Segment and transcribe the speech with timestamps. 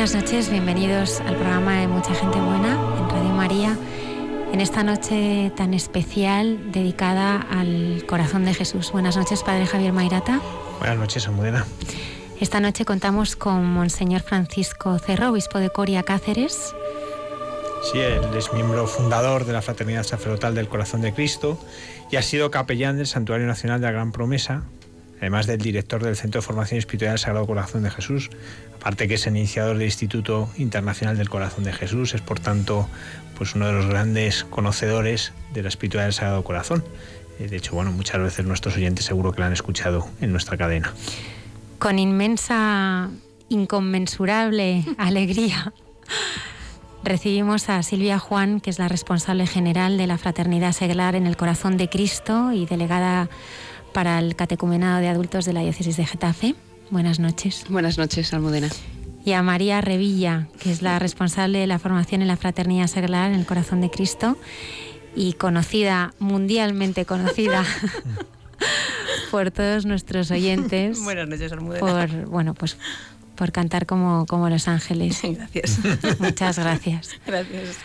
[0.00, 3.76] Buenas noches, bienvenidos al programa de Mucha Gente Buena en Radio María,
[4.50, 8.92] en esta noche tan especial dedicada al corazón de Jesús.
[8.92, 10.40] Buenas noches, Padre Javier Mairata.
[10.78, 11.66] Buenas noches, Almudena.
[12.40, 16.74] Esta noche contamos con Monseñor Francisco Cerro, obispo de Coria Cáceres.
[17.92, 21.60] Sí, él es miembro fundador de la Fraternidad Sacerdotal del Corazón de Cristo
[22.10, 24.62] y ha sido capellán del Santuario Nacional de la Gran Promesa,
[25.20, 28.30] además del director del Centro de Formación Espiritual del Sagrado Corazón de Jesús,
[28.74, 32.88] aparte que es el iniciador del Instituto Internacional del Corazón de Jesús, es por tanto
[33.36, 36.84] pues uno de los grandes conocedores de la espiritualidad del Sagrado Corazón.
[37.38, 40.56] Eh, de hecho, bueno, muchas veces nuestros oyentes seguro que lo han escuchado en nuestra
[40.56, 40.92] cadena.
[41.78, 43.10] Con inmensa,
[43.48, 45.72] inconmensurable alegría
[47.02, 51.36] recibimos a Silvia Juan, que es la responsable general de la Fraternidad Seglar en el
[51.36, 53.28] Corazón de Cristo y delegada
[53.92, 56.54] para el Catecumenado de Adultos de la Diócesis de Getafe.
[56.90, 57.64] Buenas noches.
[57.68, 58.68] Buenas noches, Almudena.
[59.24, 63.30] Y a María Revilla, que es la responsable de la formación en la Fraternidad Seglar
[63.32, 64.36] en el Corazón de Cristo
[65.14, 67.64] y conocida, mundialmente conocida.
[69.30, 71.02] por todos nuestros oyentes.
[71.02, 71.80] Buenas noches, Almudena.
[71.80, 72.76] Por, bueno, pues
[73.36, 75.20] por cantar como, como los ángeles.
[75.22, 75.78] Gracias.
[76.18, 77.10] Muchas gracias.
[77.26, 77.78] Gracias.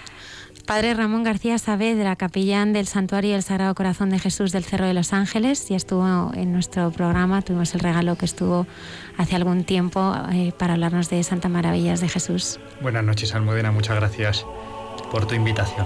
[0.65, 4.95] Padre Ramón García Saavedra, capellán del Santuario del Sagrado Corazón de Jesús del Cerro de
[4.95, 8.65] los Ángeles, ya estuvo en nuestro programa, tuvimos el regalo que estuvo
[9.15, 12.59] hace algún tiempo eh, para hablarnos de Santa Maravillas de Jesús.
[12.81, 14.43] Buenas noches, Almudena, muchas gracias
[15.11, 15.85] por tu invitación.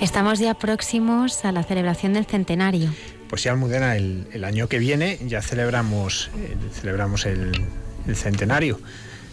[0.00, 2.90] Estamos ya próximos a la celebración del centenario.
[3.28, 7.60] Pues sí, Almudena, el, el año que viene ya celebramos, eh, celebramos el,
[8.06, 8.78] el centenario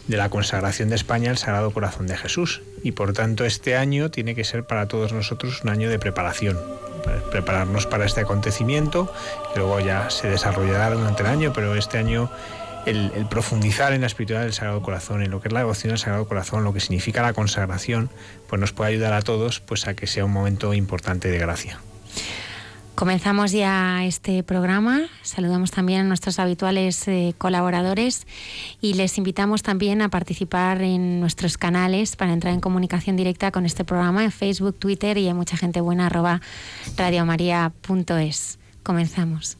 [0.07, 2.61] de la consagración de España al Sagrado Corazón de Jesús.
[2.83, 6.57] Y por tanto este año tiene que ser para todos nosotros un año de preparación,
[7.03, 9.11] para prepararnos para este acontecimiento,
[9.53, 12.29] que luego ya se desarrollará durante el año, pero este año
[12.85, 15.91] el, el, profundizar en la espiritualidad del Sagrado Corazón, en lo que es la devoción
[15.91, 18.09] al Sagrado Corazón, lo que significa la consagración,
[18.47, 21.79] pues nos puede ayudar a todos pues a que sea un momento importante de gracia.
[22.97, 25.01] Comenzamos ya este programa.
[25.21, 28.25] Saludamos también a nuestros habituales eh, colaboradores
[28.81, 33.67] y les invitamos también a participar en nuestros canales para entrar en comunicación directa con
[33.67, 36.41] este programa en Facebook, Twitter y hay mucha gente buena arroba
[36.97, 38.57] radiomaria.es.
[38.81, 39.59] Comenzamos.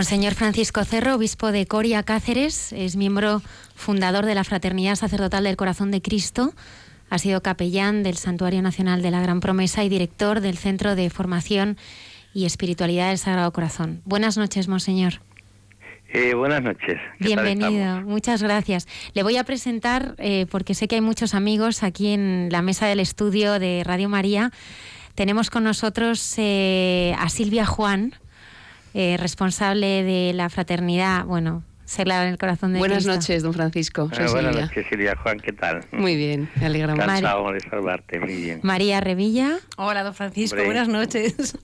[0.00, 3.42] Monseñor Francisco Cerro, obispo de Coria Cáceres, es miembro
[3.74, 6.54] fundador de la Fraternidad Sacerdotal del Corazón de Cristo,
[7.10, 11.10] ha sido capellán del Santuario Nacional de la Gran Promesa y director del Centro de
[11.10, 11.76] Formación
[12.32, 14.00] y Espiritualidad del Sagrado Corazón.
[14.06, 15.20] Buenas noches, Monseñor.
[16.14, 16.98] Eh, buenas noches.
[17.18, 18.88] Bienvenido, muchas gracias.
[19.12, 22.86] Le voy a presentar, eh, porque sé que hay muchos amigos aquí en la mesa
[22.86, 24.50] del estudio de Radio María.
[25.14, 28.14] Tenemos con nosotros eh, a Silvia Juan,
[28.94, 33.12] eh, responsable de la fraternidad, bueno, Seglar en el corazón de Buenas Cristo.
[33.14, 34.08] noches, don Francisco.
[34.14, 35.84] Soy buenas noches, Silvia Juan, ¿qué tal?
[35.90, 37.02] Muy bien, me alegra mucho.
[37.02, 38.60] Encantado de saludarte, muy bien.
[38.62, 39.58] María Revilla.
[39.76, 40.66] Hola, don Francisco, Hombre.
[40.66, 41.58] buenas noches.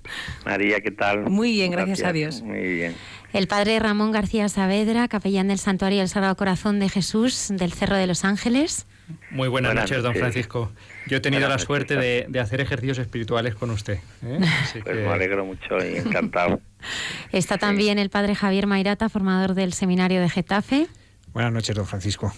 [0.44, 1.30] María, ¿qué tal?
[1.30, 2.42] Muy bien, gracias a Dios.
[2.42, 2.96] Muy bien.
[3.32, 7.94] El padre Ramón García Saavedra, capellán del Santuario del Sagrado Corazón de Jesús del Cerro
[7.94, 8.86] de los Ángeles.
[9.30, 10.20] Muy buenas, Buenas noches, don noches.
[10.22, 10.72] Francisco.
[11.08, 13.98] Yo he tenido la suerte de, de hacer ejercicios espirituales con usted.
[14.24, 14.38] ¿eh?
[14.62, 16.60] Así Pues que- me alegro mucho y encantado.
[17.32, 20.86] Está también el padre Javier Mairata, formador del Seminario de Getafe.
[21.32, 22.32] Buenas noches, don Francisco.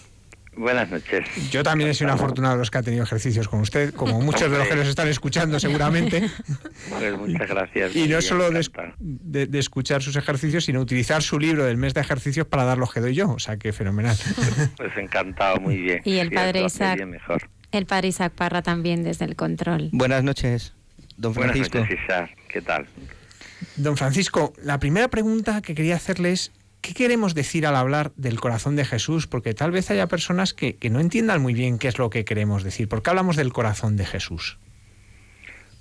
[0.57, 1.25] Buenas noches.
[1.51, 4.19] Yo también he sido un afortunado de los que ha tenido ejercicios con usted, como
[4.21, 6.29] muchos de los que nos están escuchando seguramente.
[6.89, 7.95] Pues muchas gracias.
[7.95, 8.93] Y no solo de, encantado.
[8.99, 12.77] de- de escuchar sus ejercicios, sino utilizar su libro del mes de ejercicios para dar
[12.77, 13.29] los que doy yo.
[13.29, 14.17] O sea, que fenomenal.
[14.75, 16.01] Pues encantado, muy bien.
[16.03, 16.97] Y el padre Isaac.
[16.97, 17.49] bien, mejor.
[17.71, 19.89] El padre Isaac Parra también desde el control.
[19.91, 20.73] Buenas noches,
[21.17, 21.77] don Francisco.
[21.77, 22.37] Buenas noches, Isaac.
[22.47, 22.87] ¿Qué tal?
[23.75, 28.39] Don Francisco, la primera pregunta que quería hacerle es, ¿qué queremos decir al hablar del
[28.39, 29.27] corazón de Jesús?
[29.27, 32.25] Porque tal vez haya personas que, que no entiendan muy bien qué es lo que
[32.25, 32.87] queremos decir.
[32.89, 34.57] ¿Por qué hablamos del corazón de Jesús?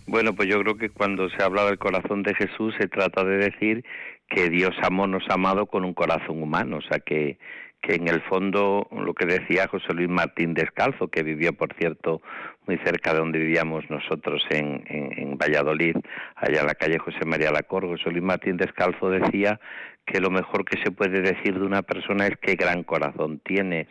[0.06, 3.36] Bueno, pues yo creo que cuando se habla del corazón de Jesús se trata de
[3.36, 3.84] decir
[4.28, 7.38] que Dios amó, nos ha amado con un corazón humano, o sea que,
[7.80, 12.20] que en el fondo lo que decía José Luis Martín Descalzo, que vivió, por cierto,
[12.66, 15.96] muy cerca de donde vivíamos nosotros en, en, Valladolid,
[16.34, 19.60] allá en la calle José María Lacor, José Luis Martín Descalzo decía
[20.04, 23.86] que lo mejor que se puede decir de una persona es qué gran corazón tienes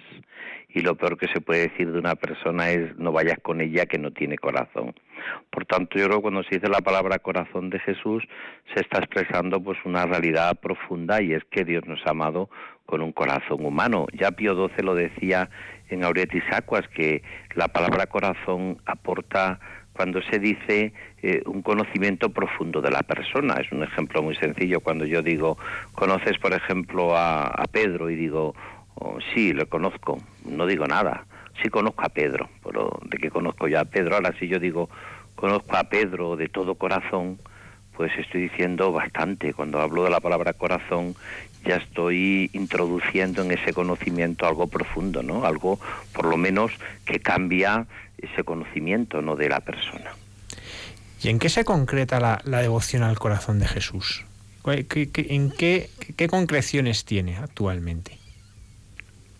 [0.70, 3.86] y lo peor que se puede decir de una persona es no vayas con ella
[3.86, 4.94] que no tiene corazón.
[5.50, 8.24] Por tanto, yo creo que cuando se dice la palabra corazón de Jesús
[8.74, 12.50] se está expresando pues una realidad profunda y es que Dios nos ha amado
[12.88, 14.08] con un corazón humano.
[14.14, 15.50] Ya Pío XII lo decía
[15.90, 17.22] en Auretis Aquas que
[17.54, 19.60] la palabra corazón aporta
[19.94, 23.56] cuando se dice eh, un conocimiento profundo de la persona.
[23.56, 24.80] Es un ejemplo muy sencillo.
[24.80, 25.58] Cuando yo digo,
[25.94, 28.56] conoces, por ejemplo, a, Pedro y digo,
[28.96, 31.26] oh, sí, lo conozco, no digo nada.
[31.62, 34.16] Sí conozco a Pedro, pero de que conozco ya a Pedro.
[34.16, 34.90] Ahora, si yo digo,
[35.36, 37.40] conozco a Pedro de todo corazón,
[37.96, 39.54] pues estoy diciendo bastante.
[39.54, 41.16] Cuando hablo de la palabra corazón,
[41.68, 45.46] ya estoy introduciendo en ese conocimiento algo profundo, ¿no?
[45.46, 45.80] Algo,
[46.14, 46.72] por lo menos,
[47.06, 47.86] que cambia
[48.18, 49.36] ese conocimiento, ¿no?
[49.36, 50.12] De la persona.
[51.22, 54.26] ¿Y en qué se concreta la, la devoción al corazón de Jesús?
[54.64, 58.18] ¿Qué, qué, en qué, qué concreciones tiene actualmente?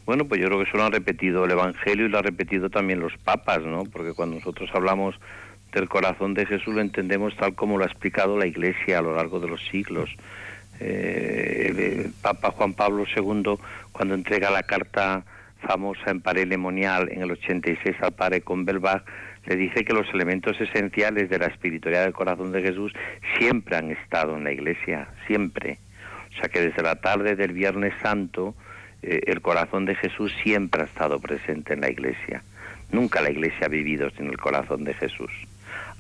[0.06, 2.70] Bueno, pues yo creo que eso lo han repetido el Evangelio y lo han repetido
[2.70, 3.84] también los papas, ¿no?
[3.84, 5.16] Porque cuando nosotros hablamos
[5.74, 9.16] del corazón de Jesús lo entendemos tal como lo ha explicado la Iglesia a lo
[9.16, 10.10] largo de los siglos.
[10.80, 11.74] Eh,
[12.06, 13.58] el, Papa Juan Pablo II,
[13.92, 15.24] cuando entrega la carta
[15.62, 19.04] famosa en Parelemonial en el 86 al padre Convelbach,
[19.46, 22.94] le dice que los elementos esenciales de la espiritualidad del corazón de Jesús
[23.38, 25.80] siempre han estado en la Iglesia, siempre.
[26.32, 28.56] O sea que desde la tarde del Viernes Santo,
[29.02, 32.44] eh, el corazón de Jesús siempre ha estado presente en la Iglesia.
[32.92, 35.32] Nunca la Iglesia ha vivido sin el corazón de Jesús.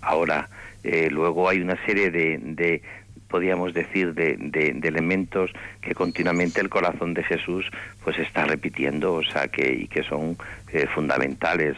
[0.01, 0.49] Ahora,
[0.83, 2.81] eh, luego hay una serie de
[3.29, 7.65] podríamos decir, de, de, elementos que continuamente el corazón de Jesús
[8.03, 10.37] pues está repitiendo, o sea, que, y que son
[10.71, 11.75] eh, fundamentales.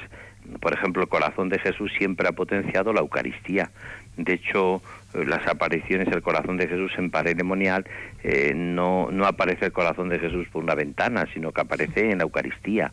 [0.62, 3.70] Por ejemplo, el corazón de Jesús siempre ha potenciado la Eucaristía.
[4.18, 4.82] De hecho,
[5.13, 7.86] las apariciones del corazón de Jesús en paredemonial
[8.24, 12.18] eh, no, no aparece el corazón de Jesús por una ventana, sino que aparece en
[12.18, 12.91] la Eucaristía.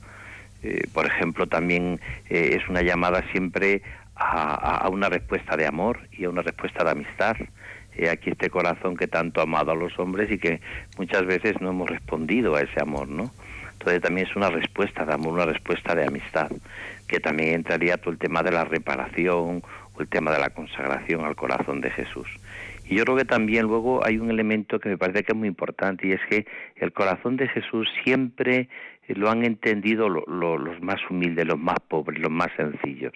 [0.62, 3.82] Eh, por ejemplo, también eh, es una llamada siempre
[4.14, 7.36] a, a, una respuesta de amor y a una respuesta de amistad.
[7.96, 10.60] Eh, aquí este corazón que tanto ha amado a los hombres y que
[10.98, 13.30] muchas veces no hemos respondido a ese amor, ¿no?
[13.72, 16.50] Entonces también es una respuesta de amor, una respuesta de amistad,
[17.08, 19.62] que también entraría todo el tema de la reparación
[19.94, 22.28] o el tema de la consagración al corazón de Jesús.
[22.88, 25.48] Y yo creo que también luego hay un elemento que me parece que es muy
[25.48, 28.68] importante y es que el corazón de Jesús siempre
[29.08, 33.14] lo han entendido lo, lo, los más humildes, los más pobres, los más sencillos.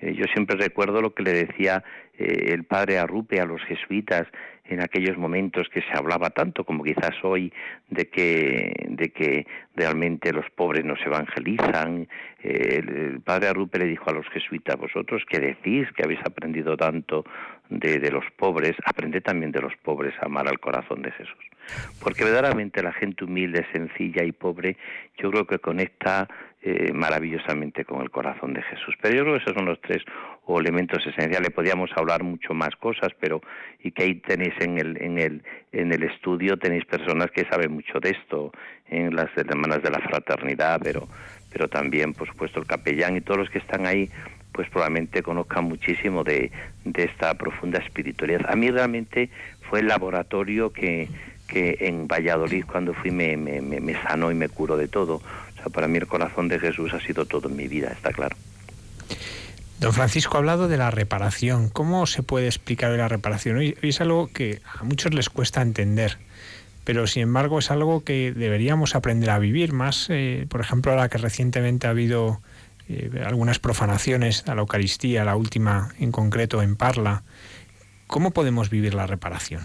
[0.00, 1.82] Eh, yo siempre recuerdo lo que le decía
[2.18, 4.26] eh, el padre Arrupe a los jesuitas
[4.64, 7.52] en aquellos momentos que se hablaba tanto como quizás hoy
[7.88, 12.08] de que de que realmente los pobres no se evangelizan.
[12.42, 16.20] Eh, el, el, padre Arrupe le dijo a los jesuitas vosotros que decís que habéis
[16.24, 17.24] aprendido tanto
[17.68, 21.44] de, de los pobres aprended también de los pobres a amar al corazón de Jesús
[22.02, 24.76] porque verdaderamente la gente humilde sencilla y pobre
[25.18, 26.28] yo creo que conecta
[26.62, 28.94] eh, maravillosamente con el corazón de Jesús.
[29.00, 30.02] Pero yo creo que esos son los tres
[30.58, 31.50] elementos esenciales.
[31.50, 33.40] Podríamos hablar mucho más cosas, pero
[33.80, 37.72] y que ahí tenéis en el en el en el estudio tenéis personas que saben
[37.72, 38.52] mucho de esto,
[38.88, 41.08] en las hermanas de la fraternidad, pero
[41.52, 44.10] pero también por supuesto el capellán y todos los que están ahí
[44.52, 46.50] pues probablemente conozcan muchísimo de,
[46.84, 48.46] de esta profunda espiritualidad.
[48.48, 49.30] A mí realmente
[49.68, 51.08] fue el laboratorio que,
[51.46, 55.22] que en Valladolid cuando fui me, me, me sanó y me curó de todo.
[55.60, 58.12] O sea, para mí el corazón de Jesús ha sido todo en mi vida, está
[58.12, 58.34] claro.
[59.78, 61.68] Don Francisco ha hablado de la reparación.
[61.68, 63.58] ¿Cómo se puede explicar la reparación?
[63.58, 66.18] Hoy, hoy es algo que a muchos les cuesta entender,
[66.84, 70.08] pero sin embargo es algo que deberíamos aprender a vivir más.
[70.10, 72.40] Eh, por ejemplo, ahora que recientemente ha habido
[72.88, 77.22] eh, algunas profanaciones a la Eucaristía, la última en concreto en Parla,
[78.06, 79.62] ¿cómo podemos vivir la reparación?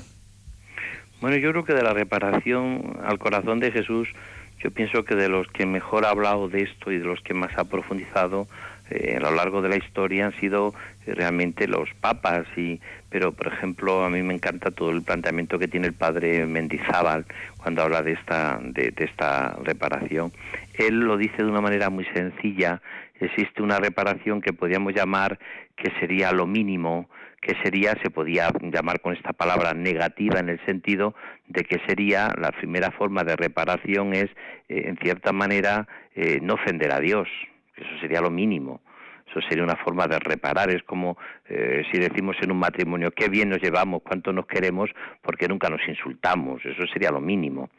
[1.22, 4.10] Bueno, yo creo que de la reparación al corazón de Jesús
[4.60, 7.34] yo pienso que de los que mejor ha hablado de esto y de los que
[7.34, 8.48] más ha profundizado
[8.90, 10.74] eh, a lo largo de la historia han sido
[11.06, 15.58] eh, realmente los papas y pero por ejemplo a mí me encanta todo el planteamiento
[15.58, 17.26] que tiene el padre Mendizábal
[17.58, 20.32] cuando habla de esta de, de esta reparación.
[20.76, 22.82] Él lo dice de una manera muy sencilla
[23.20, 25.40] existe una reparación que podríamos llamar
[25.76, 27.10] que sería lo mínimo
[27.46, 31.14] que sería, se podía llamar con esta palabra negativa en el sentido
[31.48, 34.30] de que sería la primera forma de reparación es,
[34.68, 37.28] eh, en cierta manera, eh, no ofender a Dios.
[37.76, 38.82] Eso sería lo mínimo.
[39.30, 40.70] Eso sería una forma de reparar.
[40.70, 41.18] Es como
[41.50, 44.90] eh, si decimos en un matrimonio, qué bien nos llevamos, cuánto nos queremos,
[45.22, 46.64] porque nunca nos insultamos.
[46.66, 47.70] Eso sería lo mínimo.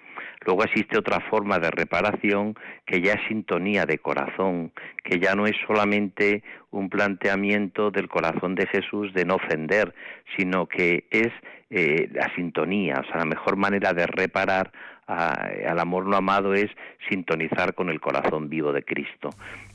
[0.45, 5.47] Luego existe otra forma de reparación que ya es sintonía de corazón, que ya no
[5.47, 9.95] es solamente un planteamiento del corazón de Jesús de no ofender,
[10.37, 11.33] sino que es
[11.71, 14.71] eh, la sintonía, o sea, la mejor manera de reparar
[15.07, 16.69] al amor no amado es
[17.09, 19.31] sintonizar con el corazón vivo de Cristo.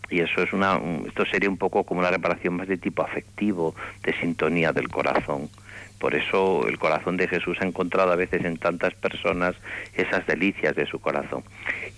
[0.10, 3.74] Y eso es una, esto sería un poco como una reparación más de tipo afectivo,
[4.04, 5.50] de sintonía del corazón.
[6.02, 9.56] Por eso el corazón de Jesús ha encontrado a veces en tantas personas
[9.94, 11.44] esas delicias de su corazón.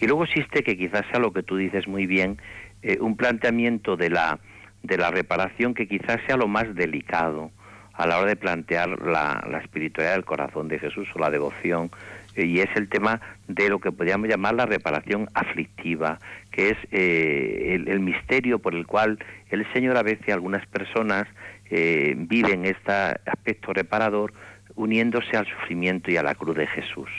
[0.02, 2.38] Y luego existe, que quizás sea lo que tú dices muy bien,
[2.82, 4.40] eh, un planteamiento de la,
[4.84, 7.50] de la reparación que quizás sea lo más delicado
[7.94, 11.90] a la hora de plantear la, la espiritualidad del corazón de Jesús o la devoción
[12.36, 16.20] eh, y es el tema de lo que podríamos llamar la reparación aflictiva,
[16.52, 19.20] que es eh, el, el, misterio por el cual
[19.50, 21.28] el Señor a veces algunas personas
[21.70, 24.34] viven este aspecto reparador
[24.76, 27.10] uniéndose al sufrimiento y a la cruz de Jesús.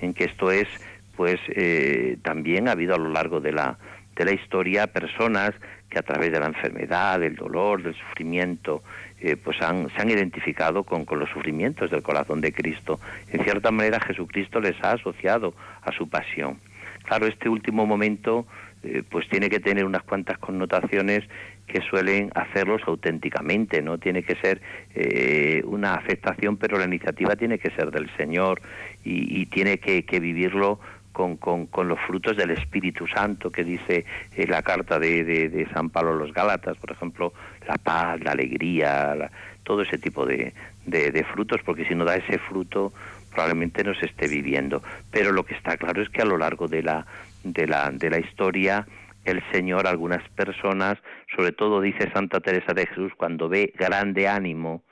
[0.00, 0.68] En que esto es,
[1.16, 3.78] pues, eh, también ha habido a lo largo de la,
[4.16, 5.52] de la historia personas
[5.88, 8.82] que a través de la enfermedad, del dolor, del sufrimiento,
[9.20, 13.00] eh, pues han, se han identificado con, con, los sufrimientos del corazón de Cristo.
[13.30, 16.58] En cierta manera Jesucristo les ha asociado a su pasión.
[17.04, 18.46] Claro, este último momento
[18.82, 21.24] eh, pues tiene que tener unas cuantas connotaciones
[21.66, 24.60] que suelen hacerlos auténticamente, no tiene que ser
[24.94, 28.60] eh, una afectación, pero la iniciativa tiene que ser del Señor
[29.04, 30.78] y, y tiene que, que vivirlo
[31.14, 34.04] con, con, los frutos del Espíritu Santo que dice
[34.36, 37.32] eh, la carta de, de, de, San Pablo a los Gálatas, por ejemplo,
[37.68, 39.30] la paz, la alegría, la,
[39.62, 40.52] todo ese tipo de,
[40.86, 42.92] de, frutos, porque si no da ese fruto
[43.30, 44.82] probablemente no se esté viviendo.
[45.10, 47.06] Pero lo que está claro es que a lo largo de la,
[47.44, 48.86] de la, de la historia,
[49.24, 50.96] el Señor, algunas personas,
[51.36, 54.82] sobre todo dice Santa Teresa de Jesús, cuando ve grande ánimo,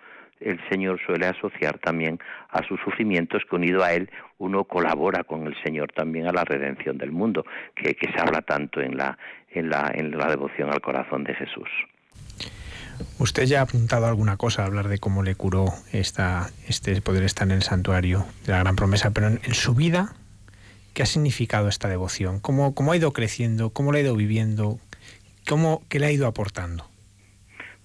[0.40, 2.18] el Señor suele asociar también
[2.50, 6.44] a sus sufrimientos que unido a Él uno colabora con el Señor también a la
[6.44, 7.44] redención del mundo,
[7.76, 9.16] que, se habla tanto en la,
[9.50, 11.68] en, la, en la devoción al corazón de Jesús.
[13.18, 17.22] Usted ya ha apuntado alguna cosa a hablar de cómo le curó esta, este poder
[17.22, 20.14] estar en el santuario de la gran promesa, pero en su vida,
[20.94, 22.40] ¿qué ha significado esta devoción?
[22.40, 23.70] ¿Cómo, ¿Cómo ha ido creciendo?
[23.70, 24.78] ¿Cómo la ha ido viviendo?
[25.48, 26.86] ¿Cómo, ¿Qué le ha ido aportando?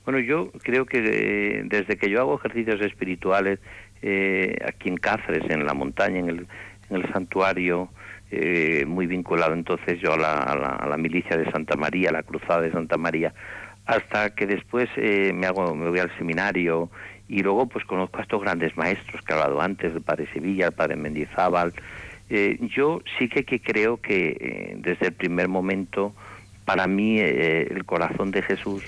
[0.05, 3.59] Bueno, yo creo que eh, desde que yo hago ejercicios espirituales
[4.01, 6.47] eh, aquí en Cáceres, en la montaña, en el,
[6.89, 7.89] en el santuario,
[8.29, 12.71] eh, muy vinculado entonces yo a la, milicia de Santa María, a la cruzada de
[12.71, 13.33] Santa María,
[13.85, 16.89] hasta que después eh, me, hago, me voy al seminario
[17.29, 20.67] y luego pues conozco a estos grandes maestros que he hablado antes, el padre Sevilla,
[20.67, 21.73] el padre Mendizábal.
[22.29, 26.13] Eh, yo sí que, creo que eh, desde el primer momento,
[26.65, 28.83] para mí el corazón de Jesús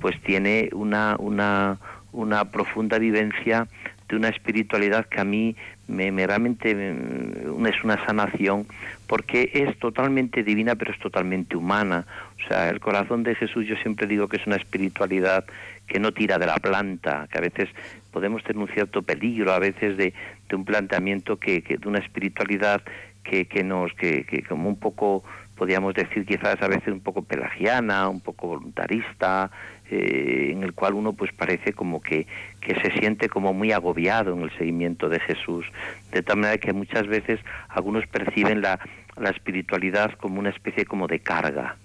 [0.00, 1.78] pues tiene una, una,
[2.12, 3.68] una profunda vivencia
[4.08, 5.56] de una espiritualidad que a mí
[5.88, 8.66] me, me realmente me, es una sanación
[9.06, 12.06] porque es totalmente divina pero es totalmente humana.
[12.44, 15.44] O sea, el corazón de Jesús yo siempre digo que es una espiritualidad
[15.86, 17.68] que no tira de la planta, que a veces
[18.10, 20.12] podemos tener un cierto peligro a veces de,
[20.52, 22.82] de un planteamiento que, que, de una espiritualidad
[23.24, 25.24] que, que nos que, que como un poco
[25.56, 29.50] podríamos decir quizás a veces un poco pelagiana, un poco voluntarista,
[29.90, 32.26] eh, en el cual uno pues parece como que,
[32.60, 35.64] que se siente como muy agobiado en el seguimiento de Jesús,
[36.10, 38.78] de tal manera que muchas veces algunos perciben la,
[39.16, 41.76] la espiritualidad como una especie como de carga,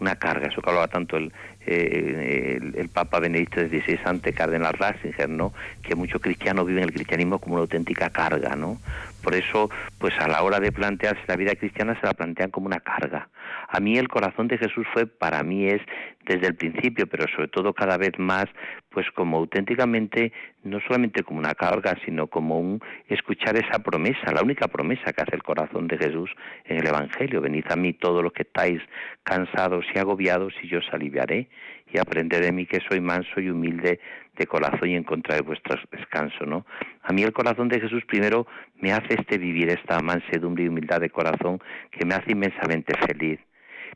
[0.00, 1.32] una carga, eso que hablaba tanto el,
[1.66, 5.52] eh, el, Papa Benedicto XVI ante Cardenal Ratzinger, ¿no?
[5.82, 8.78] que muchos cristianos viven el cristianismo como una auténtica carga, ¿no?
[9.24, 12.66] Por eso, pues a la hora de plantearse la vida cristiana se la plantean como
[12.66, 13.28] una carga.
[13.68, 15.80] A mí el corazón de Jesús fue, para mí es
[16.26, 18.46] desde el principio, pero sobre todo cada vez más,
[18.90, 20.32] pues como auténticamente,
[20.62, 25.22] no solamente como una carga, sino como un escuchar esa promesa, la única promesa que
[25.22, 26.30] hace el corazón de Jesús
[26.66, 27.40] en el Evangelio.
[27.40, 28.80] Venid a mí todos los que estáis
[29.22, 31.48] cansados y agobiados y yo os aliviaré
[31.94, 34.00] y de mí que soy manso y humilde
[34.36, 36.66] de corazón y encontraré vuestro descanso, ¿no?
[37.02, 38.46] A mí el corazón de Jesús primero
[38.80, 41.60] me hace este vivir esta mansedumbre y humildad de corazón
[41.92, 43.38] que me hace inmensamente feliz.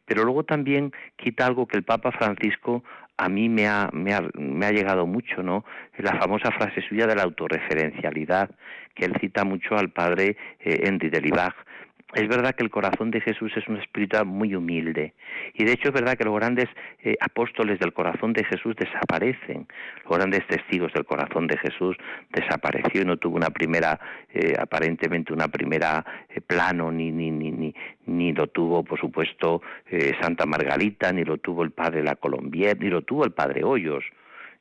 [0.04, 2.84] Pero luego también quita algo que el Papa Francisco
[3.16, 3.90] a mí me ha,
[4.70, 5.64] llegado mucho, ¿no?
[5.96, 8.48] La famosa frase suya de la autorreferencialidad,
[8.94, 11.20] que él cita mucho al padre eh, Henry de
[12.14, 15.12] es verdad que el corazón de Jesús es un espíritu muy humilde.
[15.52, 16.66] Y de hecho es verdad que los grandes
[17.02, 19.66] eh, apóstoles del corazón de Jesús desaparecen,
[20.08, 21.96] los grandes testigos del corazón de Jesús
[22.30, 24.00] desapareció y no tuvo una primera,
[24.32, 27.74] eh, aparentemente una primera eh, plano ni ni ni ni
[28.06, 29.60] ni lo tuvo por supuesto
[30.20, 34.04] Santa Margarita ni lo tuvo el padre La Colombier ni lo tuvo el padre Hoyos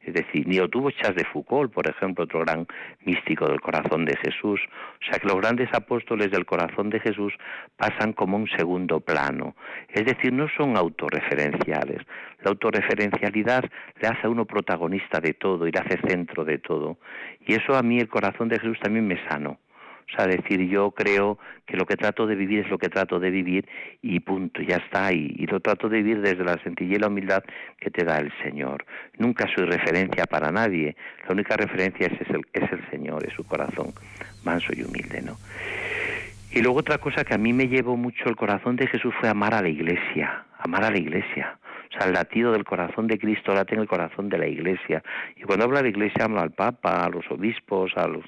[0.07, 2.65] es decir, ni lo tuvo Charles de Foucault, por ejemplo, otro gran
[3.03, 4.61] místico del corazón de Jesús.
[4.61, 7.33] O sea que los grandes apóstoles del corazón de Jesús
[7.75, 9.57] pasan como un segundo plano.
[9.89, 12.03] Es decir, no son autorreferenciales.
[12.41, 13.65] La autorreferencialidad
[14.01, 16.97] le hace a uno protagonista de todo y le hace centro de todo.
[17.45, 19.59] Y eso a mí el corazón de Jesús también me sano.
[20.09, 23.19] O sea, decir, yo creo que lo que trato de vivir es lo que trato
[23.19, 23.67] de vivir
[24.01, 25.11] y punto, ya está.
[25.11, 27.43] Y, y lo trato de vivir desde la sencillez y la humildad
[27.79, 28.85] que te da el Señor.
[29.17, 30.95] Nunca soy referencia para nadie.
[31.27, 33.93] La única referencia es, el, es el Señor, es su corazón
[34.43, 35.37] manso y humilde, ¿no?
[36.51, 39.27] Y luego otra cosa que a mí me llevó mucho el corazón de Jesús fue
[39.29, 41.59] amar a la iglesia, amar a la iglesia.
[41.89, 45.03] O sea, el latido del corazón de Cristo late en el corazón de la iglesia.
[45.35, 48.23] Y cuando habla de iglesia, habla al Papa, a los obispos, a los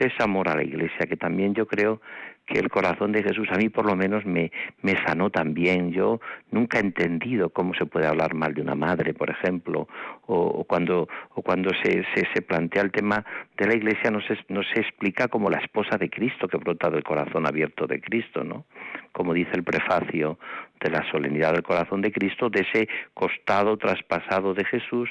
[0.00, 2.00] es amor a la iglesia, que también yo creo
[2.46, 5.90] que el corazón de Jesús a mí por lo menos me, me sanó también.
[5.90, 6.20] Yo
[6.52, 9.88] nunca he entendido cómo se puede hablar mal de una madre, por ejemplo,
[10.26, 13.24] o, cuando, o cuando se, se, se, plantea el tema
[13.56, 16.88] de la iglesia no se, no se explica como la esposa de Cristo que brota
[16.88, 18.64] del corazón abierto de Cristo, ¿no?
[19.10, 20.38] Como dice el prefacio
[20.80, 25.08] de la solemnidad del corazón de Cristo, de ese costado traspasado de Jesús,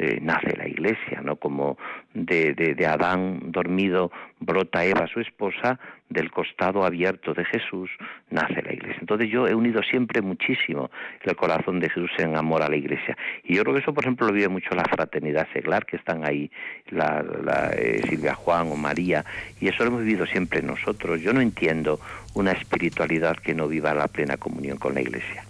[0.00, 1.36] eh, nace la iglesia, ¿no?
[1.36, 1.76] Como
[2.14, 7.90] de, de, de, Adán dormido brota Eva, su esposa, del costado abierto de Jesús
[8.30, 8.98] nace la iglesia.
[9.00, 10.90] Entonces yo he unido siempre muchísimo
[11.22, 13.16] el corazón de Jesús en amor a la iglesia.
[13.42, 16.24] Y yo creo que eso, por ejemplo, lo vive mucho la fraternidad seglar, que están
[16.24, 16.50] ahí
[16.90, 19.24] la, la eh, Silvia Juan o María,
[19.60, 21.20] y eso lo hemos vivido siempre nosotros.
[21.20, 21.98] Yo no entiendo
[22.34, 25.44] una espiritualidad que no viva la plena comunión con la iglesia.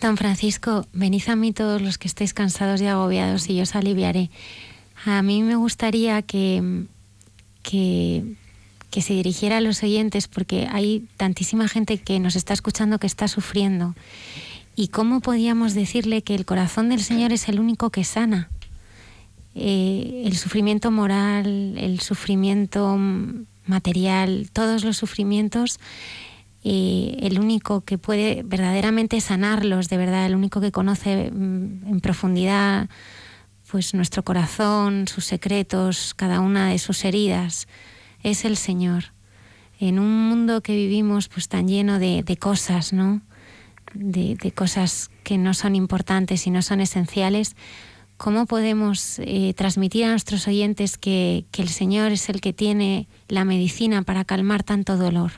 [0.00, 3.74] Don Francisco, venid a mí todos los que estéis cansados y agobiados y yo os
[3.74, 4.30] aliviaré.
[5.04, 6.84] A mí me gustaría que,
[7.62, 13.06] que, se dirigiera a los oyentes porque hay tantísima gente que nos está escuchando que
[13.06, 13.94] está sufriendo.
[14.74, 18.48] ¿Y cómo podíamos decirle que el corazón del Señor es el único que sana?
[19.54, 22.98] Eh, el sufrimiento moral, el sufrimiento
[23.70, 25.80] material, todos los sufrimientos
[26.62, 32.00] y el único que puede verdaderamente sanarlos, de verdad, el único que conoce mm, en
[32.00, 32.88] profundidad
[33.70, 37.68] pues nuestro corazón, sus secretos, cada una de sus heridas,
[38.22, 39.12] es el Señor.
[39.78, 43.22] En un mundo que vivimos pues tan lleno de, cosas, ¿no?
[43.94, 47.54] De, cosas que no son importantes y no son esenciales,
[48.20, 53.46] ¿cómo podemos eh, transmitir a nuestros oyentes que el Señor es el que tiene la
[53.46, 55.30] medicina para calmar tanto dolor?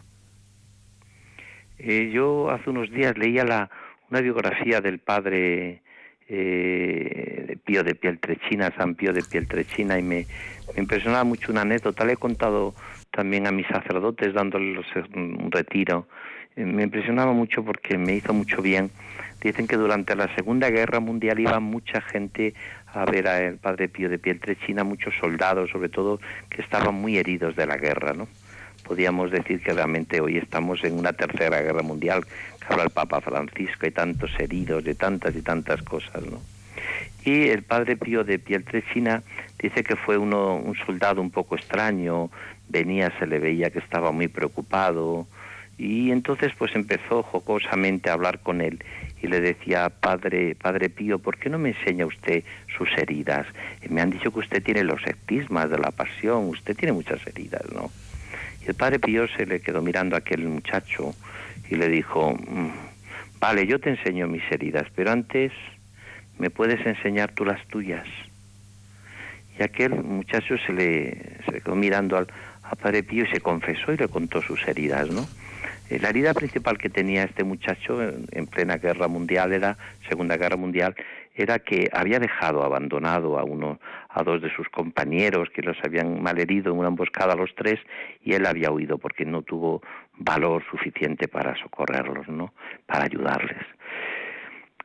[1.79, 3.71] Eh, yo hace unos días leía la,
[4.11, 5.83] una biografía del padre
[6.29, 10.27] eh, Pío de Pieltrechina, San Pío de Pieltrechina, y me,
[10.75, 12.05] me, impresionaba mucho una anécdota.
[12.05, 12.75] Le he contado
[13.13, 16.09] también a mis sacerdotes dándoles un retiro.
[16.57, 18.91] Eh, me impresionaba mucho porque me hizo mucho bien.
[19.43, 22.55] Dicen que durante la Segunda Guerra Mundial iba mucha gente
[22.87, 27.57] a ver al padre Pío de Pieltrechina, muchos soldados, sobre todo, que estaban muy heridos
[27.57, 28.29] de la guerra, ¿no?
[28.83, 33.21] podríamos decir que realmente hoy estamos en una tercera guerra mundial, que habla el Papa
[33.21, 36.41] Francisco, hay tantos heridos, de tantas y tantas cosas, ¿no?
[37.25, 39.23] Y el padre Pío de Pieltrechina
[39.59, 42.31] dice que fue uno, un soldado un poco extraño,
[42.69, 45.27] venía, se le veía que estaba muy preocupado,
[45.83, 48.85] y entonces pues empezó jocosamente a hablar con él
[49.21, 52.45] y le decía, Padre, Padre Pío, ¿por qué no me enseña usted
[52.77, 53.47] sus heridas?
[53.89, 57.63] me han dicho que usted tiene los septismas de la pasión, usted tiene muchas heridas,
[57.75, 57.91] ¿no?
[58.65, 61.17] Y el padre Pío se le quedó mirando a aquel muchacho
[61.69, 62.71] y le dijo, mm,
[63.41, 65.51] vale, yo te enseño mis heridas, pero antes
[66.39, 68.07] me puedes enseñar tú las tuyas.
[69.59, 72.29] Y aquel muchacho se le, se quedó mirando al,
[72.81, 75.27] padre Pío y se confesó y le contó sus heridas, ¿no?
[75.91, 79.77] Eh, la herida principal que tenía este muchacho en, plena guerra mundial era,
[80.09, 80.95] Segunda Guerra Mundial,
[81.35, 86.23] era que había dejado abandonado a uno, a dos de sus compañeros que los habían
[86.23, 87.81] malherido en una emboscada a los tres
[88.23, 89.83] y él había huido porque no tuvo
[90.19, 92.53] valor suficiente para socorrerlos, ¿no?
[92.87, 93.65] Para ayudarles.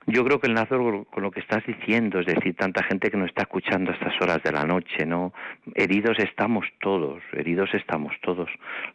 [0.10, 3.18] Yo creo que el Nazo con lo que estás diciendo, es decir, tanta gente que
[3.18, 5.34] nos está escuchando a estas horas de la noche, ¿no?
[5.76, 8.50] Heridos estamos todos, heridos estamos todos.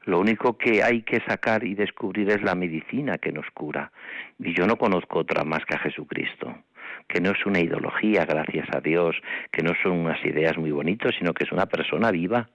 [0.06, 3.92] Lo único que hay que sacar y descubrir es la medicina que nos cura.
[4.38, 6.54] Y yo no conozco otra más que a Jesucristo
[7.08, 9.16] que no es una ideología, gracias a Dios,
[9.50, 12.48] que no son unas ideas muy bonitas, sino que es una persona viva.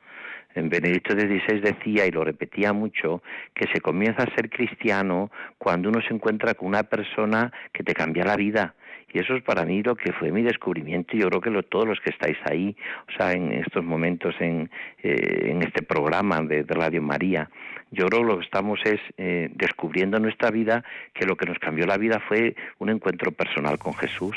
[0.58, 3.22] En Benedicto XVI decía, y lo repetía mucho,
[3.54, 7.94] que se comienza a ser cristiano cuando uno se encuentra con una persona que te
[7.94, 8.74] cambia la vida,
[9.14, 11.16] y eso es para mí lo que fue mi descubrimiento.
[11.16, 12.76] Yo creo que lo, todos los que estáis ahí,
[13.08, 14.72] o sea, en estos momentos en,
[15.04, 17.50] eh, en este programa de, Radio María,
[17.92, 21.46] yo creo que lo que estamos es eh, descubriendo en nuestra vida que lo que
[21.46, 24.36] nos cambió la vida fue un encuentro personal con Jesús.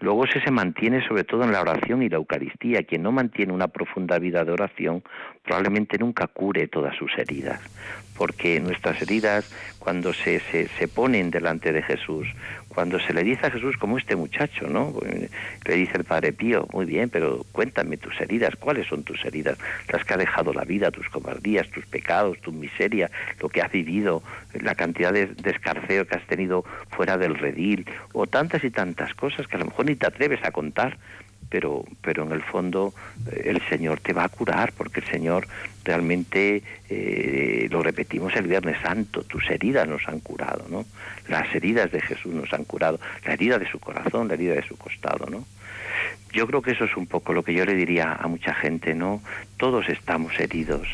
[0.00, 2.82] Luego ese se mantiene sobre todo en la oración y la Eucaristía.
[2.82, 5.02] Quien no mantiene una profunda vida de oración
[5.44, 7.60] probablemente nunca cure todas sus heridas,
[8.16, 12.28] porque nuestras heridas cuando se, se, se ponen delante de Jesús,
[12.68, 14.94] cuando se le dice a Jesús como este muchacho, ¿no?
[15.64, 19.58] Le dice el Padre Pío, muy bien, pero cuéntame tus heridas, ¿cuáles son tus heridas?
[19.92, 22.52] Las que ha dejado la vida, tus cobardías, tus pecados, tu
[23.40, 24.22] lo que has vivido,
[24.54, 29.46] la cantidad de, escarceo que has tenido fuera del redil, o tantas y tantas cosas
[29.46, 30.96] que a lo mejor ni te atreves a contar,
[31.48, 32.94] pero, pero en el fondo
[33.30, 35.46] eh, el Señor te va a curar, porque el Señor
[35.84, 40.84] realmente, eh, lo repetimos el Viernes Santo, tus heridas nos han curado, ¿no?
[41.28, 44.62] Las heridas de Jesús nos han curado, la herida de su corazón, la herida de
[44.62, 45.44] su costado, ¿no?
[46.32, 48.94] Yo creo que eso es un poco lo que yo le diría a mucha gente,
[48.94, 49.20] ¿no?
[49.56, 50.88] Todos estamos heridos,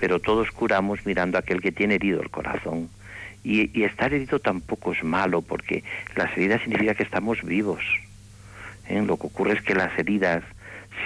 [0.00, 2.88] pero todos curamos mirando a aquel que tiene herido el corazón.
[3.44, 5.84] Y, y estar herido tampoco es malo, porque
[6.16, 7.82] las heridas significa que estamos vivos,
[8.88, 9.02] ¿eh?
[9.02, 10.42] Lo que ocurre es que las heridas,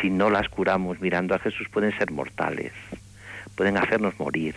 [0.01, 2.73] si no las curamos mirando a Jesús, pueden ser mortales,
[3.57, 4.55] pueden hacernos morir.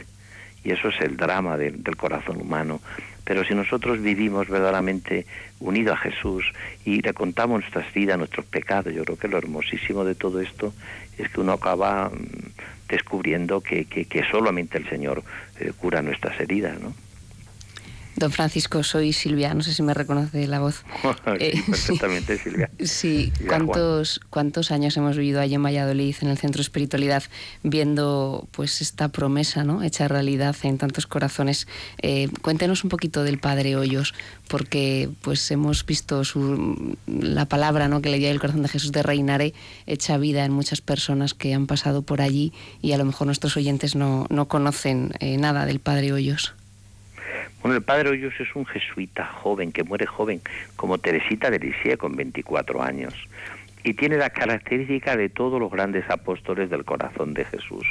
[0.64, 2.82] Y eso es el drama del corazón humano.
[3.24, 5.28] Pero si nosotros vivimos verdaderamente
[5.60, 6.44] unido a Jesús
[6.86, 10.74] y le contamos nuestras vidas, nuestros pecados, yo creo que lo hermosísimo de todo esto
[11.20, 15.24] es que uno acaba mm, descubriendo que, que, solamente el Señor
[15.60, 16.94] eh, cura nuestras heridas, ¿no?
[18.16, 20.84] Don Francisco, soy Silvia, no sé si me reconoce la voz.
[21.40, 22.70] Eh, perfectamente, Silvia.
[22.80, 27.24] Sí, ¿cuántos, ¿cuántos años hemos vivido allí en Valladolid, en el Centro Espiritualidad,
[27.64, 29.84] viendo pues esta promesa ¿no?
[29.84, 31.68] hecha realidad en tantos corazones?
[32.02, 34.14] Eh, cuéntenos un poquito del Padre Hoyos,
[34.48, 38.02] porque pues hemos visto su, la palabra ¿no?
[38.02, 39.54] que le dio el corazón de Jesús de Reinaré
[39.88, 43.58] hecha vida en muchas personas que han pasado por allí y a lo mejor nuestros
[43.58, 46.54] oyentes no, no conocen eh, nada del Padre Hoyos.
[47.62, 50.42] Bueno, el padre Hoyos es un jesuita joven, que muere joven,
[50.76, 53.14] como Teresita de Lisieux, con 24 años.
[53.84, 57.86] Y tiene la característica de todos los grandes apóstoles del corazón de Jesús.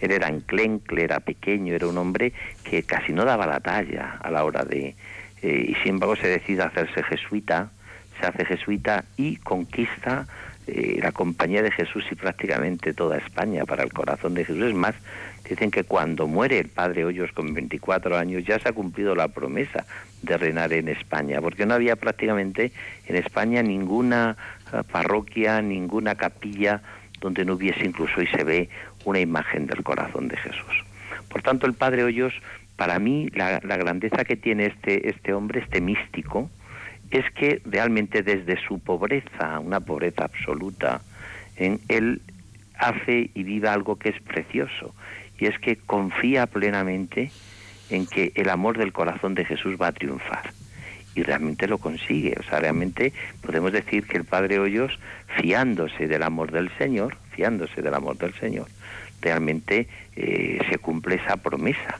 [0.00, 2.32] Él era enclencle, era pequeño, era un hombre
[2.64, 4.94] que casi no daba la talla a la hora de...
[5.42, 7.70] Eh, y sin embargo se decide hacerse jesuita,
[8.20, 10.26] se hace jesuita y conquista
[10.66, 14.64] eh, la compañía de Jesús y prácticamente toda España para el corazón de Jesús.
[14.64, 14.94] Es más,
[15.48, 19.28] dicen que cuando muere el padre Hoyos con 24 años ya se ha cumplido la
[19.28, 19.84] promesa
[20.22, 22.72] de reinar en España, porque no había prácticamente
[23.06, 24.36] en España ninguna
[24.72, 26.82] eh, parroquia, ninguna capilla
[27.20, 28.68] donde no hubiese incluso y se ve
[29.04, 30.84] una imagen del corazón de Jesús.
[31.28, 32.34] Por tanto, el padre Hoyos,
[32.76, 36.50] para mí, la, la grandeza que tiene este, este hombre, este místico,
[37.10, 41.00] es que realmente desde su pobreza, una pobreza absoluta,
[41.56, 42.20] en él
[42.78, 44.94] hace y vive algo que es precioso,
[45.38, 47.30] y es que confía plenamente
[47.90, 50.52] en que el amor del corazón de Jesús va a triunfar.
[51.14, 52.34] Y realmente lo consigue.
[52.38, 54.98] O sea, realmente podemos decir que el Padre Hoyos,
[55.40, 58.68] fiándose del amor del Señor, fiándose del amor del Señor,
[59.20, 61.98] realmente eh, se cumple esa promesa,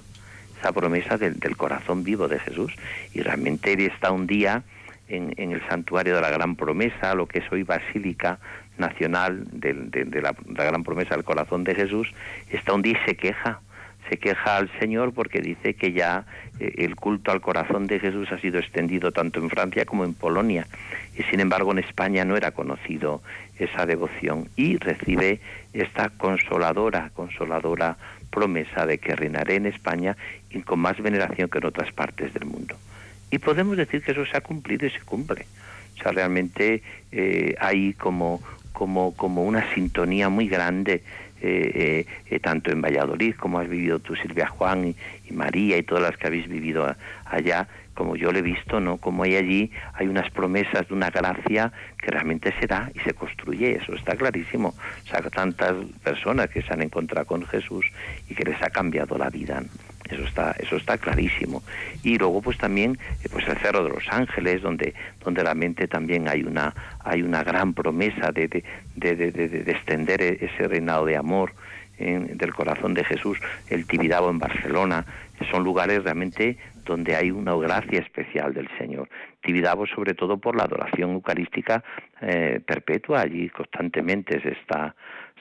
[0.60, 2.72] esa promesa del, del, corazón vivo de Jesús.
[3.12, 4.62] Y realmente está un día
[5.08, 8.38] en, el santuario de la Gran Promesa, lo que es hoy Basílica
[8.76, 9.74] Nacional de,
[10.22, 12.12] la, Gran Promesa del Corazón de Jesús,
[12.50, 13.60] está un día y se queja,
[14.08, 16.24] se queja al Señor porque dice que ya
[16.60, 20.14] eh, el culto al corazón de Jesús ha sido extendido tanto en Francia como en
[20.14, 20.66] Polonia
[21.16, 23.22] y sin embargo en España no era conocido
[23.58, 25.40] esa devoción y recibe
[25.72, 27.96] esta consoladora, consoladora
[28.30, 30.16] promesa de que reinaré en España
[30.50, 32.76] y con más veneración que en otras partes del mundo.
[33.30, 35.46] Y podemos decir que eso se ha cumplido y se cumple.
[35.98, 38.40] O sea, realmente eh, hay como,
[38.72, 41.02] como, como una sintonía muy grande,
[41.40, 44.94] eh, eh, tanto en Valladolid como has vivido tú, Silvia Juan
[45.28, 48.96] y, María y todas las que habéis vivido allá, como yo lo he visto, ¿no?
[48.96, 53.12] Como hay allí, hay unas promesas de una gracia que realmente se da y se
[53.12, 54.74] construye, eso está clarísimo.
[55.04, 57.84] O sea, tantas personas que se han encontrado con Jesús
[58.28, 59.62] y que les ha cambiado la vida.
[60.10, 61.62] Eso está, eso está clarísimo.
[62.02, 64.94] Y luego pues también eh, pues el Cerro de los Ángeles, donde,
[65.24, 70.38] donde realmente también hay una, hay una gran promesa de, de, de, de extender e,
[70.44, 71.52] ese reinado de amor
[71.98, 73.38] del corazón de Jesús,
[73.70, 75.04] el Tibidabo en Barcelona,
[75.50, 79.08] son lugares realmente donde hay una gracia especial del Señor.
[79.42, 81.84] Tibidabo sobre todo por la adoración eucarística
[82.20, 84.94] eh, perpetua, allí constantemente se está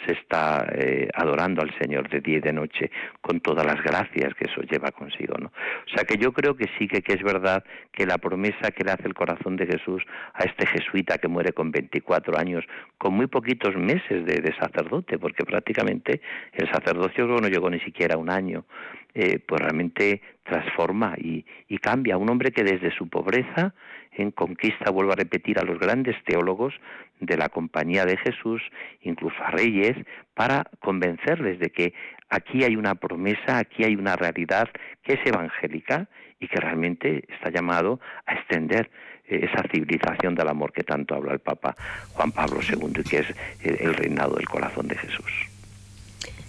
[0.05, 4.33] se está eh, adorando al Señor de día y de noche con todas las gracias
[4.35, 5.47] que eso lleva consigo, ¿no?
[5.47, 8.83] O sea que yo creo que sí que, que es verdad que la promesa que
[8.83, 12.65] le hace el corazón de Jesús a este jesuita que muere con 24 años,
[12.97, 16.21] con muy poquitos meses de, sacerdote, porque prácticamente
[16.53, 18.65] el sacerdocio no llegó ni siquiera un año,
[19.13, 23.73] eh, pues realmente transforma y, y cambia a un hombre que desde su pobreza
[24.17, 26.73] en conquista, vuelvo a repetir, a los grandes teólogos
[27.19, 28.61] de la compañía de Jesús,
[29.01, 29.95] incluso a reyes,
[30.33, 31.93] para convencerles de que
[32.29, 34.67] aquí hay una promesa, aquí hay una realidad
[35.03, 38.89] que es evangélica y que realmente está llamado a extender
[39.27, 41.75] eh, esa civilización del amor que tanto habla el Papa
[42.13, 43.27] Juan Pablo II y que es
[43.61, 45.31] el, reinado del corazón de Jesús.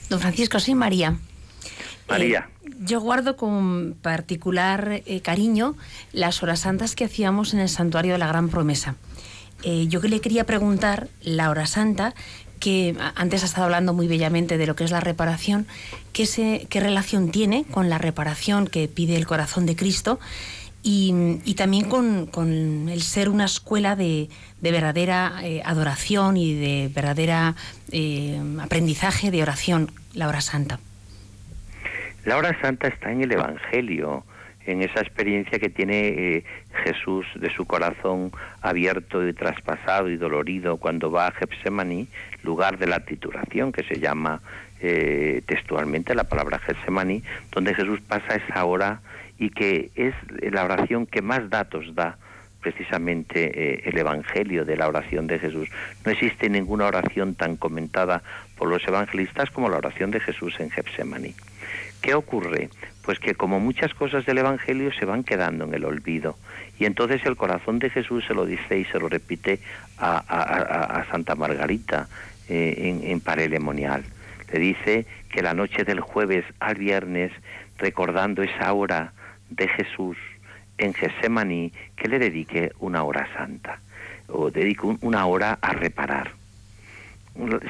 [0.09, 1.15] Don Francisco, soy María.
[2.09, 2.49] María.
[2.63, 5.77] Eh, yo guardo con particular eh, cariño
[6.13, 8.97] las horas santas que hacíamos en el santuario de la Gran Promesa.
[9.63, 12.15] Eh, yo que le quería preguntar, la hora santa,
[12.61, 15.67] que antes ha estado hablando muy bellamente de lo que es la reparación,
[16.13, 20.19] ¿qué, relación tiene con la reparación que pide el corazón de Cristo?
[20.83, 27.57] Y, también con, el ser una escuela de, verdadera adoración y de verdadera
[28.61, 30.81] aprendizaje de oración, la hora santa.
[32.29, 34.23] La hora santa está en el Evangelio,
[34.67, 36.45] en esa experiencia que tiene eh,
[36.85, 42.07] Jesús de su corazón abierto y traspasado y dolorido cuando va a Getsemaní,
[42.43, 44.43] lugar de la titulación que se llama
[44.83, 49.01] eh, textualmente la palabra Getsemaní, donde Jesús pasa esa hora
[49.39, 50.15] y que es
[50.53, 52.19] la oración que más datos da
[52.61, 55.71] precisamente eh, el Evangelio de la oración de Jesús.
[56.05, 58.23] No existe ninguna oración tan comentada
[58.59, 61.35] por los evangelistas como la oración de Jesús en Getsemaní.
[62.09, 62.71] ¿Qué ocurre?
[63.03, 66.39] Pues que como muchas cosas del Evangelio se van quedando en el olvido.
[66.79, 69.61] Y entonces el corazón de Jesús se lo dice y se lo repite
[69.99, 72.09] a, Santa Margarita
[72.49, 74.05] eh, en, en Parelemonial.
[74.51, 77.31] Le dice que la noche del jueves al viernes,
[77.77, 79.13] recordando esa hora
[79.51, 80.17] de Jesús
[80.79, 83.83] en Getsemaní, que le dedique una hora santa,
[84.29, 86.39] o dedique una hora a reparar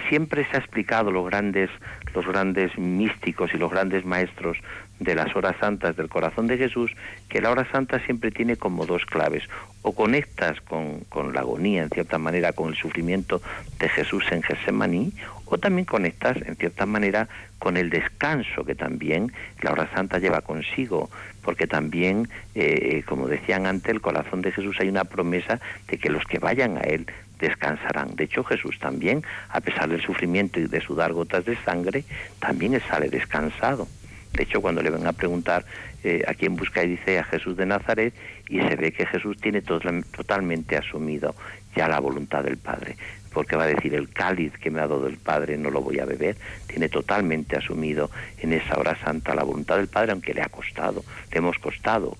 [0.08, 1.70] siempre se ha explicado los grandes,
[2.14, 4.58] los grandes místicos y los grandes maestros
[5.00, 6.90] de las horas santas del corazón de Jesús,
[7.28, 9.44] que la hora santa siempre tiene como dos claves.
[9.82, 13.40] O conectas con, con la agonía, en cierta manera, con el sufrimiento
[13.78, 15.12] de Jesús en Getsemaní,
[15.44, 20.42] o también conectas, en cierta manera, con el descanso que también la hora santa lleva
[20.42, 21.10] consigo,
[21.42, 26.10] porque también, eh, como decían antes, el corazón de Jesús hay una promesa de que
[26.10, 27.06] los que vayan a Él
[27.38, 28.16] descansarán.
[28.16, 32.04] De hecho, Jesús también, a pesar del sufrimiento y de sudar gotas de sangre,
[32.40, 33.88] también sale descansado.
[34.32, 35.64] De hecho, cuando le ven a preguntar
[36.04, 38.14] eh, a quién busca y dice a Jesús de Nazaret,
[38.48, 41.34] y se ve que Jesús tiene totalmente asumido
[41.74, 42.96] ya la voluntad del Padre.
[43.32, 45.98] Porque va a decir, el cáliz que me ha dado el Padre no lo voy
[45.98, 46.36] a beber.
[46.66, 51.04] Tiene totalmente asumido en esa hora santa la voluntad del Padre, aunque le ha costado,
[51.30, 52.16] le hemos costado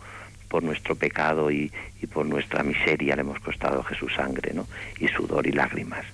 [0.49, 1.71] por nuestro pecado y,
[2.13, 4.67] por nuestra miseria le hemos costado a Jesús sangre, ¿no?
[4.99, 6.05] Y sudor y lágrimas.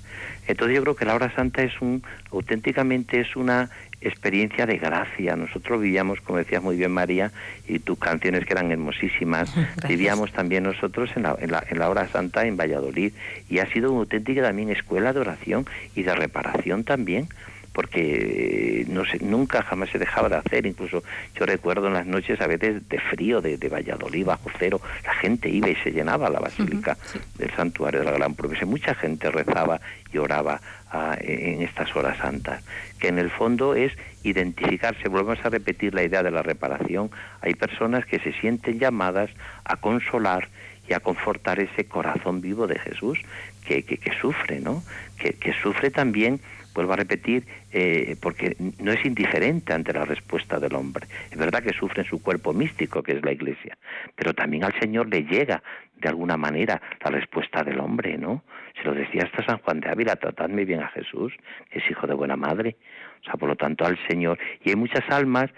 [0.46, 3.70] Entonces yo creo que la hora santa es un, auténticamente es una
[4.00, 5.36] experiencia de gracia.
[5.36, 7.32] Nosotros vivíamos, como decías muy bien María,
[7.68, 9.54] y tus canciones que eran hermosísimas,
[9.88, 13.12] vivíamos también nosotros en la, en, la, en la hora santa en Valladolid
[13.48, 17.28] y ha sido una auténtica también escuela de oración y de reparación también
[17.74, 21.02] porque no sé, nunca jamás se dejaba de hacer, incluso
[21.34, 25.48] yo recuerdo en las noches a veces de frío, de, Valladolid, bajo cero, la gente
[25.48, 26.96] iba y se llenaba la basílica
[27.36, 29.80] del santuario de la Gran Promesa, mucha gente rezaba
[30.12, 30.60] y oraba
[30.92, 32.62] ah, en estas horas santas,
[33.00, 37.10] que en el fondo es identificarse, volvemos a repetir la idea de la reparación,
[37.40, 39.30] hay personas que se sienten llamadas
[39.64, 40.48] a consolar
[40.88, 43.18] y a confortar ese corazón vivo de Jesús
[43.66, 44.82] que, que, sufre, ¿no?
[45.18, 46.40] Que, que sufre también
[46.74, 51.06] vuelvo a repetir, eh, porque no es indiferente ante la respuesta del hombre.
[51.30, 53.78] Es verdad que sufre en su cuerpo místico, que es la iglesia,
[54.14, 55.62] pero también al Señor le llega
[55.96, 58.42] de alguna manera la respuesta del hombre, ¿no?
[58.76, 61.32] Se lo decía hasta San Juan de Ávila, tratadme bien a Jesús,
[61.70, 62.76] que es hijo de buena madre.
[63.22, 64.38] O sea, por lo tanto, al Señor.
[64.62, 65.50] Y hay muchas almas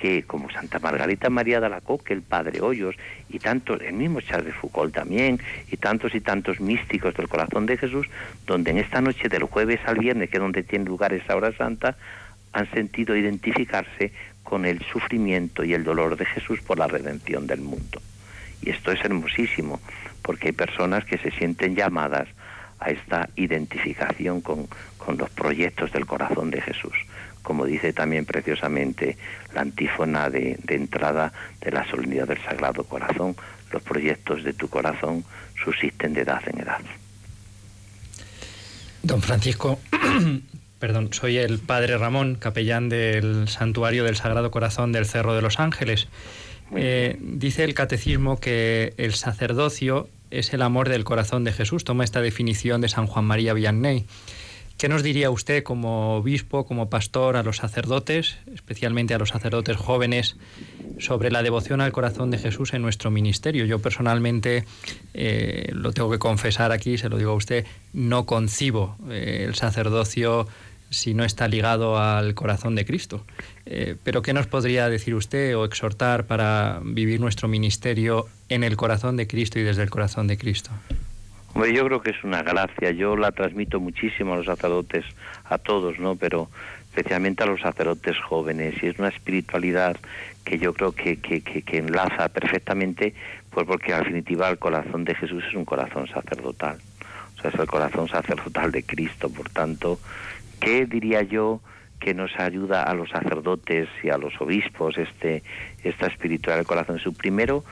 [0.00, 2.96] que, como Santa Margarita María de Alacoque, el Padre Hoyos,
[3.28, 5.38] y tantos, el mismo Charles de Foucault también,
[5.70, 8.08] y tantos y tantos místicos del corazón de Jesús,
[8.46, 11.52] donde en esta noche del jueves al viernes, que es donde tiene lugar esa hora
[11.52, 11.96] santa,
[12.52, 17.60] han sentido identificarse con el sufrimiento y el dolor de Jesús por la redención del
[17.60, 18.00] mundo.
[18.62, 19.80] Y esto es hermosísimo,
[20.22, 22.28] porque hay personas que se sienten llamadas
[22.80, 26.94] a esta identificación con, con los proyectos del corazón de Jesús
[27.42, 29.16] como dice también preciosamente
[29.54, 33.36] la antífona de, de entrada de la solemnidad del Sagrado Corazón.
[33.72, 35.24] Los proyectos de tu corazón
[35.62, 36.80] subsisten de edad en edad.
[39.02, 39.78] Don Francisco,
[40.78, 45.58] perdón, soy el padre Ramón, capellán del Santuario del Sagrado Corazón del Cerro de los
[45.58, 46.08] Ángeles.
[46.76, 51.84] Eh, dice el catecismo que el sacerdocio es el amor del corazón de Jesús.
[51.84, 54.04] Toma esta definición de San Juan María Vianney.
[54.80, 59.76] ¿Qué nos diría usted como obispo, como pastor, a los sacerdotes, especialmente a los sacerdotes
[59.76, 60.36] jóvenes,
[60.98, 63.66] sobre la devoción al corazón de Jesús en nuestro ministerio?
[63.66, 64.64] Yo personalmente,
[65.12, 69.54] eh, lo tengo que confesar aquí, se lo digo a usted, no concibo eh, el
[69.54, 70.48] sacerdocio
[70.88, 73.26] si no está ligado al corazón de Cristo.
[73.66, 78.78] Eh, pero ¿qué nos podría decir usted o exhortar para vivir nuestro ministerio en el
[78.78, 80.70] corazón de Cristo y desde el corazón de Cristo?
[81.54, 82.90] Hombre, yo creo que es una gracia.
[82.92, 85.04] Yo la transmito muchísimo a los sacerdotes,
[85.44, 86.16] a todos, ¿no?
[86.16, 86.48] Pero
[86.90, 88.74] especialmente a los sacerdotes jóvenes.
[88.82, 89.96] Y es una espiritualidad
[90.44, 93.14] que yo creo que, que, que, enlaza perfectamente,
[93.50, 96.78] pues porque al definitiva el corazón de Jesús es un corazón sacerdotal.
[97.36, 99.28] O sea, es el corazón sacerdotal de Cristo.
[99.28, 99.98] Por tanto,
[100.60, 101.60] ¿qué diría yo?
[102.00, 105.42] que nos ayuda a los sacerdotes y a los obispos este
[105.84, 107.62] esta espiritual del corazón su primero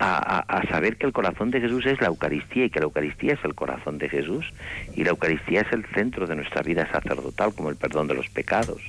[0.00, 3.44] a, saber que el corazón de Jesús es la Eucaristía y que la Eucaristía es
[3.44, 4.52] el corazón de Jesús
[4.94, 8.28] y la Eucaristía es el centro de nuestra vida sacerdotal como el perdón de los
[8.28, 8.82] pecados.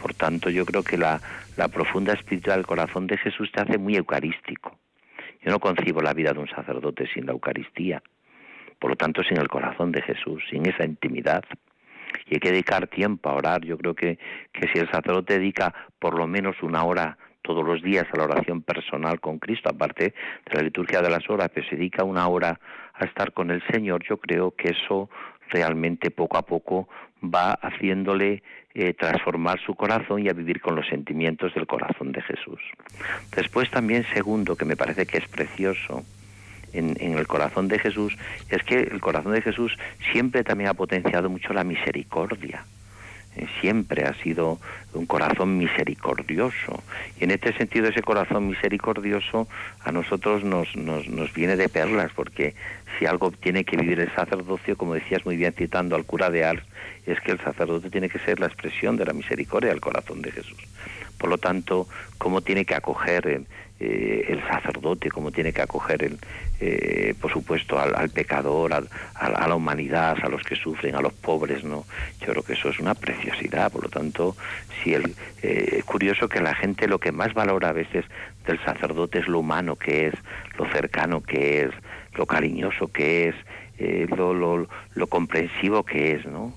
[0.00, 1.20] Por tanto, yo creo que la,
[1.56, 4.78] la profunda espiritual del corazón de Jesús te hace muy eucarístico.
[5.42, 8.02] Yo no concibo la vida de un sacerdote sin la Eucaristía,
[8.78, 11.44] por lo tanto sin el corazón de Jesús, sin esa intimidad.
[12.26, 13.64] Y hay que dedicar tiempo a orar.
[13.64, 14.18] Yo creo que,
[14.52, 18.24] que si el sacerdote dedica por lo menos una hora todos los días a la
[18.24, 20.14] oración personal con Cristo, aparte
[20.46, 22.58] de la liturgia de las horas, que se dedica una hora
[22.94, 25.10] a estar con el Señor, yo creo que eso
[25.50, 26.88] realmente poco a poco
[27.22, 28.42] va haciéndole
[28.74, 32.60] eh, transformar su corazón y a vivir con los sentimientos del corazón de Jesús.
[33.36, 36.02] Después también, segundo, que me parece que es precioso,
[36.72, 38.16] en, en, el corazón de Jesús
[38.48, 39.76] es que el corazón de Jesús
[40.12, 42.64] siempre también ha potenciado mucho la misericordia.
[43.60, 44.58] Siempre ha sido
[44.92, 46.82] un corazón misericordioso.
[47.18, 49.48] Y en este sentido ese corazón misericordioso
[49.84, 52.54] a nosotros nos, nos, nos, viene de perlas, porque
[52.98, 56.44] si algo tiene que vivir el sacerdocio, como decías muy bien citando al cura de
[56.44, 56.62] Ars,
[57.06, 60.30] es que el sacerdote tiene que ser la expresión de la misericordia del corazón de
[60.30, 60.58] Jesús.
[61.18, 63.40] Por lo tanto, cómo tiene que acoger eh,
[63.80, 66.18] eh, el sacerdote, cómo tiene que acoger, el,
[66.66, 71.62] eh, por supuesto, al, pecador, a la humanidad, a los que sufren, a los pobres,
[71.62, 71.84] ¿no?
[72.20, 73.70] Yo creo que eso es una preciosidad.
[73.70, 74.34] Por lo tanto,
[74.82, 78.06] si el, eh, es curioso que la gente lo que más valora a veces
[78.46, 80.14] del sacerdote es lo humano que es,
[80.56, 81.70] lo cercano que es,
[82.14, 83.34] lo cariñoso que es,
[84.16, 86.54] lo, lo, lo comprensivo que es, ¿no?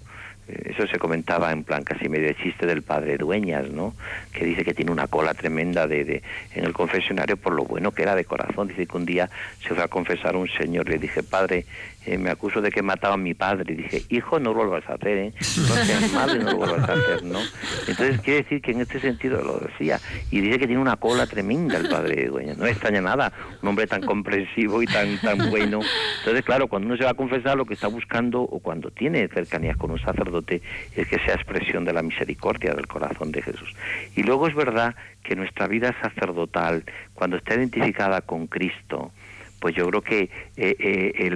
[0.47, 3.95] Eso se comentaba en plan casi medio chiste del padre Dueñas, ¿no?
[4.31, 6.23] Que dice que tiene una cola tremenda de, de,
[6.55, 8.67] en el confesionario por lo bueno que era de corazón.
[8.67, 9.29] Dice que un día
[9.61, 11.65] se fue a confesar un señor, le dije, padre,
[12.08, 13.74] eh, me acuso de que mataba a mi padre.
[13.74, 15.34] Y dije, hijo, no lo vuelvas a hacer, ¿eh?
[15.36, 17.39] No seas madre, no lo vuelvas a hacer, ¿no?
[17.86, 19.99] Entonces quiere decir que en este sentido lo decía.
[20.32, 22.58] Y dice que tiene una cola tremenda el padre Dueñas.
[22.58, 25.82] No extraña nada, un hombre tan comprensivo y tan, tan bueno.
[26.20, 29.28] Entonces, claro, cuando uno se va a confesar, lo que está buscando, o cuando tiene
[29.28, 30.62] cercanías con un sacerdote,
[30.95, 33.76] es que sea expresión de la misericordia del corazón de Jesús.
[34.16, 39.12] Y luego es verdad que nuestra vida sacerdotal, cuando está identificada con Cristo,
[39.60, 41.36] pues yo creo que eh, eh,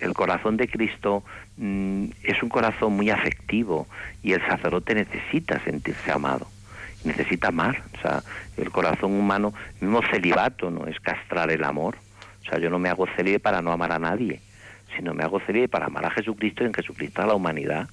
[0.00, 1.22] el, corazón de Cristo
[1.56, 3.86] mm, es un corazón muy afectivo
[4.22, 6.46] y el sacerdote necesita sentirse amado,
[7.04, 7.82] necesita amar.
[7.98, 8.22] O sea,
[8.56, 11.96] el corazón humano, mismo celibato, no es castrar el amor.
[12.42, 14.40] O sea, yo no me hago celibe para no amar a nadie,
[14.96, 17.88] sino me hago celibe para amar a Jesucristo y en Jesucristo a la humanidad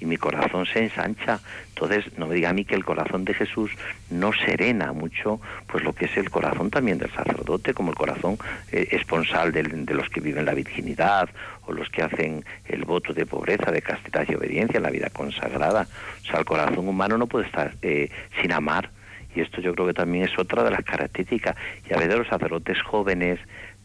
[0.00, 1.40] y mi corazón se ensancha.
[1.68, 3.70] Entonces, no me diga a mí que el corazón de Jesús
[4.10, 8.38] no serena mucho, pues lo que es el corazón también del sacerdote, como el corazón
[8.72, 11.28] eh, esponsal de, los que viven la virginidad
[11.66, 15.10] o los que hacen el voto de pobreza, de castidad y obediencia en la vida
[15.10, 15.86] consagrada.
[16.22, 18.90] O sea, el corazón humano no puede estar eh, sin amar.
[19.34, 21.56] Y esto yo creo que también es otra de las características.
[21.88, 23.38] Y a veces los sacerdotes jóvenes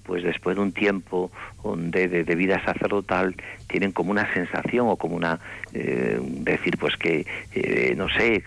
[0.05, 1.31] pues después de un tiempo
[1.63, 3.35] de, de, vida sacerdotal
[3.67, 5.39] tienen como una sensación o como una
[5.73, 8.43] eh, decir pues que eh, no sé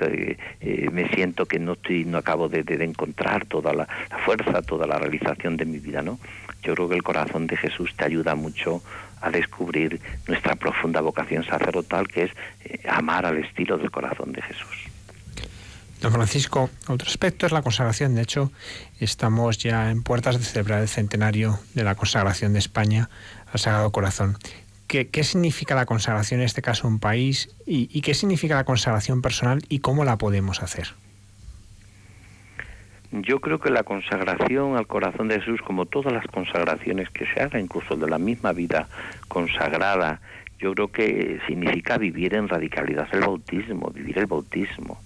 [0.61, 3.89] eh, me siento que no estoy no acabo de, de encontrar toda la,
[4.25, 6.19] fuerza toda la realización de mi vida no
[6.63, 8.83] yo creo que el corazón de Jesús te ayuda mucho
[9.21, 12.31] a descubrir nuestra profunda vocación sacerdotal que es
[12.89, 14.68] amar al estilo del corazón de Jesús
[16.01, 18.15] Don Francisco, otro aspecto es la consagración.
[18.15, 18.53] De hecho,
[19.01, 23.11] estamos ya en puertas de celebrar el centenario de la consagración de España
[23.53, 24.37] al Sagrado Corazón.
[24.89, 29.61] ¿qué, significa la consagración en este caso un país y, qué significa la consagración personal
[29.69, 30.89] y cómo la podemos hacer?
[33.13, 37.41] Yo creo que la consagración al corazón de Jesús, como todas las consagraciones que se
[37.41, 38.89] hagan, incluso de la misma vida
[39.29, 40.21] consagrada,
[40.59, 45.01] yo creo que significa vivir en radicalidad el bautismo, vivir el bautismo.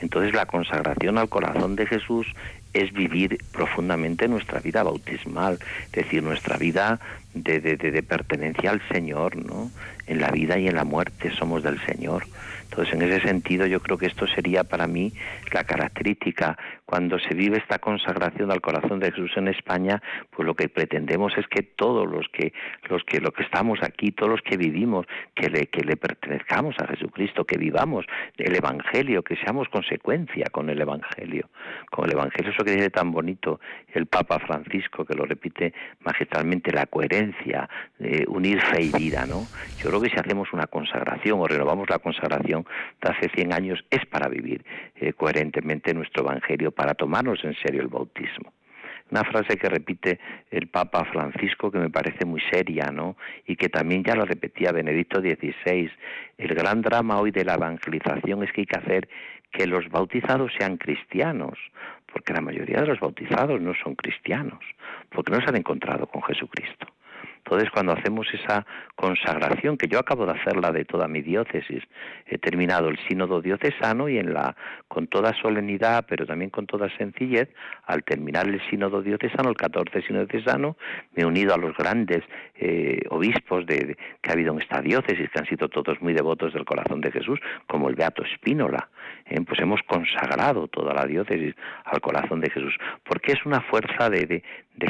[0.00, 2.26] Entonces la consagración al corazón de Jesús
[2.72, 7.00] es vivir profundamente nuestra vida bautismal, es decir, nuestra vida
[7.34, 9.70] de, de, de, pertenencia al Señor, ¿no?
[10.06, 12.26] En la vida y en la muerte somos del Señor.
[12.64, 15.12] Entonces, en ese sentido, yo creo que esto sería para mí
[15.52, 16.56] la característica.
[16.88, 21.36] Cuando se vive esta consagración al corazón de Jesús en España, pues lo que pretendemos
[21.36, 22.54] es que todos los que,
[22.88, 26.76] los que, lo que estamos aquí, todos los que vivimos, que le, que le pertenezcamos
[26.78, 28.06] a Jesucristo, que vivamos
[28.38, 31.50] el Evangelio, que seamos consecuencia con el Evangelio.
[31.90, 33.60] Con el Evangelio, eso que dice tan bonito
[33.92, 37.68] el Papa Francisco, que lo repite magistralmente, la coherencia,
[37.98, 39.46] de unir fe y vida, ¿no?
[39.76, 42.64] Yo creo que si hacemos una consagración o renovamos la consagración,
[43.02, 44.64] de hace 100 años es para vivir
[44.96, 48.52] eh, coherentemente nuestro Evangelio, para tomarnos en serio el bautismo.
[49.10, 53.16] Una frase que repite el Papa Francisco que me parece muy seria, ¿no?
[53.46, 55.90] Y que también ya lo repetía Benedicto XVI.
[56.36, 59.08] El gran drama hoy de la evangelización es que hay que hacer
[59.50, 61.58] que los bautizados sean cristianos,
[62.12, 64.60] porque la mayoría de los bautizados no son cristianos,
[65.08, 66.86] porque no se han encontrado con Jesucristo.
[67.48, 71.82] Entonces, cuando hacemos esa consagración, que yo acabo de hacerla de toda mi diócesis,
[72.26, 74.54] he terminado el sínodo diocesano y en la,
[74.86, 77.48] con toda solemnidad, pero también con toda sencillez,
[77.86, 80.76] al terminar el sínodo diocesano, el 14 sínodo diocesano,
[81.14, 82.22] me he unido a los grandes
[82.56, 86.52] eh, obispos de, que ha habido en esta diócesis, que han sido todos muy devotos
[86.52, 88.90] del corazón de Jesús, como el Beato Espínola.
[89.26, 89.40] ¿eh?
[89.46, 92.74] pues hemos consagrado toda la diócesis al corazón de Jesús,
[93.04, 94.42] porque es una fuerza de,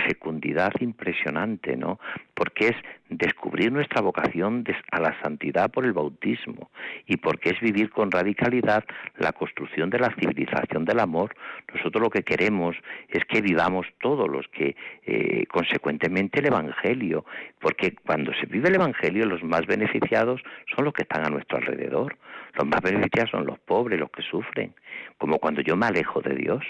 [0.06, 1.98] fecundidad impresionante, ¿no?
[2.34, 2.76] Porque es
[3.08, 6.70] descubrir nuestra vocación a la santidad por el bautismo
[7.06, 8.84] y porque es vivir con radicalidad
[9.16, 11.34] la construcción de la civilización del amor.
[11.72, 12.76] Nosotros lo que queremos
[13.08, 14.76] es que vivamos todos los que,
[15.06, 17.24] eh, consecuentemente, el Evangelio,
[17.60, 20.42] porque cuando se vive el Evangelio, los más beneficiados
[20.74, 22.16] son los que están a nuestro alrededor.
[22.54, 24.74] Los más beneficiados son los pobres, los que sufren,
[25.16, 26.64] como cuando yo me alejo de Dios.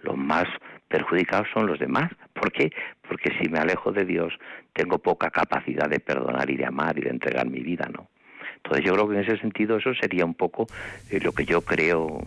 [0.00, 0.46] Los más
[0.88, 2.10] perjudicados son los demás.
[2.32, 2.70] ¿Por qué?
[3.06, 4.32] Porque si me alejo de Dios,
[4.72, 8.08] tengo poca capacidad de perdonar y de amar y de entregar mi vida, ¿no?
[8.56, 10.66] Entonces yo creo que en ese sentido eso sería un poco
[11.10, 12.20] eh, lo que yo creo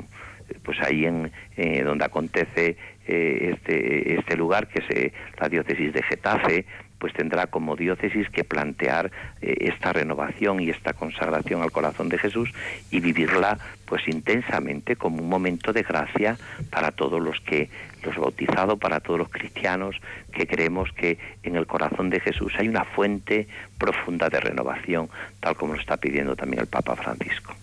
[0.49, 6.03] eh, pues ahí en eh, donde acontece este, este lugar que es la diócesis de
[6.03, 6.65] Getafe
[7.01, 12.19] pues tendrá como diócesis que plantear eh, esta renovación y esta consagración al corazón de
[12.19, 12.53] Jesús
[12.91, 16.37] y vivirla pues intensamente como un momento de gracia
[16.69, 17.71] para todos los que
[18.03, 19.95] los bautizados, para todos los cristianos
[20.31, 23.47] que creemos que en el corazón de Jesús hay una fuente
[23.79, 27.55] profunda de renovación, tal como lo está pidiendo también el Papa Francisco.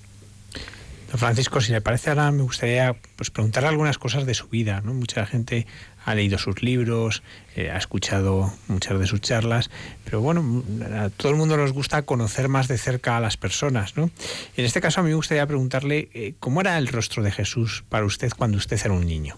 [1.16, 4.92] Francisco, si le parece ahora me gustaría pues preguntarle algunas cosas de su vida, ¿no?
[4.92, 5.66] Mucha gente
[6.08, 7.22] ha leído sus libros,
[7.54, 9.70] eh, ha escuchado muchas de sus charlas,
[10.04, 10.64] pero bueno,
[10.96, 14.10] a todo el mundo nos gusta conocer más de cerca a las personas, ¿no?
[14.56, 17.84] En este caso a mí me gustaría preguntarle eh, cómo era el rostro de Jesús
[17.90, 19.36] para usted cuando usted era un niño.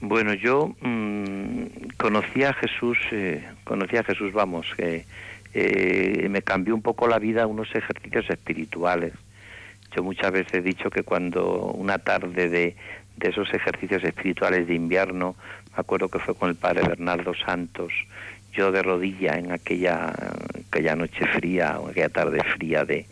[0.00, 1.64] Bueno, yo mmm,
[1.96, 5.04] conocí a Jesús, eh, conocí a Jesús, vamos, que
[6.30, 9.14] me cambió un poco la vida unos ejercicios espirituales.
[9.96, 12.76] Yo muchas veces he dicho que cuando una tarde de,
[13.18, 15.36] de esos ejercicios espirituales de invierno,
[15.72, 17.92] me acuerdo que fue con el padre Bernardo Santos,
[18.52, 20.12] yo de rodilla en aquella,
[20.68, 23.06] aquella noche fría, o aquella tarde fría de,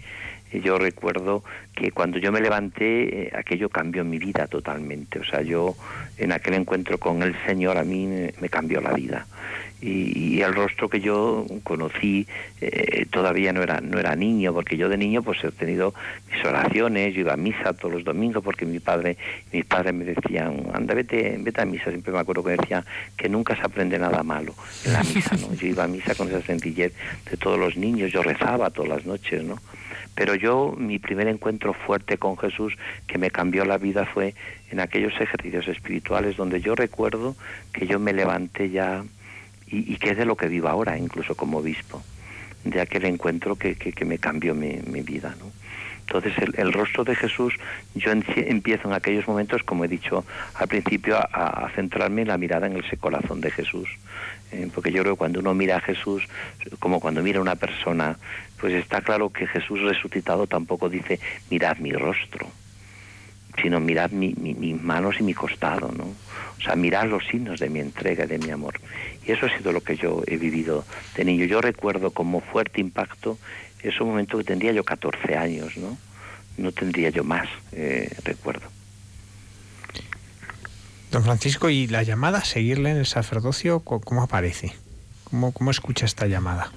[0.52, 1.44] yo recuerdo
[1.74, 5.18] que cuando yo me levanté, eh, aquello cambió mi vida totalmente.
[5.18, 5.74] O sea, yo
[6.16, 8.06] en aquel encuentro con el Señor a mí
[8.40, 9.26] me cambió la vida
[9.80, 12.26] y, el rostro que yo conocí
[12.60, 15.94] eh, todavía no era no era niño porque yo de niño pues he tenido
[16.30, 19.16] mis oraciones yo iba a misa todos los domingos porque mi padre
[19.52, 22.84] mis padres me decían anda vete vete a misa siempre me acuerdo que decía
[23.16, 24.54] que nunca se aprende nada malo
[24.84, 26.92] en la misa no yo iba a misa con esa sencillez
[27.30, 29.56] de todos los niños yo rezaba todas las noches no
[30.14, 32.74] pero yo mi primer encuentro fuerte con Jesús
[33.06, 34.34] que me cambió la vida fue
[34.70, 37.36] en aquellos ejercicios espirituales donde yo recuerdo
[37.72, 39.04] que yo me levanté ya
[39.66, 42.02] y, que es de lo que vivo ahora, incluso como obispo,
[42.64, 45.34] de aquel encuentro que, que, me cambió mi, mi vida.
[45.38, 45.50] ¿no?
[46.06, 47.54] Entonces el, rostro de Jesús,
[47.94, 52.68] yo empiezo en aquellos momentos, como he dicho al principio, a, centrarme en la mirada
[52.68, 53.88] en ese corazón de Jesús.
[54.52, 56.22] Eh, porque yo creo que cuando uno mira a Jesús,
[56.78, 58.16] como cuando mira a una persona,
[58.60, 61.18] pues está claro que Jesús resucitado tampoco dice,
[61.50, 62.46] mirad mi rostro
[63.62, 66.04] sino mirad mis manos y mi costado, ¿no?
[66.04, 68.78] O sea, mirad los signos de mi entrega y de mi amor.
[69.26, 70.84] Y eso ha sido lo que yo he vivido
[71.16, 71.44] de niño.
[71.46, 73.38] Yo recuerdo como fuerte impacto
[73.82, 75.96] ese momento que tendría yo 14 años, ¿no?
[76.58, 78.66] No tendría yo más, eh, recuerdo.
[81.10, 84.72] Don Francisco, ¿y la llamada a seguirle en el sacerdocio, cómo aparece?
[85.24, 86.72] ¿Cómo, cómo escucha esta llamada?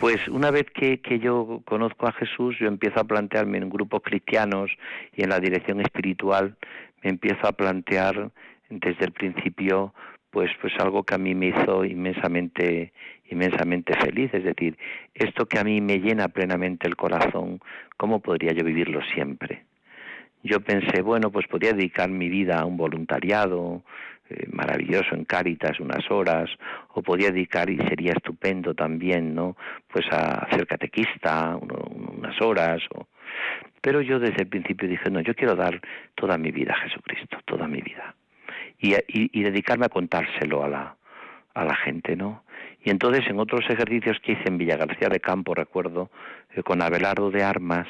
[0.00, 4.02] Pues una vez que, que, yo conozco a Jesús, yo empiezo a plantearme en grupos
[4.04, 4.70] cristianos
[5.14, 6.56] y en la dirección espiritual,
[7.02, 8.30] me empiezo a plantear
[8.68, 9.94] desde el principio
[10.30, 12.92] pues pues algo que a mí me hizo inmensamente
[13.30, 14.76] inmensamente feliz, es decir,
[15.14, 17.60] esto que a mí me llena plenamente el corazón,
[17.96, 19.64] ¿cómo podría yo vivirlo siempre?
[20.42, 23.82] Yo pensé, bueno, pues podría dedicar mi vida a un voluntariado
[24.30, 26.50] eh, maravilloso en Cáritas unas horas,
[26.94, 29.56] o podría dedicar, y sería estupendo también, ¿no?
[29.88, 33.06] Pues a hacer catequista unas horas, o...
[33.80, 35.80] pero yo desde el principio dije, no, yo quiero dar
[36.14, 38.14] toda mi vida a Jesucristo, toda mi vida
[38.78, 40.96] y, y, dedicarme a contárselo a la,
[41.54, 42.44] a la gente, ¿no?
[42.82, 46.10] Y entonces en otros ejercicios que hice en Villa García de Campo, recuerdo,
[46.54, 47.88] eh, con Abelardo de Armas,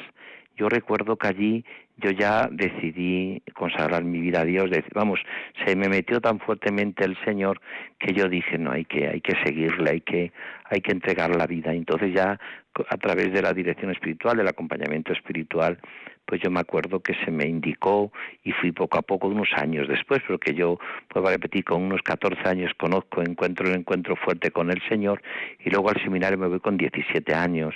[0.57, 1.65] yo recuerdo que allí
[1.97, 5.19] yo ya decidí consagrar mi vida a Dios, vamos,
[5.65, 7.61] se me metió tan fuertemente el Señor
[7.99, 10.31] que yo dije, no, hay que, hay que seguirle, hay que,
[10.65, 11.73] hay que entregar la vida.
[11.73, 12.39] Entonces ya
[12.89, 15.79] a través de la dirección espiritual, del acompañamiento espiritual,
[16.27, 18.11] pues yo me acuerdo que se me indicó
[18.43, 22.47] y fui poco a poco, unos años después, porque yo, puedo repetir, con unos 14
[22.47, 25.21] años conozco, encuentro el encuentro fuerte con el Señor
[25.63, 27.73] y luego al seminario me voy con 17 años,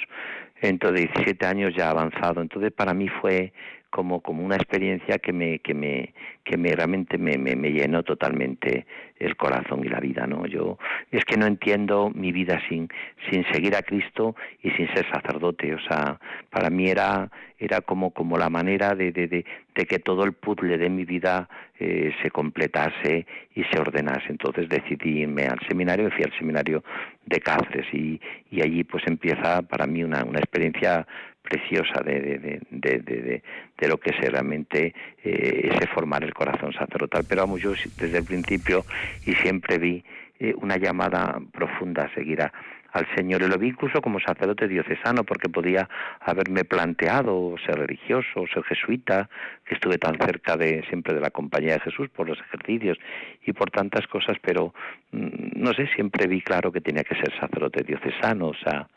[0.62, 3.54] entonces 17 años ya avanzado, entonces para mí fue
[3.92, 6.14] como, como una experiencia que me, que me,
[6.44, 8.88] que me realmente me, me, me, llenó totalmente
[9.20, 10.48] el corazón y la vida, ¿no?
[10.48, 10.80] Yo
[11.12, 12.90] es que no entiendo mi vida sin,
[13.30, 16.20] sin seguir a Cristo y sin ser sacerdote, o sea,
[16.50, 17.30] para mí era,
[17.60, 21.50] era como, como la manera de, de, de, que todo el puzzle de mi vida
[21.80, 23.26] eh, se completase
[23.56, 24.28] y se ordenase.
[24.30, 26.84] Entonces decidí irme al seminario, fui al seminario
[27.26, 28.20] de Cáceres y,
[28.50, 31.06] y allí pues empieza para mí una, una experiencia
[31.52, 33.42] preciosa de, de, de,
[33.78, 34.94] de, lo que es realmente
[35.24, 37.26] eh, ese formar el corazón sacerdotal.
[37.28, 38.86] Pero vamos, yo desde el principio
[39.26, 40.04] y siempre vi
[40.40, 43.42] eh, una llamada profunda a seguir al Señor.
[43.42, 45.90] Y lo vi incluso como sacerdote diocesano, porque podía
[46.20, 49.30] haberme planteado ser religioso, ser jesuita,
[49.66, 52.98] que estuve tan cerca de siempre de la compañía de Jesús por los ejercicios
[53.46, 54.74] y por tantas cosas, pero
[55.12, 58.88] mm, no sé, siempre vi claro que tenía que ser sacerdote diocesano, o sea,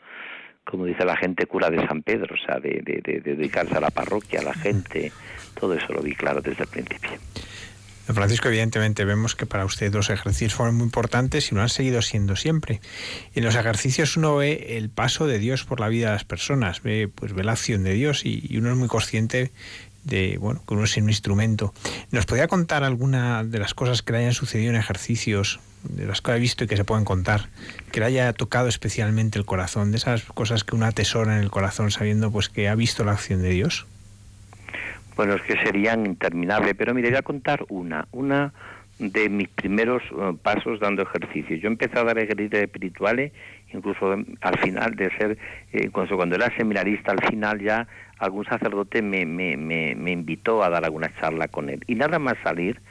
[0.65, 2.81] como dice la gente, cura de San Pedro, o sea, de,
[3.23, 5.11] dedicarse a la parroquia, a la gente,
[5.59, 7.11] todo eso lo vi claro desde el principio.
[8.07, 11.69] Don Francisco, evidentemente vemos que para usted los ejercicios fueron muy importantes y lo han
[11.69, 12.79] seguido siendo siempre.
[13.33, 16.23] Y en los ejercicios uno ve el paso de Dios por la vida de las
[16.23, 19.51] personas, ve, pues, ve la acción de Dios y, uno es muy consciente
[20.03, 21.73] de bueno, que uno es un instrumento.
[22.11, 25.59] ¿Nos podría contar alguna de las cosas que le hayan sucedido en ejercicios
[25.89, 27.49] de las que ha visto y que se pueden contar,
[27.91, 31.51] que le haya tocado especialmente el corazón, de esas cosas que uno atesora en el
[31.51, 33.85] corazón sabiendo pues que ha visto la acción de Dios?
[35.15, 38.53] Bueno, es que serían interminables, pero mire, voy a contar una, una
[38.99, 41.55] de mis primeros eh, pasos dando ejercicio.
[41.55, 43.31] Yo empecé a dar ejercicios espirituales,
[43.73, 44.11] incluso
[44.41, 45.37] al final de ser,
[45.71, 47.87] eh, cuando era seminarista, al final ya
[48.19, 51.81] algún sacerdote me, me, me invitó a dar alguna charla con él.
[51.87, 52.81] Y nada más salir,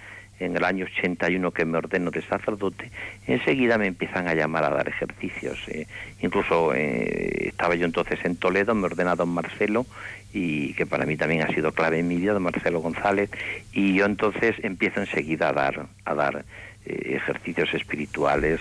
[0.40, 2.90] en el año 81 que me ordeno de sacerdote,
[3.26, 5.58] enseguida me empiezan a llamar a dar ejercicios.
[5.68, 5.86] Eh,
[6.20, 9.86] incluso eh, estaba yo entonces en Toledo, me ordena don Marcelo,
[10.32, 13.30] y que para mí también ha sido clave en mi vida, don Marcelo González,
[13.72, 16.44] y yo entonces empiezo enseguida a dar, a dar
[16.84, 18.60] eh, ejercicios espirituales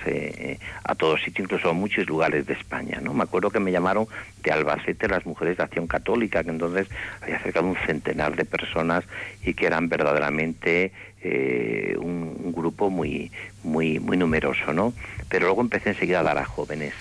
[0.84, 3.00] a todos sitios, incluso a muchos lugares de España.
[3.02, 3.14] ¿no?
[3.14, 4.06] Me acuerdo que me llamaron
[4.44, 6.88] de Albacete las mujeres de Acción Católica, que entonces
[7.22, 9.04] había cerca de un centenar de personas
[9.44, 10.92] y que eran verdaderamente
[11.24, 13.32] eh, un, grupo muy,
[13.64, 14.94] muy, muy numeroso, ¿no?
[15.30, 16.94] Pero luego empecé enseguida a dar a jóvenes.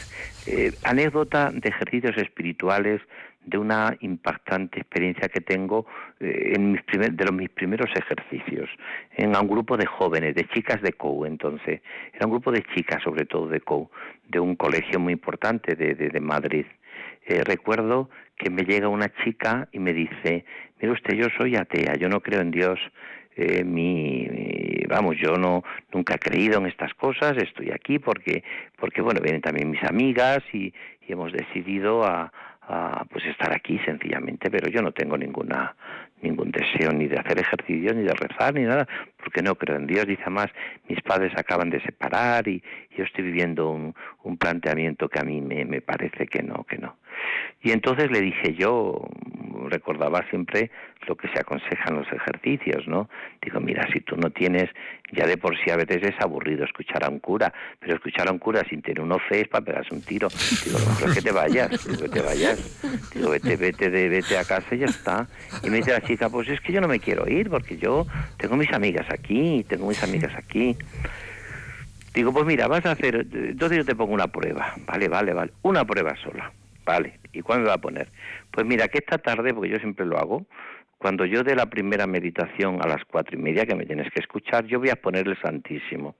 [0.46, 3.00] Eh, anécdota de ejercicios espirituales
[3.44, 5.86] de una impactante experiencia que tengo
[6.20, 8.70] eh, en mis primer, de los mis primeros ejercicios
[9.16, 11.80] en un grupo de jóvenes, de chicas de COU entonces,
[12.12, 13.90] era un grupo de chicas sobre todo de COU,
[14.28, 16.66] de un colegio muy importante de, de, Madrid.
[17.44, 20.44] recuerdo que me llega una chica y me dice,
[20.80, 22.78] mire usted, yo soy atea, yo no creo en Dios,
[23.36, 24.28] eh, mi,
[24.88, 25.62] vamos yo no
[25.92, 28.44] nunca he creído en estas cosas estoy aquí porque
[28.78, 30.72] porque bueno vienen también mis amigas y,
[31.08, 32.32] hemos decidido a,
[33.10, 35.74] pues estar aquí sencillamente pero yo no tengo ninguna
[36.22, 38.86] ningún deseo ni de hacer ejercicio ni de rezar ni nada
[39.18, 40.06] porque no creo en Dios.
[40.06, 40.46] Dice más
[40.88, 42.62] mis padres acaban de separar y
[42.96, 46.78] yo estoy viviendo un, un planteamiento que a mí me, me parece que no que
[46.78, 46.96] no
[47.62, 49.08] Y entonces le dije yo,
[49.68, 50.70] recordaba siempre
[51.06, 53.08] lo que se aconsejan los ejercicios, ¿no?
[53.40, 54.70] Digo, mira, si tú no tienes,
[55.12, 58.32] ya de por sí a veces es aburrido escuchar a un cura, pero escuchar a
[58.32, 60.28] un cura sin tener un fe es para pegarse un tiro.
[60.64, 62.80] Digo, lo es que te vayas, digo, que te vayas.
[63.14, 65.26] Digo, vete, vete, vete a casa y ya está.
[65.62, 68.06] Y me dice la chica, pues es que yo no me quiero ir porque yo
[68.38, 70.76] tengo mis amigas aquí, tengo mis amigas aquí.
[72.14, 74.74] Digo, pues mira, vas a hacer, entonces yo te pongo una prueba.
[74.86, 75.52] Vale, vale, vale.
[75.62, 76.52] Una prueba sola.
[76.84, 77.20] Vale.
[77.32, 78.08] ¿Y cuándo me va a poner?
[78.50, 80.46] Pues mira, que esta tarde, porque yo siempre lo hago,
[80.98, 84.20] cuando yo dé la primera meditación a las cuatro y media, que me tienes que
[84.20, 86.14] escuchar, yo voy a poner el Santísimo,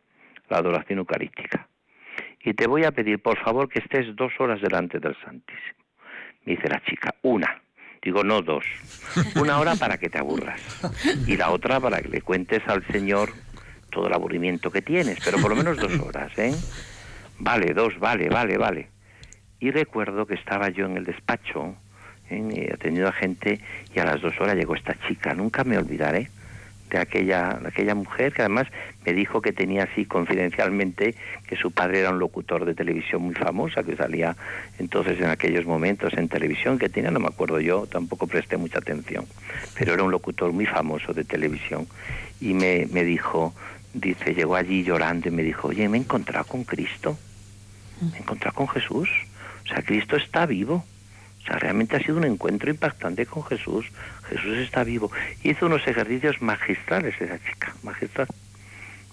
[0.48, 1.68] la adoración eucarística.
[2.44, 5.84] Y te voy a pedir, por favor, que estés dos horas delante del Santísimo.
[6.44, 7.62] Me dice la chica, una.
[8.02, 8.64] Digo, no dos.
[9.40, 10.60] Una hora para que te aburras.
[11.28, 13.30] Y la otra para que le cuentes al Señor
[13.90, 16.52] todo el aburrimiento que tienes, pero por lo menos dos horas, ¿eh?
[17.38, 18.88] Vale, dos, vale, vale, vale.
[19.62, 21.76] Y recuerdo que estaba yo en el despacho,
[22.30, 22.72] ¿eh?
[22.74, 23.60] atendiendo a gente,
[23.94, 25.34] y a las dos horas llegó esta chica.
[25.34, 26.30] Nunca me olvidaré
[26.90, 28.66] de aquella, de aquella mujer que además
[29.06, 31.14] me dijo que tenía así confidencialmente
[31.46, 34.36] que su padre era un locutor de televisión muy famosa, que salía
[34.80, 38.80] entonces en aquellos momentos en televisión, que tenía, no me acuerdo yo, tampoco presté mucha
[38.80, 39.26] atención,
[39.78, 41.86] pero era un locutor muy famoso de televisión.
[42.40, 43.54] Y me, me dijo,
[43.94, 47.16] dice, llegó allí llorando y me dijo, oye, me he encontrado con Cristo,
[48.00, 49.08] me he encontrado con Jesús,
[49.72, 50.84] o sea, Cristo está vivo.
[51.42, 53.86] O sea, realmente ha sido un encuentro impactante con Jesús.
[54.28, 55.10] Jesús está vivo.
[55.42, 58.28] Hizo unos ejercicios magistrales esa chica, magistral.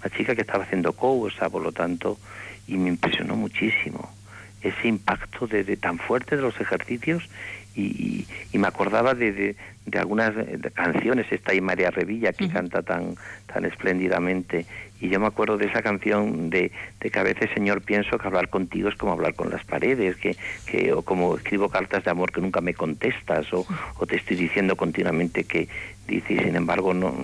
[0.04, 2.20] La chica que estaba haciendo cosa, por lo tanto,
[2.68, 4.14] y me impresionó muchísimo
[4.62, 7.24] ese impacto de, tan fuerte de los ejercicios
[7.74, 9.56] y, me acordaba de,
[9.86, 10.34] de, algunas
[10.74, 13.16] canciones, esta y María Revilla que canta tan,
[13.48, 14.66] tan espléndidamente
[15.00, 18.28] y yo me acuerdo de esa canción de, de, que a veces, Señor, pienso que
[18.28, 20.36] hablar contigo es como hablar con las paredes, que,
[20.66, 23.66] que o como escribo cartas de amor que nunca me contestas, o,
[23.98, 25.68] o te estoy diciendo continuamente que
[26.08, 27.16] dice, y sin embargo no,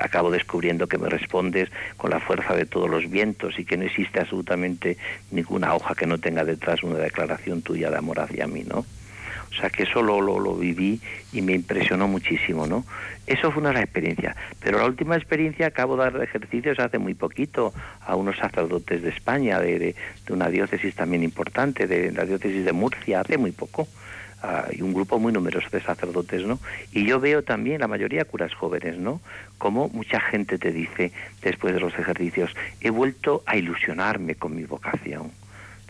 [0.00, 3.84] acabo descubriendo que me respondes con la fuerza de todos los vientos y que no
[3.84, 4.96] existe absolutamente
[5.30, 8.84] ninguna hoja que no tenga detrás una declaración tuya de amor hacia mí, ¿no?
[9.50, 11.00] O sea que eso lo, lo, viví
[11.32, 12.84] y me impresionó muchísimo, ¿no?
[13.26, 14.36] Eso fue una de las experiencias.
[14.60, 19.10] Pero la última experiencia acabo de dar ejercicios hace muy poquito a unos sacerdotes de
[19.10, 19.94] España, de, de,
[20.32, 23.88] una diócesis también importante, de la diócesis de Murcia, hace muy poco.
[24.40, 26.60] Uh, y un grupo muy numeroso de sacerdotes, ¿no?
[26.92, 29.20] Y yo veo también, la mayoría curas jóvenes, ¿no?
[29.58, 31.10] Como mucha gente te dice,
[31.42, 35.32] después de los ejercicios, he vuelto a ilusionarme con mi vocación.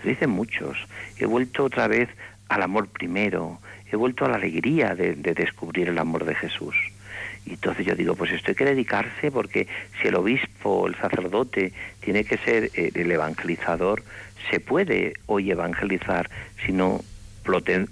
[0.02, 0.78] Te dicen muchos,
[1.18, 2.09] he vuelto otra vez
[2.49, 3.59] al amor primero,
[3.90, 6.74] he vuelto a la alegría de, descubrir el amor de Jesús.
[7.46, 9.66] Y entonces yo digo, pues esto hay que dedicarse porque
[10.01, 14.03] si el obispo, el sacerdote, tiene que ser eh, el evangelizador,
[14.51, 16.30] se puede hoy evangelizar
[16.64, 17.01] si no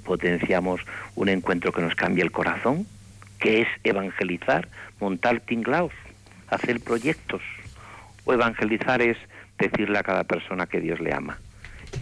[0.04, 0.82] potenciamos
[1.14, 2.86] un encuentro que nos cambie el corazón,
[3.38, 4.68] que es evangelizar,
[5.00, 5.92] montar tinglaos,
[6.48, 7.42] hacer proyectos.
[8.26, 9.16] O evangelizar es
[9.59, 11.38] decirle a cada persona que Dios le ama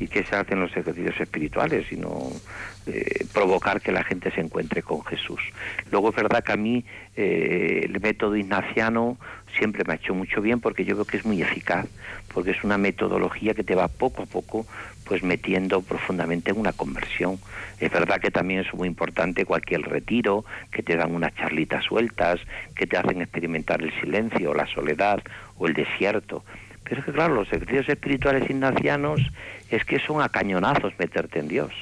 [0.01, 2.31] y que se hacen los ejercicios espirituales, sino
[2.87, 5.41] eh, provocar que la gente se encuentre con Jesús.
[5.91, 6.85] Luego es verdad que a mí
[7.17, 9.17] eh, el método ignaciano
[9.57, 11.87] siempre me ha hecho mucho bien porque yo veo que es muy eficaz,
[12.33, 14.67] porque es una metodología que te va poco a poco
[15.05, 17.39] pues metiendo profundamente en una conversión.
[17.79, 22.41] Es verdad que también es muy importante cualquier retiro, que te dan unas charlitas sueltas,
[22.75, 25.23] que te hacen experimentar el silencio, la soledad
[25.59, 26.43] o el desierto
[26.85, 29.21] pero es que claro, los ejercicios espirituales ignacianos
[29.75, 31.73] es que son a cañonazos meterte en Dios.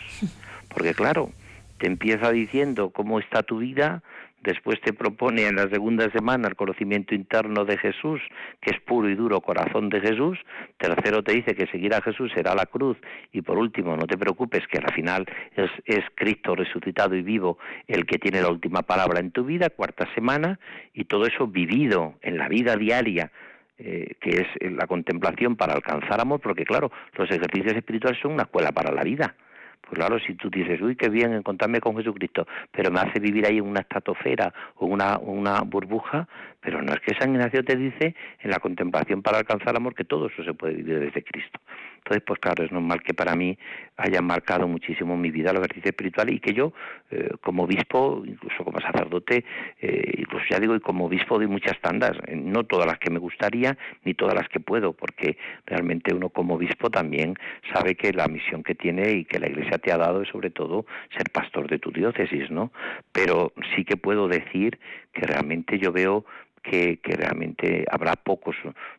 [0.68, 1.30] Porque claro,
[1.78, 4.02] te empieza diciendo cómo está tu vida,
[4.42, 8.20] después te propone en la segunda semana el conocimiento interno de Jesús,
[8.60, 10.38] que es puro y duro corazón de Jesús,
[10.78, 12.96] tercero te dice que seguir a Jesús será la cruz,
[13.32, 17.58] y por último, no te preocupes que al final es, es Cristo resucitado y vivo
[17.86, 20.58] el que tiene la última palabra en tu vida, cuarta semana,
[20.94, 23.30] y todo eso vivido en la vida diaria
[23.78, 28.44] eh, que es la contemplación para alcanzar amor, porque claro, los ejercicios espirituales son una
[28.44, 29.34] escuela para la vida.
[29.80, 33.46] Pues claro, si tú dices, uy, qué bien encontrarme con Jesucristo, pero me hace vivir
[33.46, 36.28] ahí en una estratosfera o una, una burbuja,
[36.60, 40.04] pero no es que San Ignacio te dice en la contemplación para alcanzar amor que
[40.04, 41.58] todo eso se puede vivir desde Cristo.
[42.04, 43.56] Entonces, pues claro, es normal que para mí
[43.96, 46.72] haya marcado muchísimo mi vida el ejercicio espiritual y que yo,
[47.12, 49.44] eh, como obispo, incluso como sacerdote,
[49.80, 53.10] eh, incluso ya digo, y como obispo de muchas tandas, eh, no todas las que
[53.10, 57.36] me gustaría, ni todas las que puedo, porque realmente uno como obispo también
[57.72, 60.50] sabe que la misión que tiene y que la Iglesia te ha dado es sobre
[60.50, 60.86] todo
[61.16, 62.72] ser pastor de tu diócesis, ¿no?
[63.12, 64.80] Pero sí que puedo decir
[65.12, 66.24] que realmente yo veo
[66.62, 68.56] que, realmente habrá pocos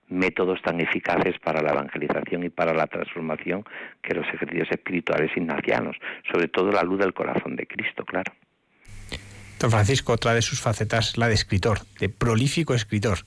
[0.09, 3.63] métodos tan eficaces para la evangelización y para la transformación
[4.01, 5.97] que los ejercicios espirituales ignacianos,
[6.31, 8.31] sobre todo la luz del corazón de Cristo, claro.
[9.59, 13.19] Don Francisco, otra de sus facetas es la de escritor, de prolífico escritor.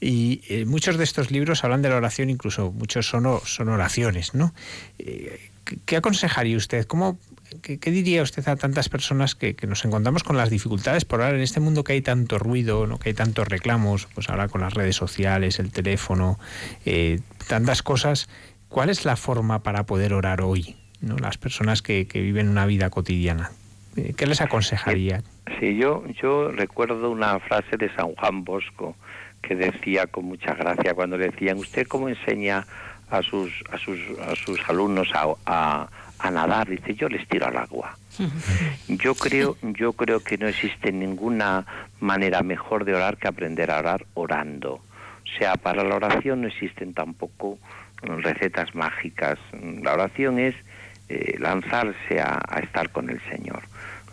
[0.00, 4.34] Y eh, muchos de estos libros hablan de la oración, incluso muchos son, son oraciones,
[4.34, 4.54] ¿no?
[4.98, 5.50] Eh,
[5.84, 6.86] ¿Qué aconsejaría usted?
[6.86, 7.18] ¿Cómo
[7.60, 11.42] ¿Qué, diría usted a tantas personas que, nos encontramos con las dificultades por ahora en
[11.42, 14.96] este mundo que hay tanto ruido, que hay tantos reclamos, pues ahora con las redes
[14.96, 16.38] sociales, el teléfono,
[16.86, 18.28] eh, tantas cosas?
[18.68, 20.76] ¿Cuál es la forma para poder orar hoy?
[21.00, 21.16] ¿no?
[21.16, 23.50] Las personas que, viven una vida cotidiana.
[23.96, 25.22] Eh, ¿Qué les aconsejaría?
[25.60, 28.96] Sí, yo, yo recuerdo una frase de San Juan Bosco
[29.42, 32.64] que decía con mucha gracia cuando le decían, ¿usted cómo enseña
[33.10, 35.88] a sus, a sus, a sus alumnos a
[36.30, 37.96] nadar, dice, yo les tiro al agua.
[38.88, 41.66] Yo creo, yo creo que no existe ninguna
[42.00, 44.74] manera mejor de orar que aprender a orar orando.
[44.74, 47.58] O sea, para la oración no existen tampoco
[48.02, 49.38] recetas mágicas.
[49.82, 50.54] La oración es
[51.08, 53.62] eh, lanzarse a, estar con el Señor.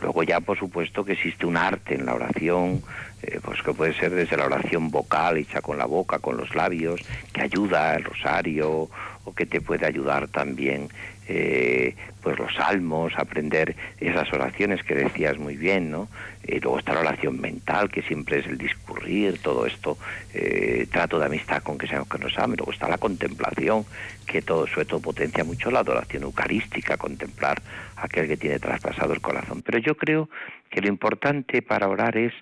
[0.01, 2.81] Luego ya, por supuesto, que existe un arte en la oración,
[3.21, 6.55] eh, pues que puede ser desde la oración vocal, hecha con la boca, con los
[6.55, 7.01] labios,
[7.33, 8.89] que ayuda el rosario,
[9.25, 10.89] o que te puede ayudar también
[11.31, 16.09] eh, pues los salmos, aprender esas oraciones que decías muy bien, ¿no?
[16.43, 19.99] Y luego está la oración mental, que siempre es el discurrir, todo esto,
[20.33, 22.57] eh, trato de amistad con que seamos que nos amen.
[22.57, 23.85] Luego está la contemplación,
[24.25, 27.61] que todo, sobre todo potencia mucho la adoración eucarística, contemplar
[27.97, 29.61] aquel que tiene traspasado el corazón.
[29.61, 30.29] Pero yo creo
[30.71, 32.33] que lo importante para orar es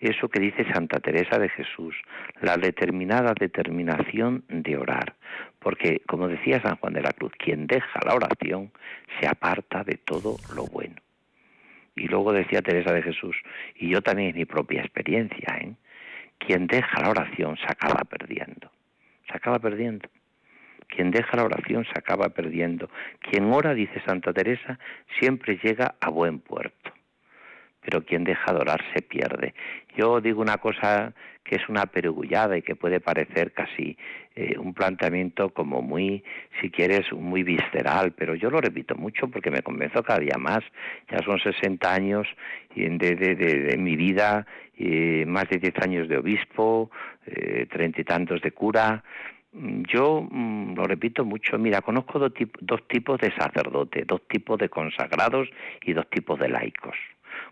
[0.00, 1.94] eso que dice Santa Teresa de Jesús,
[2.42, 5.14] la determinada determinación de orar.
[5.64, 8.70] Porque, como decía San Juan de la Cruz, quien deja la oración
[9.18, 10.96] se aparta de todo lo bueno.
[11.96, 13.34] Y luego decía Teresa de Jesús,
[13.74, 15.72] y yo también en mi propia experiencia, ¿eh?
[16.38, 18.70] quien deja la oración se acaba perdiendo.
[19.26, 20.06] Se acaba perdiendo.
[20.86, 22.90] Quien deja la oración se acaba perdiendo.
[23.20, 24.78] Quien ora, dice Santa Teresa,
[25.18, 26.93] siempre llega a buen puerto
[27.84, 29.54] pero quien deja de orar se pierde.
[29.96, 31.12] Yo digo una cosa
[31.44, 33.98] que es una perugullada y que puede parecer casi
[34.34, 36.24] eh, un planteamiento como muy,
[36.60, 40.60] si quieres, muy visceral, pero yo lo repito mucho porque me convenzo cada día más.
[41.10, 42.26] Ya son 60 años
[42.74, 44.46] de, de, de, mi vida,
[45.26, 46.90] más de 10 años de obispo,
[47.26, 49.04] eh, treinta y tantos de cura.
[49.52, 54.68] Yo mm, lo repito mucho, mira, conozco dos, dos tipos de sacerdotes, dos tipos de
[54.68, 55.48] consagrados
[55.82, 56.96] y dos tipos de laicos.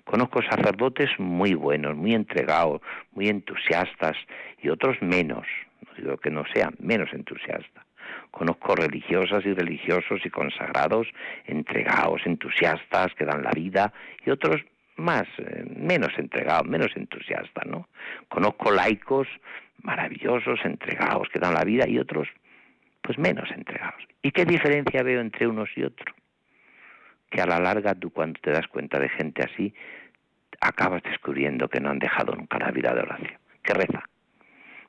[0.05, 2.80] Conozco sacerdotes muy buenos, muy entregados,
[3.12, 4.16] muy entusiastas
[4.61, 5.46] y otros menos,
[5.86, 7.84] no digo que no sean menos entusiastas.
[8.30, 11.07] Conozco religiosas y religiosos y consagrados,
[11.46, 13.92] entregados, entusiastas, que dan la vida,
[14.24, 14.62] y otros
[14.96, 17.88] más, eh, menos entregados, menos entusiastas, ¿no?
[18.28, 19.28] Conozco laicos
[19.82, 22.28] maravillosos, entregados, que dan la vida, y otros,
[23.03, 24.03] pues menos entregados.
[24.22, 26.14] ¿Y qué diferencia veo entre unos y otros?
[27.33, 29.74] Que a la larga tú cuando te das cuenta de gente así,
[30.61, 34.03] acabas descubriendo que no han dejado nunca la vida de oración, que reza.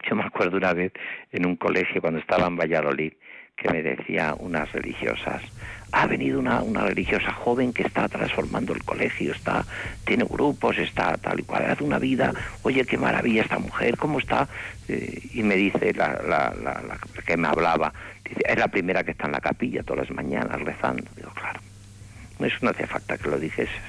[0.08, 0.92] Yo me acuerdo una vez
[1.32, 3.14] en un colegio cuando estaba en Valladolid
[3.56, 5.42] que me decía unas religiosas,
[5.92, 9.64] ha venido una, una religiosa joven que está transformando el colegio, está,
[10.06, 12.34] tiene grupos, está tal y cual, hace una vida,
[12.64, 14.50] oye, qué maravilla esta mujer, ¿cómo está?
[14.90, 17.94] Eh, y me dice la, la, la, la, que me hablaba,
[18.28, 21.04] dice, es la primera que está en la capilla todas las mañanas rezando.
[21.16, 21.60] Digo, claro,
[22.40, 23.82] eso no hace falta que lo dijeses.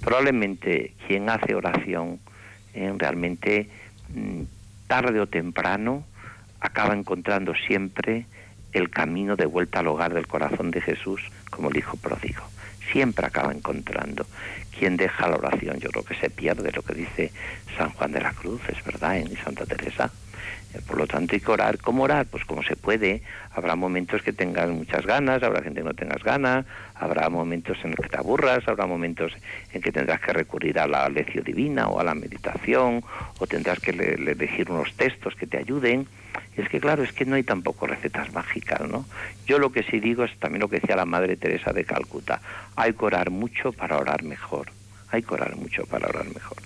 [0.00, 2.20] Probablemente quien hace oración
[2.74, 3.68] eh, realmente
[4.14, 4.42] mm,
[4.86, 6.04] tarde o temprano
[6.60, 8.26] acaba encontrando siempre
[8.72, 12.42] el camino de vuelta al hogar del corazón de Jesús como el hijo pródigo.
[12.90, 14.26] Siempre acaba encontrando.
[14.76, 17.32] Quien deja la oración, yo creo que se pierde lo que dice
[17.76, 20.10] San Juan de la Cruz, es verdad, en Santa Teresa.
[20.74, 21.78] Eh, por lo tanto, hay que orar.
[21.78, 22.26] ¿Cómo orar?
[22.26, 23.22] Pues como se puede.
[23.54, 26.64] Habrá momentos que tengas muchas ganas, habrá gente que no tengas ganas,
[26.94, 29.32] habrá momentos en los que te aburras, habrá momentos
[29.72, 33.04] en que tendrás que recurrir a la lección divina o a la meditación,
[33.38, 36.06] o tendrás que elegir unos textos que te ayuden.
[36.56, 39.04] Y es que, claro, es que no hay tampoco recetas mágicas, ¿no?
[39.46, 42.40] Yo lo que sí digo es también lo que decía la Madre Teresa de Calcuta.
[42.76, 44.70] Hay que orar mucho para orar mejor
[45.12, 46.56] hay que orar mucho para orar mejor.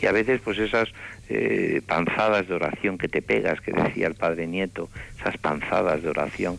[0.00, 0.88] Y a veces, pues esas
[1.28, 6.10] eh, panzadas de oración que te pegas, que decía el Padre Nieto, esas panzadas de
[6.10, 6.58] oración,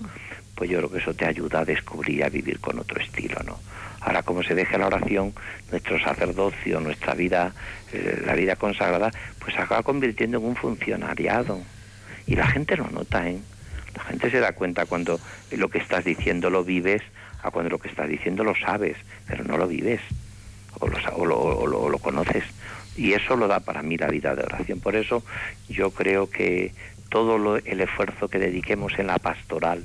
[0.55, 3.59] pues yo creo que eso te ayuda a descubrir, a vivir con otro estilo, ¿no?
[4.01, 5.34] Ahora, como se deja la oración,
[5.72, 7.53] nuestro sacerdocio, nuestra vida,
[7.91, 11.59] eh, la vida consagrada, pues se acaba convirtiendo en un funcionariado.
[12.28, 13.39] Y la gente lo nota, ¿eh?
[13.95, 15.20] La gente se da cuenta cuando
[15.51, 17.01] lo que estás diciendo lo vives,
[17.41, 18.97] a cuando lo que estás diciendo lo sabes,
[19.28, 20.01] pero no lo vives
[20.80, 22.43] o lo, o lo, conoces.
[22.96, 24.80] Y eso lo da para mí la vida de oración.
[24.80, 25.24] Por eso
[25.68, 26.74] yo creo que
[27.10, 29.84] todo el esfuerzo que dediquemos en la pastoral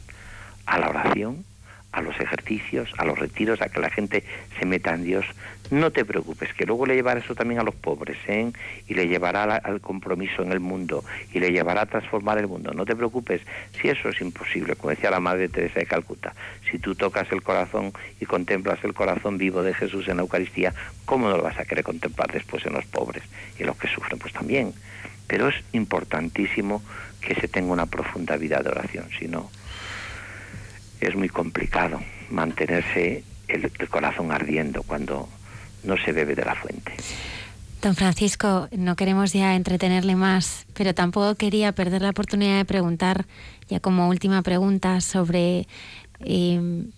[0.66, 1.44] a la oración,
[1.92, 4.22] a los ejercicios, a los retiros, a que la gente
[4.58, 5.24] se meta en Dios,
[5.70, 8.50] no te preocupes, que luego le llevará eso también a los pobres, ¿eh?
[8.88, 12.72] y le llevará al compromiso en el mundo, y le llevará a transformar el mundo.
[12.74, 13.40] No te preocupes,
[13.80, 16.34] si eso es imposible, como decía la Madre Teresa de Calcuta,
[16.70, 20.74] si tú tocas el corazón y contemplas el corazón vivo de Jesús en la Eucaristía,
[21.04, 23.22] ¿cómo no lo vas a querer contemplar después en los pobres
[23.58, 24.18] y en los que sufren?
[24.18, 24.74] Pues también.
[25.28, 26.82] Pero es importantísimo
[27.20, 29.50] que se tenga una profunda vida de oración, si no
[31.00, 35.28] es muy complicado mantenerse el, corazón ardiendo cuando
[35.84, 36.92] no se bebe de la fuente.
[37.82, 43.26] Don Francisco, no queremos ya entretenerle más, pero tampoco quería perder la oportunidad de preguntar,
[43.68, 45.66] ya como última pregunta, sobre
[46.20, 46.90] em,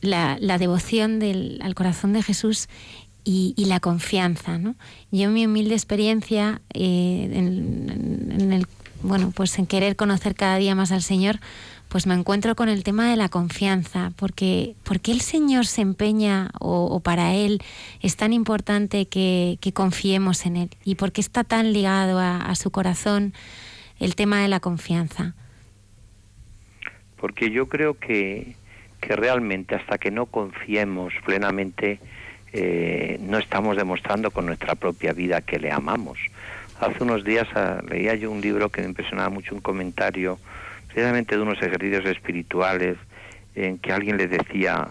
[0.00, 2.68] la, devoción del, al corazón de Jesús
[3.24, 4.58] y, la confianza.
[4.58, 4.76] ¿no?
[5.10, 8.66] Yo, en mi humilde experiencia, eh, en, el,
[9.02, 11.40] bueno, pues en querer conocer cada día más al Señor,
[11.90, 15.82] pues me encuentro con el tema de la confianza, porque ¿por qué el Señor se
[15.82, 17.60] empeña o, para Él
[18.00, 20.70] es tan importante que, confiemos en Él?
[20.84, 23.34] ¿Y por qué está tan ligado a, su corazón
[23.98, 25.34] el tema de la confianza?
[27.16, 28.54] Porque yo creo que,
[29.00, 31.98] que realmente hasta que no confiemos plenamente,
[32.52, 36.20] eh, no estamos demostrando con nuestra propia vida que le amamos.
[36.78, 40.38] Hace unos días ah, leía yo un libro que me impresionaba mucho, un comentario
[40.90, 42.98] precisamente de unos ejercicios espirituales
[43.54, 44.86] en que alguien le decía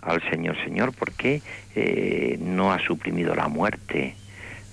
[0.00, 1.42] al Señor, Señor, ¿por qué
[1.74, 4.14] eh, no ha suprimido la muerte?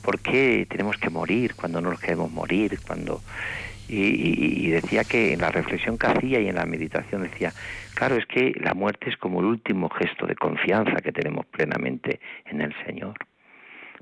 [0.01, 2.80] ¿Por qué tenemos que morir cuando no nos queremos morir?
[2.86, 3.21] Cuando
[3.89, 7.51] y, decía que en la reflexión que hacía y en la meditación decía,
[7.93, 12.21] claro, es que la muerte es como el último gesto de confianza que tenemos plenamente
[12.45, 13.15] en el Señor.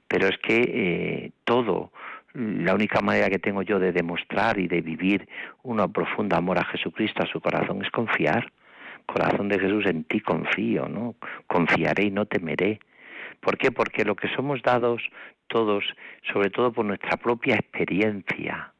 [0.07, 1.91] Pero es que eh, todo
[2.33, 5.27] la única manera que tengo yo de demostrar y de vivir
[5.63, 8.51] un profundo amor a Jesucristo, a su corazón, es confiar.
[9.05, 11.15] Corazón de Jesús, en ti confío, ¿no?
[11.47, 12.79] Confiaré y no temeré.
[13.41, 13.71] ¿Por qué?
[13.71, 15.01] Porque lo que somos dados
[15.47, 15.83] todos,
[16.31, 18.71] sobre todo por nuestra propia experiencia,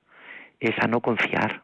[0.59, 1.61] es a no confiar,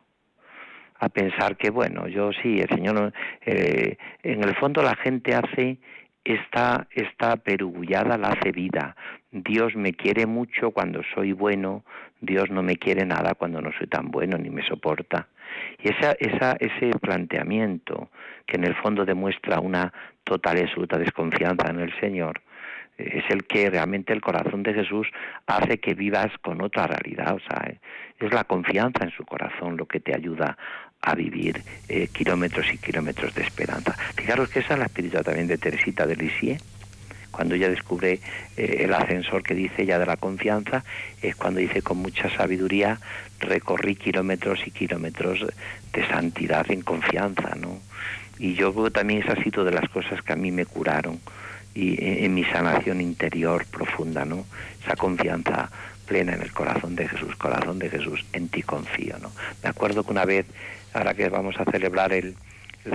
[0.99, 3.13] a pensar que, bueno, yo sí, el Señor,
[3.45, 5.77] eh, en el fondo la gente hace
[6.25, 8.95] esta, esta perugullada la hace vida.
[9.43, 11.83] Dios me quiere mucho cuando soy bueno,
[12.21, 15.27] Dios no me quiere nada cuando no soy tan bueno ni me soporta.
[15.81, 18.09] Y esa, esa, ese planteamiento,
[18.45, 22.41] que en el fondo demuestra una total y absoluta desconfianza en el Señor,
[22.97, 25.07] es el que realmente el corazón de Jesús
[25.45, 27.35] hace que vivas con otra realidad.
[27.35, 27.73] O sea,
[28.19, 30.57] es la confianza en su corazón lo que te ayuda
[31.01, 33.93] a vivir eh, kilómetros y kilómetros de esperanza.
[34.15, 36.76] Fijaros que esa es la espiritualidad también de Teresita de Lisieux.
[37.37, 38.19] Cuando ella descubre
[38.57, 40.83] eh, el ascensor que dice ya de la confianza,
[41.21, 42.99] es cuando dice con mucha sabiduría,
[43.39, 45.45] recorrí kilómetros y kilómetros
[45.93, 47.77] de santidad en confianza, ¿no?
[48.39, 50.65] Y yo creo que también esa ha sido de las cosas que a mí me
[50.65, 51.19] curaron
[51.75, 54.43] y eh, en mi sanación interior profunda, ¿no?
[54.83, 55.69] Esa confianza
[56.07, 59.31] plena en el corazón de Jesús, corazón de Jesús, en ti confío, ¿no?
[59.61, 60.47] Me acuerdo que una vez
[60.91, 62.35] ahora que vamos a celebrar el,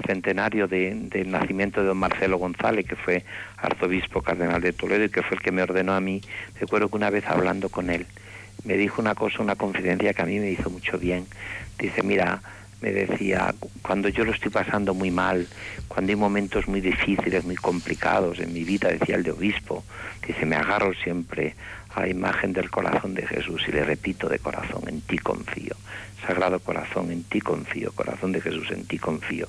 [0.07, 3.25] centenario del nacimiento de don Marcelo González, que fue
[3.57, 6.21] arzobispo cardenal de Toledo y que fue el que me ordenó a mí,
[6.59, 8.07] recuerdo que una vez hablando con él,
[8.65, 11.27] me dijo una cosa, una confidencia que a mí me hizo mucho bien.
[11.79, 12.41] Dice, mira,
[12.81, 15.47] me decía, cuando yo lo estoy pasando muy mal,
[15.89, 19.85] cuando hay momentos muy difíciles, muy complicados en mi vida, decía el de obispo,
[20.27, 21.55] dice, me agarro siempre
[21.95, 25.77] a la imagen del corazón de Jesús y le repito de corazón, en ti confío.
[26.27, 29.49] Sagrado corazón, en ti confío, corazón de Jesús, en ti confío.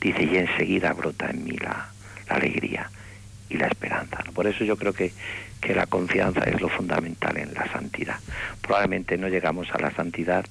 [0.00, 1.88] Dice, y enseguida brota en mí la,
[2.28, 2.90] alegría
[3.48, 4.22] y la esperanza.
[4.34, 5.12] Por eso yo creo que,
[5.60, 8.18] que la confianza es lo fundamental en la santidad.
[8.62, 10.44] Probablemente no llegamos a la santidad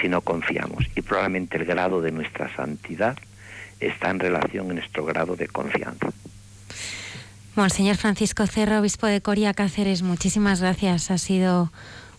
[0.00, 3.18] si no confiamos y probablemente el grado de nuestra santidad
[3.80, 6.10] está en relación a nuestro grado de confianza.
[7.56, 11.10] Monseñor Francisco Cerro, obispo de Coria Cáceres, muchísimas gracias.
[11.10, 11.72] Ha sido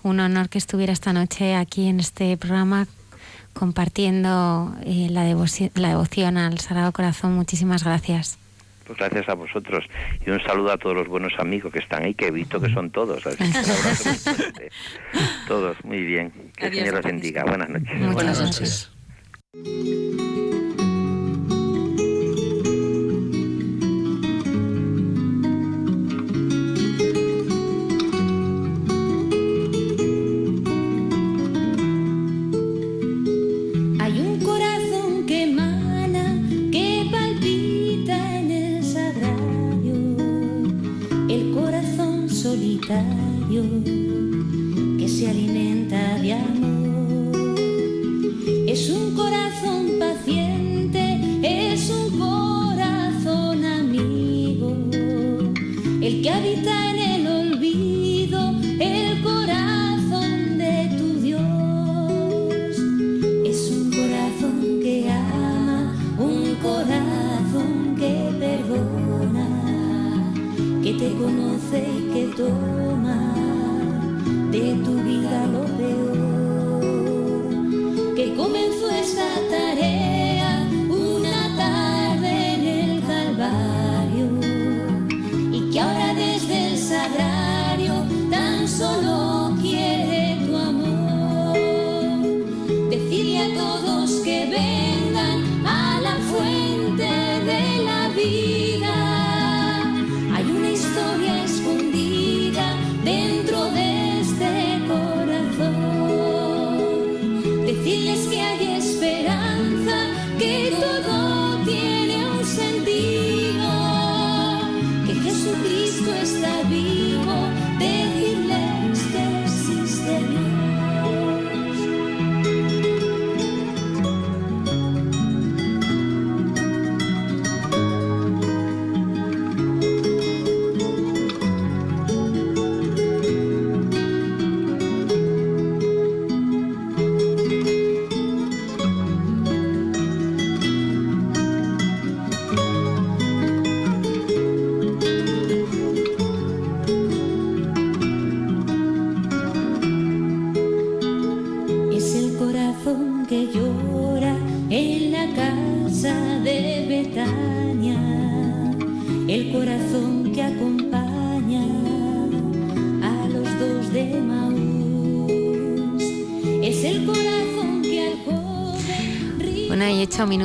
[0.04, 2.88] un honor que estuviera esta noche aquí en este programa
[3.54, 7.34] compartiendo eh, la, devoción, la devoción al Sagrado Corazón.
[7.34, 8.38] Muchísimas gracias.
[8.86, 9.86] Pues gracias a vosotros
[10.26, 12.74] y un saludo a todos los buenos amigos que están ahí, que he visto que
[12.74, 13.24] son todos.
[15.47, 16.34] todos, muy bien.
[16.58, 17.43] Que el Señor los bendiga.
[17.45, 18.14] Buenas noches.
[18.14, 18.91] Buenas noches.
[44.97, 47.55] que se alimenta de amor.
[48.67, 54.75] Es un corazón paciente, es un corazón amigo,
[56.01, 62.77] el que habita en el olvido, el corazón de tu Dios.
[63.45, 69.47] Es un corazón que ama, un corazón que perdona,
[70.83, 72.80] que te conoce y que todo.
[78.41, 78.81] Woman's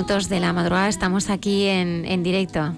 [0.07, 2.73] de la madrugada estamos aquí en, en directo.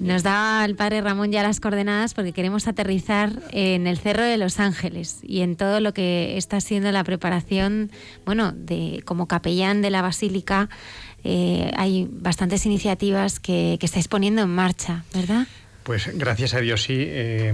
[0.00, 4.38] Nos da el padre Ramón ya las coordenadas porque queremos aterrizar en el Cerro de
[4.38, 7.90] los Ángeles y en todo lo que está siendo la preparación,
[8.24, 10.70] bueno, de como capellán de la Basílica.
[11.24, 15.46] eh, hay bastantes iniciativas que, que estáis poniendo en marcha, ¿verdad?
[15.82, 16.94] Pues gracias a Dios sí.
[16.96, 17.52] Eh,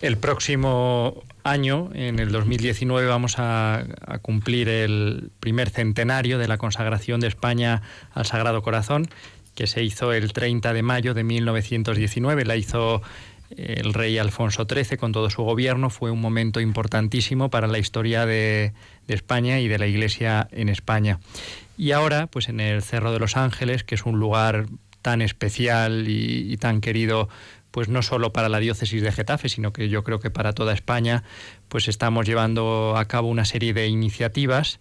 [0.00, 3.84] el próximo año, en el 2019, vamos a,
[4.22, 7.82] cumplir el primer centenario de la consagración de España
[8.12, 9.08] al Sagrado Corazón,
[9.54, 12.44] que se hizo el 30 de mayo de 1919.
[12.44, 13.02] La hizo
[13.50, 15.90] el rey Alfonso XIII con todo su gobierno.
[15.90, 18.72] Fue un momento importantísimo para la historia de,
[19.08, 21.18] España y de la Iglesia en España.
[21.76, 24.66] Y ahora, pues en el Cerro de los Ángeles, que es un lugar
[25.00, 27.28] tan especial y tan querido
[27.70, 30.72] pues no solo para la diócesis de Getafe, sino que yo creo que para toda
[30.72, 31.24] España,
[31.68, 34.80] pues estamos llevando a cabo una serie de iniciativas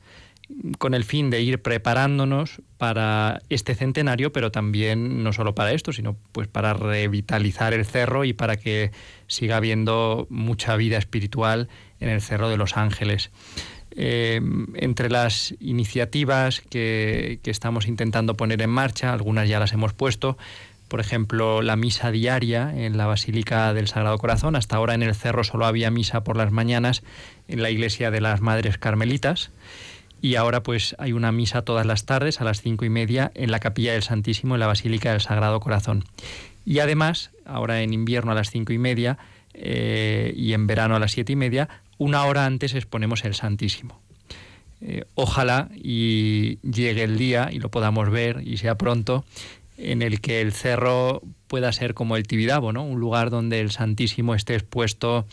[0.77, 5.91] con el fin de ir preparándonos para este centenario, pero también no solo para esto,
[5.91, 8.91] sino pues para revitalizar el cerro y para que
[9.27, 11.67] siga habiendo mucha vida espiritual
[11.99, 13.31] en el Cerro de los Ángeles.
[13.91, 14.39] Eh,
[14.75, 20.37] entre las iniciativas que, que estamos intentando poner en marcha, algunas ya las hemos puesto,
[20.87, 24.55] por ejemplo, la misa diaria en la Basílica del Sagrado Corazón.
[24.55, 27.03] Hasta ahora en el cerro solo había misa por las mañanas
[27.47, 29.51] en la iglesia de las Madres Carmelitas.
[30.21, 33.51] Y ahora pues hay una misa todas las tardes a las cinco y media en
[33.51, 36.05] la Capilla del Santísimo en la Basílica del Sagrado Corazón.
[36.65, 39.17] Y además, ahora en invierno a las cinco y media
[39.53, 44.01] eh, y en verano a las siete y media, una hora antes exponemos el Santísimo.
[44.79, 49.25] Eh, ojalá y llegue el día y lo podamos ver y sea pronto
[49.77, 52.83] en el que el cerro pueda ser como el Tibidabo, ¿no?
[52.83, 55.25] un lugar donde el Santísimo esté expuesto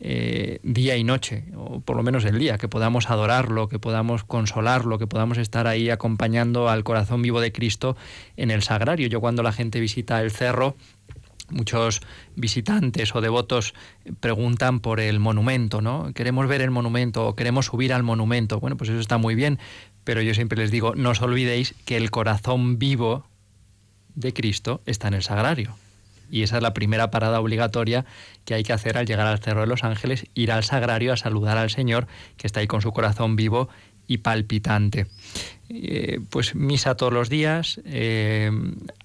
[0.00, 4.22] eh, día y noche, o por lo menos el día, que podamos adorarlo, que podamos
[4.22, 7.96] consolarlo, que podamos estar ahí acompañando al corazón vivo de Cristo
[8.36, 9.08] en el sagrario.
[9.08, 10.76] Yo cuando la gente visita el cerro,
[11.50, 12.00] muchos
[12.36, 13.74] visitantes o devotos
[14.20, 16.12] preguntan por el monumento, ¿no?
[16.14, 18.60] Queremos ver el monumento o queremos subir al monumento.
[18.60, 19.58] Bueno, pues eso está muy bien,
[20.04, 23.27] pero yo siempre les digo, no os olvidéis que el corazón vivo
[24.18, 25.76] de Cristo está en el sagrario.
[26.30, 28.04] Y esa es la primera parada obligatoria
[28.44, 31.16] que hay que hacer al llegar al Cerro de los Ángeles, ir al sagrario a
[31.16, 33.68] saludar al Señor, que está ahí con su corazón vivo
[34.06, 35.06] y palpitante.
[35.70, 38.50] Eh, pues misa todos los días, eh,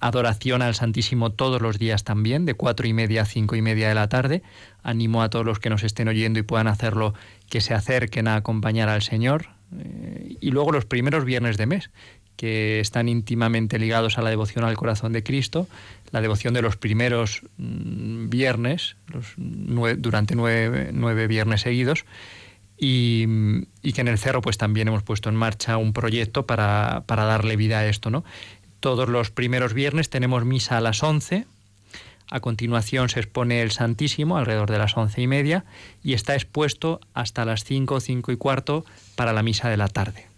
[0.00, 3.88] adoración al Santísimo todos los días también, de cuatro y media a cinco y media
[3.88, 4.42] de la tarde.
[4.82, 7.14] Animo a todos los que nos estén oyendo y puedan hacerlo
[7.48, 9.48] que se acerquen a acompañar al Señor.
[9.78, 11.90] Eh, y luego los primeros viernes de mes,
[12.36, 15.68] que están íntimamente ligados a la devoción al corazón de Cristo,
[16.10, 18.96] la devoción de los primeros mm, viernes,
[19.36, 22.04] durante nueve, viernes seguidos,
[22.76, 23.26] y,
[23.92, 27.56] que en el cerro pues también hemos puesto en marcha un proyecto para, para, darle
[27.56, 28.10] vida a esto.
[28.10, 28.24] ¿no?
[28.80, 31.46] Todos los primeros viernes tenemos misa a las 11,
[32.30, 35.64] a continuación se expone el Santísimo alrededor de las once y media
[36.02, 38.84] y está expuesto hasta las 5, 5 y cuarto
[39.14, 40.33] para la misa de la tarde.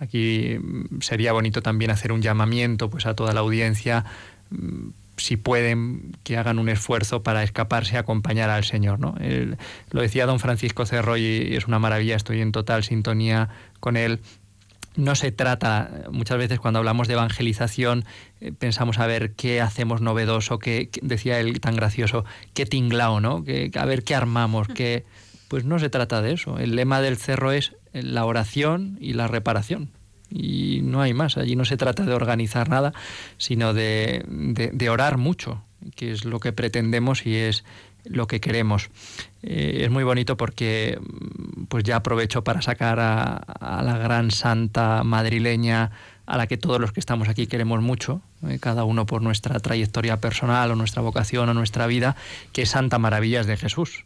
[0.00, 0.58] Aquí
[1.00, 4.04] sería bonito también hacer un llamamiento pues, a toda la audiencia,
[5.16, 9.00] si pueden, que hagan un esfuerzo para escaparse a acompañar al Señor.
[9.00, 9.16] ¿no?
[9.90, 13.48] Lo decía don Francisco Cerro y es una maravilla, estoy en total sintonía
[13.80, 14.20] con él.
[14.96, 18.04] no se trata, muchas veces cuando hablamos de evangelización,
[18.40, 23.44] eh, pensamos a ver qué hacemos novedoso, qué, decía él tan gracioso, qué tinglao, ¿no?
[23.44, 25.04] Que, a ver qué armamos, que
[25.48, 26.58] pues no se trata de eso.
[26.58, 29.90] El lema del cerro es la oración y la reparación.
[30.30, 31.36] Y no hay más.
[31.36, 32.92] Allí no se trata de organizar nada,
[33.38, 34.24] sino de,
[34.90, 35.62] orar mucho,
[35.96, 37.64] que es lo que pretendemos y es
[38.04, 38.90] lo que queremos.
[39.42, 40.98] Eh, es muy bonito porque
[41.68, 45.90] pues ya aprovecho para sacar a, la gran santa madrileña
[46.26, 49.58] a la que todos los que estamos aquí queremos mucho, eh, cada uno por nuestra
[49.60, 52.16] trayectoria personal o nuestra vocación o nuestra vida,
[52.52, 54.04] que es Santa Maravillas de Jesús.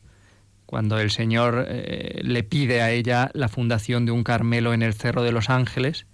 [0.73, 4.95] Cuando el Señor eh, le pide a ella la fundación de un Carmelo en el
[4.95, 6.07] Cerro de los Ángeles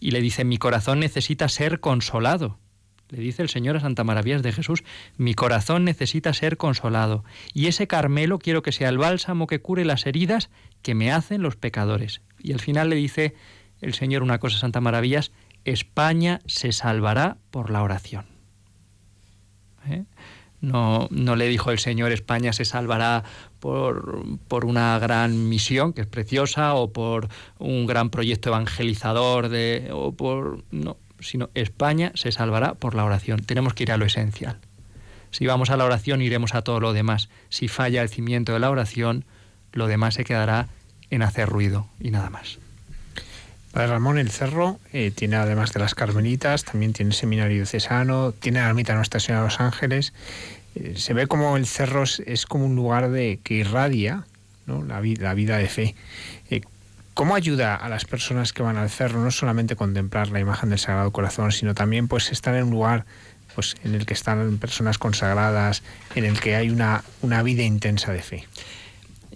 [0.00, 2.58] y le dice, mi corazón necesita ser consolado
[3.08, 4.84] le dice el Señor a Santa Maravillas de Jesús,
[5.16, 7.24] mi corazón necesita ser consolado,
[7.54, 10.50] y ese Carmelo quiero que sea el bálsamo que cure las heridas
[10.82, 12.20] que me hacen los pecadores.
[12.38, 13.34] Y al final le dice
[13.80, 15.32] el Señor una cosa, Santa Maravillas,
[15.64, 18.26] España se salvará por la oración.
[19.88, 20.04] ¿Eh?
[20.62, 23.24] No, no, le dijo el Señor España se salvará
[23.62, 27.28] por, por, una gran misión, que es preciosa, o por
[27.60, 30.64] un gran proyecto evangelizador, de, o por...
[30.72, 33.38] No, sino España se salvará por la oración.
[33.44, 34.58] Tenemos que ir a lo esencial.
[35.30, 37.28] Si vamos a la oración, iremos a todo lo demás.
[37.50, 39.24] Si falla el cimiento de la oración,
[39.70, 40.66] lo demás se quedará
[41.10, 42.58] en hacer ruido y nada más.
[43.70, 48.60] Padre Ramón, el cerro eh, tiene además de las Carmelitas, también tiene seminario diocesano, tiene
[48.60, 50.12] la ermita Nuestra Señora de los Ángeles.
[50.74, 54.24] Eh, se ve como el cerro es, como un lugar de, que irradia
[54.66, 55.94] la, la, vida de fe.
[56.50, 56.62] Eh,
[57.14, 60.78] ¿Cómo ayuda a las personas que van al cerro no solamente contemplar la imagen del
[60.78, 63.04] Sagrado Corazón, sino también pues estar en un lugar
[63.54, 65.82] pues, en el que están personas consagradas,
[66.14, 68.48] en el que hay una, una vida intensa de fe?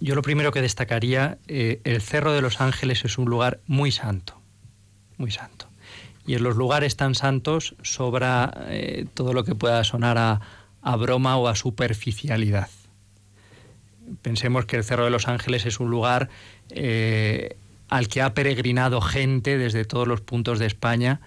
[0.01, 3.93] Yo lo primero que destacaría, eh, el Cerro de los Ángeles es un lugar muy
[3.93, 4.41] santo,
[5.19, 5.69] muy santo.
[6.27, 8.53] Y en los lugares tan santos sobra
[9.15, 10.41] todo lo que pueda sonar a,
[10.87, 12.69] a broma o a superficialidad.
[14.23, 16.29] Pensemos que el Cerro de los Ángeles es un lugar
[16.71, 17.57] eh,
[17.89, 21.21] al que ha peregrinado gente desde todos los puntos de España,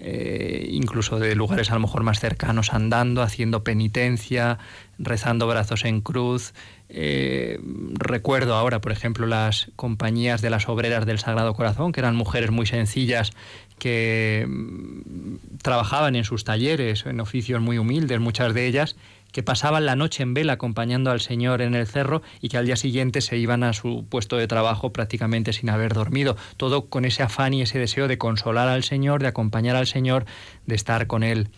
[0.00, 4.58] eh, incluso de lugares a lo mejor más cercanos, andando, haciendo penitencia,
[4.98, 6.52] rezando brazos en cruz.
[6.90, 7.58] Eh,
[7.94, 12.50] recuerdo ahora, por ejemplo, las compañías de las obreras del Sagrado Corazón, que eran mujeres
[12.50, 13.32] muy sencillas
[13.78, 18.96] que mm, trabajaban en sus talleres, en oficios muy humildes, muchas de ellas,
[19.32, 22.66] que pasaban la noche en vela acompañando al Señor en el cerro y que al
[22.66, 26.36] día siguiente se iban a su puesto de trabajo prácticamente sin haber dormido.
[26.56, 30.24] Todo con ese afán y ese deseo de consolar al Señor, de acompañar al Señor,
[30.64, 31.48] de estar con Él.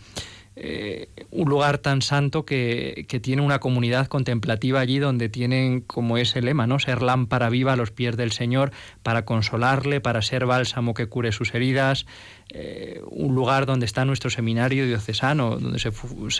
[0.61, 6.41] Eh, un lugar tan santo que, tiene una comunidad contemplativa allí donde tienen como ese
[6.41, 6.79] lema, ¿no?
[6.79, 11.31] Ser lámpara viva a los pies del Señor para consolarle, para ser bálsamo que cure
[11.31, 12.05] sus heridas.
[12.49, 15.91] Eh, un lugar donde está nuestro seminario diocesano, donde se,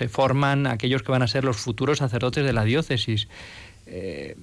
[0.09, 3.29] forman aquellos que van a ser los futuros sacerdotes de la diócesis.
[3.85, 4.35] Eh,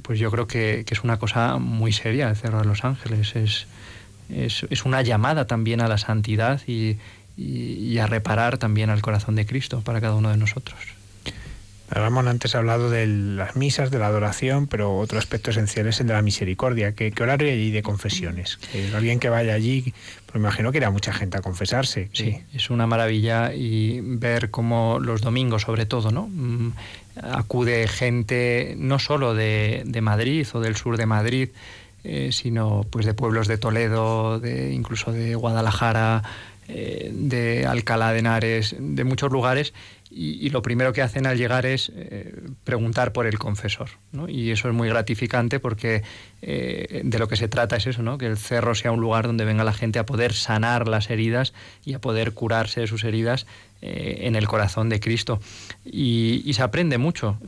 [0.00, 3.36] pues yo creo que, es una cosa muy seria el Cerro de los Ángeles.
[3.36, 3.66] Es,
[4.30, 6.96] es una llamada también a la santidad y,
[7.40, 10.78] y, a reparar también al corazón de Cristo para cada uno de nosotros.
[11.90, 16.00] Ramón antes ha hablado de las misas, de la adoración, pero otro aspecto esencial es
[16.00, 16.94] el de la misericordia.
[16.94, 18.60] ¿Qué, horario hay allí de confesiones?
[18.94, 19.92] alguien que vaya allí,
[20.26, 22.08] pues me imagino que irá mucha gente a confesarse.
[22.12, 26.28] Sí, es una maravilla y ver cómo los domingos, sobre todo, ¿no?
[26.28, 26.74] Mm,
[27.22, 31.48] acude gente no solo de, Madrid o del sur de Madrid,
[32.04, 36.22] eh, sino pues de pueblos de Toledo, de incluso de Guadalajara,
[36.72, 39.72] eh, de Alcalá de Henares, de muchos lugares,
[40.12, 42.34] y, lo primero que hacen al llegar es eh,
[42.64, 43.90] preguntar por el confesor.
[44.28, 46.02] Y eso es muy gratificante porque
[46.42, 48.18] eh, de lo que se trata es eso, ¿no?
[48.18, 51.54] que el cerro sea un lugar donde venga la gente a poder sanar las heridas
[51.84, 53.46] y a poder curarse de sus heridas
[53.82, 55.40] en el corazón de Cristo.
[55.84, 57.38] Y, se aprende mucho.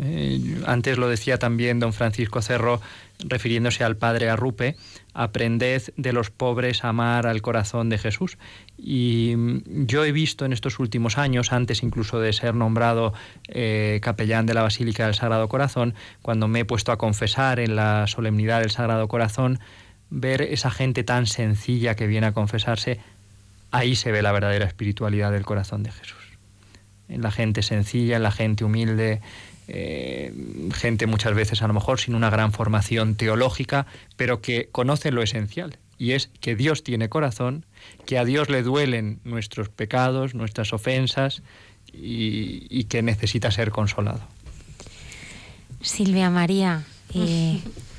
[0.66, 2.80] antes lo decía también don Francisco Cerro,
[3.24, 4.76] refiriéndose al padre Arrupe,
[5.14, 8.38] aprended de los pobres a amar al corazón de Jesús.
[8.78, 13.12] Y mm, yo he visto en estos últimos años, antes incluso de ser nombrado
[13.48, 17.76] eh, capellán de la Basílica del Sagrado Corazón, cuando me he puesto a confesar en
[17.76, 19.60] la solemnidad del Sagrado Corazón,
[20.10, 23.00] ver esa gente tan sencilla que viene a confesarse,
[23.70, 26.21] ahí se ve la verdadera espiritualidad del corazón de Jesús.
[27.12, 29.20] En la gente sencilla, en la gente humilde,
[29.68, 30.32] eh,
[30.74, 33.86] gente muchas veces a lo mejor sin una gran formación teológica,
[34.16, 37.66] pero que conoce lo esencial, y es que Dios tiene corazón,
[38.06, 41.42] que a Dios le duelen nuestros pecados, nuestras ofensas,
[41.92, 44.20] y, que necesita ser consolado.
[45.82, 46.84] Silvia María,
[47.14, 47.60] eh,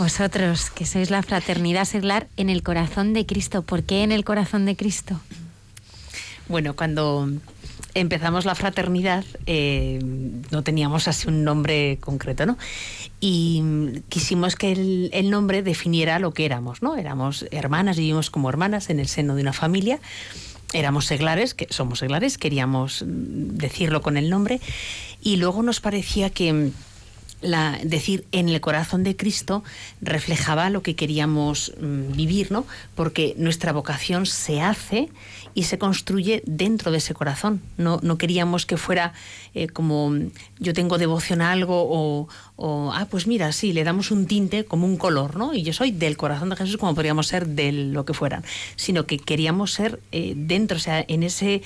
[0.00, 3.60] Vosotros, que sois la fraternidad seglar en el corazón de Cristo.
[3.60, 5.20] ¿Por qué en el corazón de Cristo?
[6.48, 7.28] Bueno, cuando
[7.94, 9.98] empezamos la fraternidad eh,
[10.50, 12.58] no teníamos así un nombre concreto, ¿no?
[13.20, 13.62] Y
[14.08, 16.96] quisimos que el, nombre definiera lo que éramos, ¿no?
[16.96, 20.00] Éramos hermanas, vivimos como hermanas en el seno de una familia.
[20.72, 24.60] Éramos seglares, que somos seglares, queríamos decirlo con el nombre.
[25.22, 26.70] Y luego nos parecía que
[27.42, 29.64] la, decir en el corazón de Cristo
[30.00, 32.66] reflejaba lo que queríamos mm, vivir, ¿no?
[32.94, 35.08] Porque nuestra vocación se hace
[35.54, 37.60] y se construye dentro de ese corazón.
[37.76, 39.12] No, no queríamos que fuera
[39.54, 40.12] eh, como
[40.58, 44.64] yo tengo devoción a algo o, o, ah, pues mira, sí, le damos un tinte
[44.64, 45.54] como un color, ¿no?
[45.54, 48.44] Y yo soy del corazón de Jesús como podríamos ser de lo que fueran,
[48.76, 51.62] sino que queríamos ser eh, dentro, o sea, en ese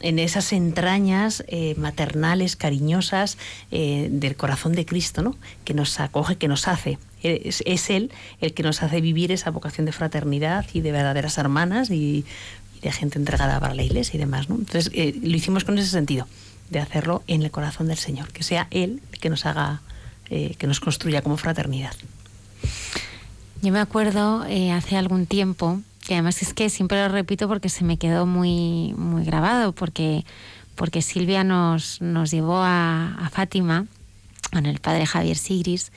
[0.00, 3.36] en esas entrañas eh, maternales, cariñosas
[3.72, 5.36] del corazón de Cristo, ¿no?
[5.64, 6.98] que nos acoge, que nos hace.
[7.20, 11.36] Es, es, Él el que nos hace vivir esa vocación de fraternidad y de verdaderas
[11.36, 12.24] hermanas y,
[12.78, 14.48] y de gente entregada para la iglesia y demás.
[14.48, 14.56] ¿no?
[14.56, 16.26] Entonces eh, lo hicimos con ese sentido,
[16.70, 19.80] de hacerlo en el corazón del Señor, que sea Él el que nos haga,
[20.30, 21.94] eh, que nos construya como fraternidad.
[23.62, 27.68] Yo me acuerdo eh, hace algún tiempo y además es que siempre lo repito porque
[27.68, 30.24] se me quedó muy, muy grabado, porque,
[30.74, 33.86] porque Silvia nos, nos llevó a, a Fátima
[34.52, 35.90] con el padre Javier Sigris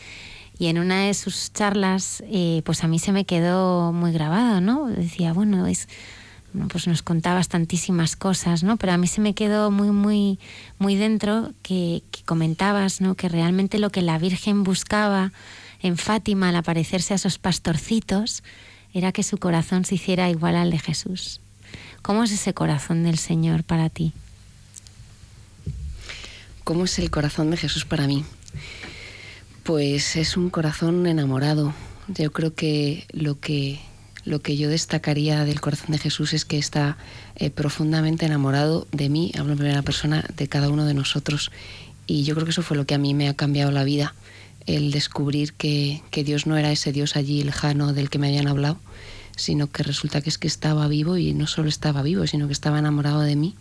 [0.61, 4.61] y en una de sus charlas eh, pues a mí se me quedó muy grabado,
[4.61, 4.87] ¿no?
[4.87, 5.87] Decía, bueno, es...
[6.69, 8.77] Pues nos contabas tantísimas cosas, ¿no?
[8.77, 10.39] Pero a mí se me quedó muy, muy,
[10.79, 13.15] muy dentro que, que comentabas, ¿no?
[13.15, 15.31] Que realmente lo que la Virgen buscaba
[15.81, 18.43] en Fátima al aparecerse a esos pastorcitos
[18.93, 21.39] era que su corazón se hiciera igual al de Jesús.
[22.01, 24.13] ¿Cómo es ese corazón del Señor para ti?
[26.63, 28.25] ¿Cómo es el corazón de Jesús para mí?
[29.63, 31.73] Pues es un corazón enamorado.
[32.07, 33.79] Yo creo que lo que,
[34.25, 36.97] lo que yo destacaría del corazón de Jesús es que está
[37.35, 41.51] eh, profundamente enamorado de mí, hablo en primera persona, de cada uno de nosotros.
[42.07, 44.13] Y yo creo que eso fue lo que a mí me ha cambiado la vida
[44.67, 48.47] el descubrir que, que, Dios no era ese Dios allí lejano del que me habían
[48.47, 48.77] hablado,
[49.35, 52.53] sino que resulta que es que estaba vivo y no solo estaba vivo, sino que
[52.53, 53.55] estaba enamorado de mí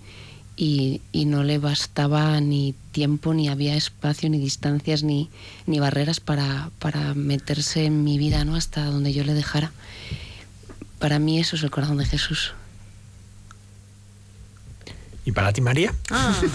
[0.56, 5.30] y, y no le bastaba ni tiempo, ni había espacio, ni distancias, ni,
[5.66, 8.56] ni barreras para, para meterse en mi vida ¿no?
[8.56, 9.72] hasta donde yo le dejara.
[11.00, 12.52] Para mí eso es el corazón de Jesús.
[15.24, 15.92] ¿Y para ti, María?
[16.10, 16.40] Ah.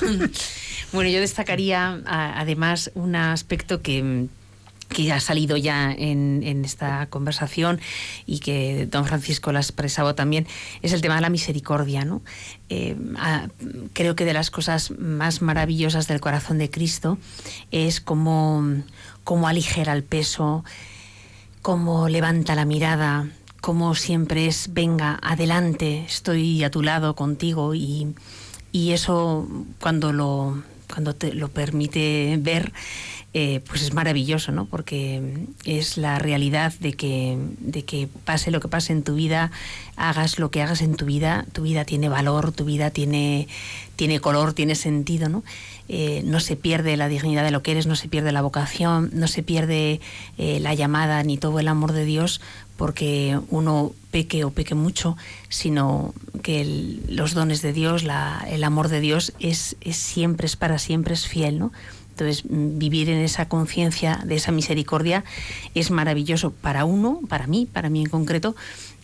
[0.94, 4.30] Bueno, yo destacaría además un aspecto que
[4.88, 7.82] que ha salido ya en, en, esta conversación
[8.26, 10.48] y que don Francisco la ha expresado también,
[10.82, 12.06] es el tema de la misericordia.
[12.06, 12.22] ¿no?
[12.70, 13.50] Eh, a,
[13.94, 17.18] creo que de las cosas más maravillosas del corazón de Cristo
[17.72, 18.64] es cómo,
[19.24, 20.64] cómo aligera el peso,
[21.62, 23.28] cómo levanta la mirada,
[23.66, 28.14] cómo siempre es, venga, adelante, estoy a tu lado contigo y,
[28.72, 29.48] y eso
[29.80, 32.72] cuando lo cuando te lo permite ver,
[33.34, 34.66] eh, pues es maravilloso, ¿no?
[34.66, 39.52] Porque es la realidad de que, de que pase lo que pase en tu vida,
[39.98, 43.48] hagas lo que hagas en tu vida, tu vida tiene valor, tu vida tiene,
[43.96, 45.44] tiene color, tiene sentido, ¿no?
[45.90, 49.10] Eh, no se pierde la dignidad de lo que eres, no se pierde la vocación,
[49.14, 50.00] no se pierde
[50.38, 52.42] eh, la llamada ni todo el amor de Dios
[52.78, 55.18] porque uno peque o peque mucho,
[55.50, 60.46] sino que el, los dones de Dios, la, el amor de Dios es, es, siempre,
[60.46, 61.72] es para siempre, es fiel, ¿no?
[62.12, 65.26] Entonces, vivir en esa conciencia de esa misericordia
[65.74, 68.56] es maravilloso para uno, para mí, para mí en concreto,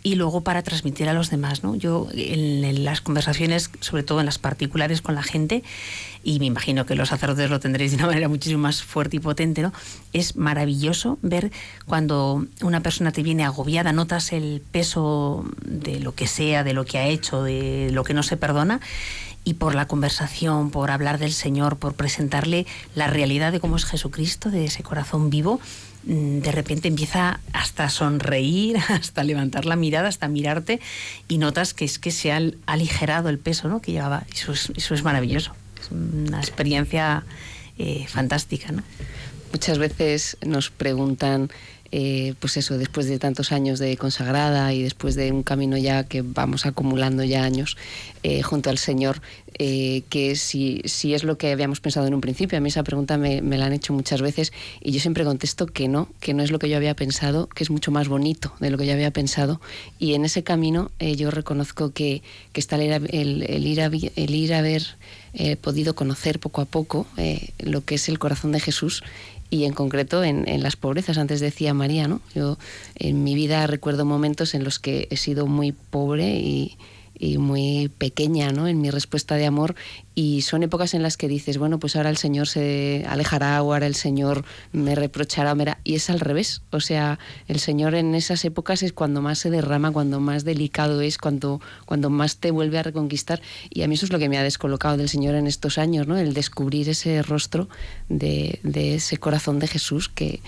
[0.02, 1.61] y luego para transmitir a los demás.
[1.61, 1.76] ¿no?
[1.76, 5.61] Yo en, en, las conversaciones, sobre todo en las particulares con la gente,
[6.23, 9.19] y me imagino que los sacerdotes lo tendréis de una manera muchísimo más fuerte y
[9.19, 9.73] potente, ¿no?
[10.14, 11.52] es maravilloso ver
[11.85, 16.85] cuando una persona te viene agobiada, notas el peso de lo que sea, de lo
[16.85, 18.81] que ha hecho, de lo que no se perdona,
[19.43, 23.85] y por la conversación, por hablar del Señor, por presentarle la realidad de cómo es
[23.85, 25.60] Jesucristo, de ese corazón vivo,
[26.03, 30.80] de repente empieza hasta a sonreír, hasta levantar la mirada, hasta mirarte
[31.27, 33.81] y notas que es que se ha aligerado el peso ¿no?
[33.81, 34.23] que llevaba.
[34.34, 35.53] Eso es, eso es maravilloso.
[35.91, 37.23] Una experiencia
[37.77, 38.73] eh, fantástica.
[39.51, 41.49] Muchas veces nos preguntan
[41.93, 46.05] eh, pues eso, después de tantos años de consagrada y después de un camino ya
[46.05, 47.76] que vamos acumulando ya años
[48.23, 49.22] eh, junto al Señor,
[49.60, 52.57] eh, que si, si es lo que habíamos pensado en un principio.
[52.57, 55.68] A mí esa pregunta me, me, la han hecho muchas veces y yo siempre contesto
[55.68, 58.53] que no, que no es lo que yo había pensado, que es mucho más bonito
[58.60, 59.61] de lo que yo había pensado.
[59.99, 62.22] Y en ese camino eh, yo reconozco que,
[62.53, 64.84] que está el, el, el, ir a, el ir a ver,
[65.34, 67.07] eh, podido conocer poco a poco
[67.60, 69.03] lo que es el corazón de Jesús
[69.49, 71.18] y en concreto en, en, las pobrezas.
[71.18, 72.22] Antes decía María, ¿no?
[72.34, 72.57] Yo
[72.95, 76.78] en mi vida recuerdo momentos en los que he sido muy pobre y,
[77.22, 78.68] y muy pequeña ¿no?
[78.68, 79.76] en mi respuesta de amor
[80.15, 83.73] y son épocas en las que dices, bueno, pues ahora el Señor se alejará o
[83.73, 84.43] ahora el Señor
[84.73, 89.22] me reprochará, y es al revés, o sea, el Señor en esas épocas es cuando
[89.22, 93.39] más se derrama, cuando más delicado es, cuando, cuando más te vuelve a reconquistar
[93.69, 96.07] y a mí eso es lo que me ha descolocado del Señor en estos años,
[96.07, 96.18] ¿no?
[96.18, 97.69] el descubrir ese rostro
[98.10, 100.41] de, de ese corazón de Jesús que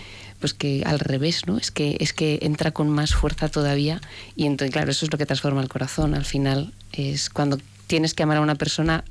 [0.43, 1.57] pues que al revés, ¿no?
[1.57, 4.01] Es que, es que entra con más fuerza todavía
[4.35, 6.15] y entonces, claro, eso es lo que transforma el corazón.
[6.15, 9.05] Al final es cuando tienes que amar a una persona,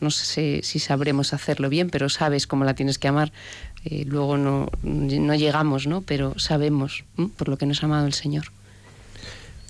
[0.00, 3.32] no sé si sabremos hacerlo bien, pero sabes cómo la tienes que amar.
[3.84, 6.00] Eh, luego no, no, llegamos, ¿no?
[6.00, 7.04] Pero sabemos
[7.36, 8.46] por lo que nos ha amado el Señor.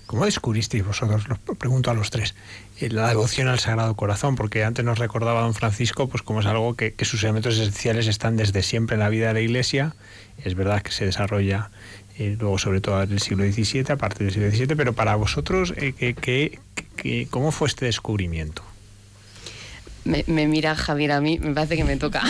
[0.07, 2.37] ¿Cómo descubristeis vosotros, lo pregunto a los tres,
[2.79, 4.37] eh, la devoción al Sagrado Corazón?
[4.37, 8.07] Porque antes nos recordaba don Francisco, pues como es algo que, que sus elementos esenciales
[8.07, 9.97] están desde siempre en la vida de la Iglesia,
[10.45, 11.71] es verdad que se desarrolla
[12.19, 15.15] eh, luego sobre todo en el siglo XVII, a partir del siglo XVII, pero para
[15.17, 16.59] vosotros, eh, ¿qué,
[16.97, 18.63] qué, cómo fue este descubrimiento?
[20.05, 22.23] Me, me, mira Javier a mí, me parece que me toca.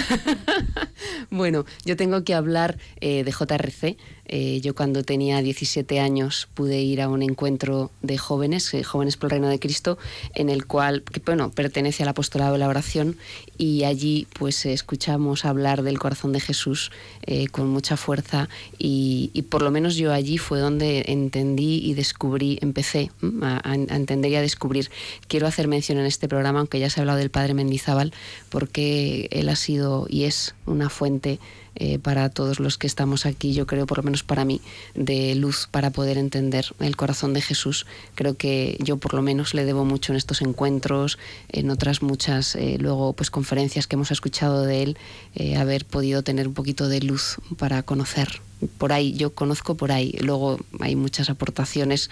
[1.31, 3.97] bueno, yo tengo que hablar eh, de JRC,
[4.35, 9.19] eh, yo cuando tenía 17 años pude ir a un encuentro de jóvenes, eh, jóvenes
[9.19, 9.99] por el reino de Cristo,
[10.35, 13.19] en el cual, que, bueno, pertenece al apostolado de la oración
[13.59, 16.93] y allí pues escuchamos hablar del corazón de Jesús
[17.27, 18.49] eh, con mucha fuerza
[18.79, 23.11] y, por lo menos yo allí fue donde entendí y descubrí, empecé
[23.43, 24.91] a, a, entender y a descubrir.
[25.29, 28.15] Quiero hacer mención en este programa, aunque ya se ha hablado del padre Mendizábal,
[28.49, 31.39] porque él ha sido y es una fuente
[31.75, 34.61] eh, para todos los que estamos aquí, yo creo, por lo menos para mí,
[34.95, 37.87] de luz para poder entender el corazón de Jesús.
[38.15, 41.19] Creo que yo por lo menos le debo mucho en estos encuentros,
[41.49, 44.99] en otras muchas eh, luego pues conferencias que hemos escuchado de él,
[45.35, 48.41] eh, haber podido tener un poquito de luz para conocer.
[48.79, 50.13] Por ahí, yo conozco por ahí.
[50.21, 52.11] Luego hay muchas aportaciones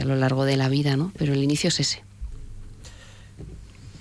[0.00, 1.12] a lo largo de la vida, ¿no?
[1.18, 2.02] Pero el inicio es ese.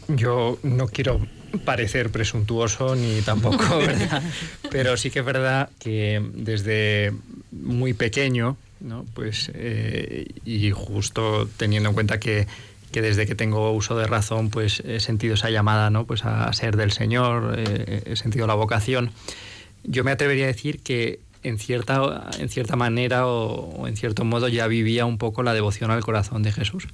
[0.07, 1.19] Yo no quiero
[1.59, 4.23] parecer presuntuoso ni tampoco, ¿verdad?
[4.69, 7.13] Pero sí que es verdad que desde
[7.51, 9.05] muy pequeño, ¿no?
[9.13, 12.47] Pues, eh, y justo teniendo en cuenta que,
[12.91, 16.05] que, desde que tengo uso de razón, pues he sentido esa llamada, ¿no?
[16.05, 19.11] Pues a ser del Señor, eh, he sentido la vocación.
[19.83, 24.23] Yo me atrevería a decir que en cierta, en cierta manera o, o en cierto
[24.25, 26.87] modo ya vivía un poco la devoción al corazón de Jesús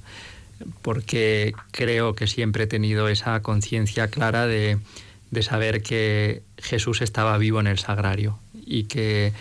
[0.82, 4.78] porque creo que siempre he tenido esa conciencia clara de,
[5.40, 9.32] saber que Jesús estaba vivo en el sagrario y que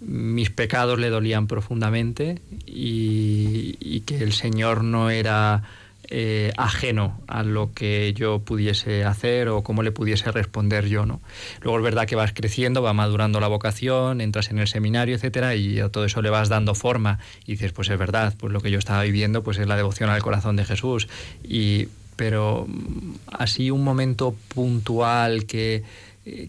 [0.00, 5.62] mis pecados le dolían profundamente y que el Señor no era
[6.08, 11.20] eh, ajeno a lo que yo pudiese hacer o cómo le pudiese responder yo, ¿no?
[11.62, 15.54] Luego es verdad que vas creciendo, va madurando la vocación, entras en el seminario, etcétera,
[15.54, 18.60] y a todo eso le vas dando forma y dices, pues es verdad, pues lo
[18.60, 21.08] que yo estaba viviendo pues es la devoción al corazón de Jesús
[21.42, 25.82] y pero mm, así un momento puntual que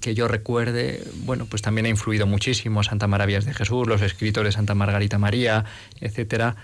[0.01, 4.55] que yo recuerde, bueno, pues también ha influido muchísimo Santa Maravillas de Jesús, los escritores
[4.55, 5.65] Santa Margarita María,
[6.01, 6.55] etcétera,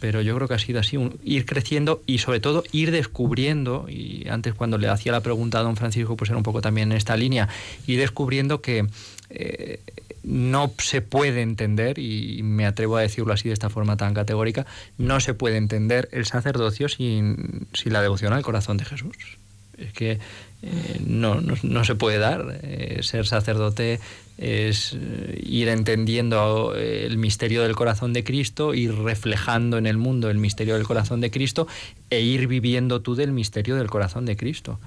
[0.00, 4.26] pero yo creo que ha sido así, ir creciendo y sobre todo ir descubriendo, y
[4.28, 6.98] antes cuando le hacía la pregunta a don Francisco, pues era un poco también en
[6.98, 7.48] esta línea,
[7.86, 8.86] ir descubriendo que
[9.30, 9.80] eh,
[10.22, 14.66] no se puede entender, y me atrevo a decirlo así de esta forma tan categórica,
[14.98, 19.38] no se puede entender el sacerdocio sin, sin la devoción al corazón de Jesús.
[19.78, 20.18] Es que
[20.66, 22.58] eh, no, no, se puede dar.
[22.62, 24.00] Eh, ser sacerdote
[24.36, 30.28] es eh, ir entendiendo el misterio del corazón de Cristo, ir reflejando en el mundo
[30.28, 31.68] el misterio del corazón de Cristo
[32.10, 34.80] e ir viviendo tú del misterio del corazón de Cristo.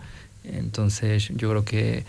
[0.44, 2.04] Entonces yo creo que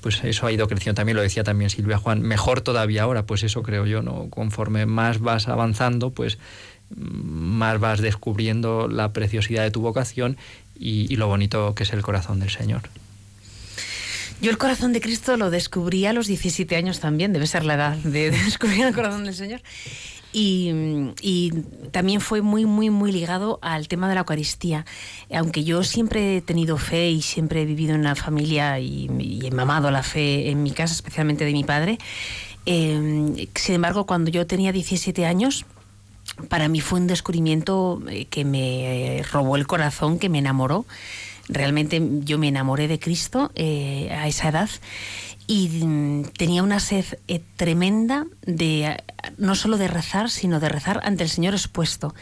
[0.00, 3.44] pues eso ha ido creciendo también, lo decía también Silvia Juan, mejor todavía ahora, pues
[3.44, 4.28] eso creo yo, ¿no?
[4.28, 6.38] Conforme más vas avanzando, pues
[6.96, 10.36] más vas descubriendo la preciosidad de tu vocación
[10.78, 12.82] y, lo bonito que es el corazón del Señor.
[14.40, 17.74] Yo el corazón de Cristo lo descubrí a los 17 años también, debe ser la
[17.74, 19.62] edad de, descubrir el corazón del Señor.
[20.36, 21.52] Y,
[21.92, 24.84] también fue muy, muy, muy ligado al tema de la Eucaristía.
[25.32, 29.08] Aunque yo siempre he tenido fe y siempre he vivido en una familia y,
[29.44, 31.98] he mamado la fe en mi casa, especialmente de mi padre,
[32.66, 35.66] eh, sin embargo, cuando yo tenía 17 años,
[36.48, 40.86] para mí fue un descubrimiento eh, que me robó el corazón, que me enamoró.
[41.48, 44.70] Realmente yo me enamoré de Cristo eh, a esa edad
[45.46, 49.02] y mm, tenía una sed eh, tremenda de
[49.36, 52.14] no solo de rezar, sino de rezar ante el Señor expuesto.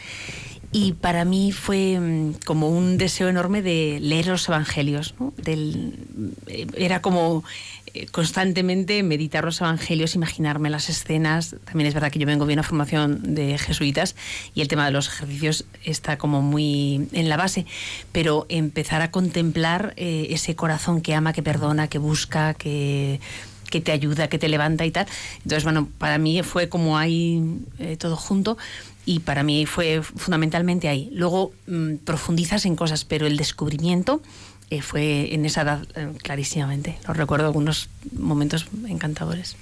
[0.74, 5.15] y para mí fue mm, como un deseo enorme de leer los evangelios.
[5.47, 7.45] Eh, era como
[7.82, 11.56] eh, constantemente meditar los evangelios, imaginarme las escenas.
[11.64, 14.16] También es verdad que yo vengo de una formación de jesuitas
[14.55, 17.66] y el tema de los ejercicios está como muy en la base,
[18.12, 23.20] pero empezar a contemplar eh, ese corazón que ama, que perdona, que busca, que
[23.70, 25.06] que te ayuda, que te levanta y tal.
[25.36, 27.43] Entonces, bueno, para mí fue como ahí
[27.98, 28.59] todo junto
[29.05, 31.09] y para mí fue fundamentalmente ahí.
[31.12, 34.20] Luego mm, profundizas en cosas, pero el descubrimiento
[34.73, 36.97] eh, fue en esa edad eh, clarísimamente.
[37.07, 39.55] Lo recuerdo algunos momentos encantadores.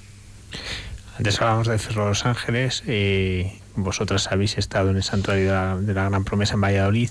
[1.19, 5.47] Antes hablábamos de los Ángeles, eh, vosotras habéis estado en el santuario
[5.81, 7.11] de la, Gran Promesa en Valladolid.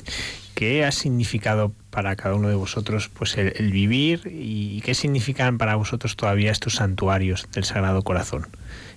[0.55, 5.75] ¿Qué ha significado para cada uno de vosotros pues el vivir y qué significan para
[5.75, 8.47] vosotros todavía estos santuarios del Sagrado Corazón?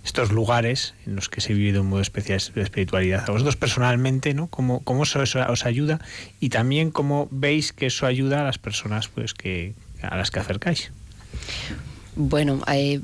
[0.04, 3.24] Estos lugares en los que se vive de un modo especial de espiritualidad.
[3.28, 4.48] A vosotros personalmente, ¿no?
[4.48, 6.00] ¿Cómo, cómo eso, os ayuda?
[6.40, 10.40] Y también cómo veis que eso ayuda a las personas pues, que, a las que
[10.40, 10.90] acercáis.
[12.16, 13.00] Bueno, eh,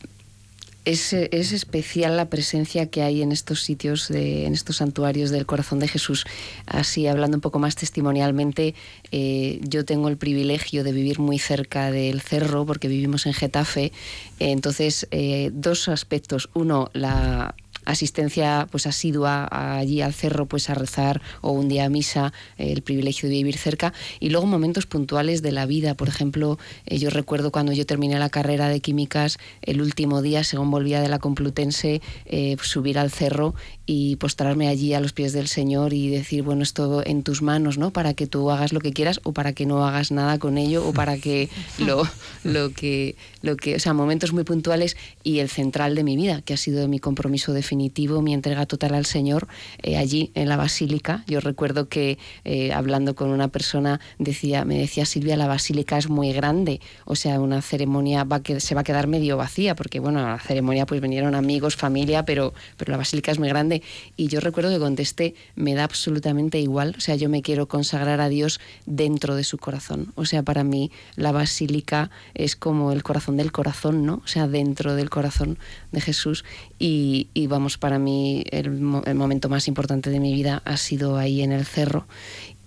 [0.91, 1.13] es,
[1.53, 6.25] especial la presencia que hay en estos sitios, en estos santuarios del corazón de Jesús.
[6.67, 8.75] Así, hablando un poco más testimonialmente,
[9.13, 13.93] eh, yo tengo el privilegio de vivir muy cerca del cerro, porque vivimos en Getafe.
[14.39, 16.49] Entonces, eh, dos aspectos.
[16.55, 17.55] Uno, la
[17.89, 22.83] asistencia pues asidua allí al cerro pues a rezar o un día a misa, el
[22.83, 27.11] privilegio de vivir cerca y luego momentos puntuales de la vida, por ejemplo, eh, yo
[27.11, 31.19] recuerdo cuando yo terminé la carrera de químicas, el último día, según volvía de la
[31.19, 33.55] Complutense, eh, subir al cerro
[33.87, 37.79] y postrarme allí a los pies del Señor y decir, bueno, esto en tus manos,
[37.79, 37.91] ¿no?
[37.91, 40.87] Para que tú hagas lo que quieras o para que no hagas nada con ello
[40.87, 41.49] o para que
[41.79, 42.03] lo,
[42.45, 46.43] lo que, lo que, o sea, momentos muy puntuales y el central de mi vida,
[46.43, 49.49] que ha sido mi compromiso definitivo, mi entrega total al Señor,
[49.83, 51.25] eh, allí en la Basílica.
[51.27, 56.09] Yo recuerdo que eh, hablando con una persona decía, me decía Silvia, la Basílica es
[56.09, 60.01] muy grande, o sea, una ceremonia va que, se va a quedar medio vacía, porque
[60.01, 63.83] bueno, a la ceremonia pues vinieron amigos, familia, pero, pero la Basílica es muy grande
[64.17, 68.21] y yo recuerdo que contesté, me da absolutamente igual, o sea, yo me quiero consagrar
[68.21, 70.13] a Dios dentro de su corazón.
[70.15, 74.23] O sea, para mí la basílica es como el corazón del corazón, ¿no?
[74.25, 75.59] O sea, dentro del corazón
[75.93, 76.45] de Jesús.
[76.79, 78.67] Y, vamos, para mí el,
[79.07, 82.07] el momento más importante de mi vida ha sido ahí en el cerro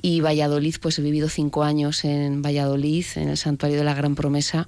[0.02, 4.16] y Valladolid, pues he vivido cinco años en Valladolid, en el Santuario de la Gran
[4.16, 4.68] Promesa,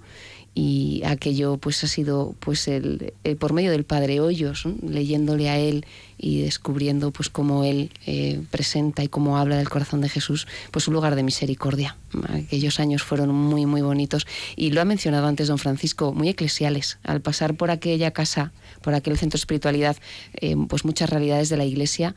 [0.56, 5.58] y aquello pues ha sido pues el, eh, por medio del padre Hoyos leyéndole a
[5.58, 5.86] él
[6.18, 10.88] y descubriendo pues cómo él eh, presenta y cómo habla del corazón de Jesús pues
[10.88, 11.98] un lugar de misericordia.
[12.30, 14.28] Aquellos años fueron muy muy bonitos.
[14.56, 17.00] Y lo ha mencionado antes don Francisco muy eclesiales.
[17.04, 19.98] Al pasar por aquella casa por aquel centro de espiritualidad
[20.36, 22.16] eh, pues muchas realidades de la iglesia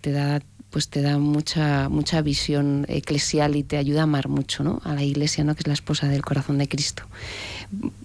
[0.00, 0.40] te da
[0.74, 4.80] pues te da mucha, mucha visión eclesial y te ayuda a amar mucho ¿no?
[4.82, 5.54] a la iglesia, ¿no?
[5.54, 7.04] que es la esposa del corazón de Cristo.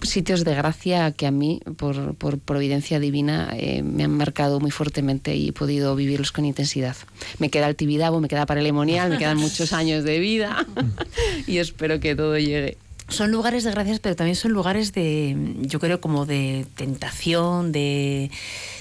[0.03, 5.35] Sitios de gracia que a mí, por, providencia divina, eh, me han marcado muy fuertemente
[5.35, 6.95] y he podido vivirlos con intensidad.
[7.39, 10.67] Me queda el Tibidabo, me queda Paralemonial, me quedan muchos años de vida
[11.47, 12.77] y espero que todo llegue
[13.09, 18.31] son lugares de gracias, pero también son lugares de, yo creo, como de tentación, de,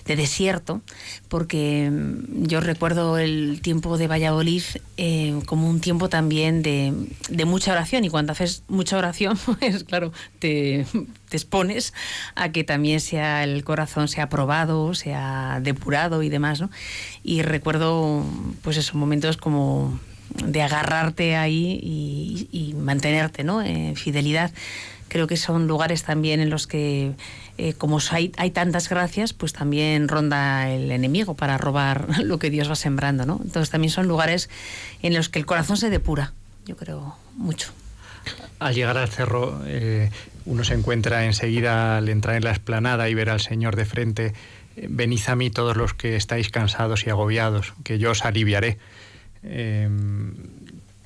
[0.06, 0.80] desierto,
[1.28, 4.62] porque mm, yo recuerdo el tiempo de Valladolid
[4.96, 10.12] eh, como un tiempo también de, mucha oración, y cuando haces mucha oración, pues claro,
[10.38, 10.86] te,
[11.28, 11.94] te expones
[12.34, 16.70] a que también sea el corazón sea probado, sea depurado y demás, ¿no?
[17.22, 18.24] Y recuerdo,
[18.62, 19.98] pues esos momentos como
[20.44, 21.78] de agarrarte ahí
[22.52, 23.62] y, mantenerte ¿no?
[23.62, 24.52] en fidelidad.
[25.08, 27.12] Creo que son lugares también en los que,
[27.56, 32.50] eh, como hay, hay, tantas gracias, pues también ronda el enemigo para robar lo que
[32.50, 33.24] Dios va sembrando.
[33.24, 33.40] ¿no?
[33.42, 34.50] Entonces también son lugares
[35.02, 36.32] en los que el corazón se depura,
[36.66, 37.72] yo creo, mucho.
[38.58, 40.10] Al llegar al cerro, eh,
[40.44, 44.34] uno se encuentra enseguida al entrar en la esplanada y ver al Señor de frente.
[44.76, 48.78] Venid a mí todos los que estáis cansados y agobiados, que yo os aliviaré.
[49.42, 50.34] Em,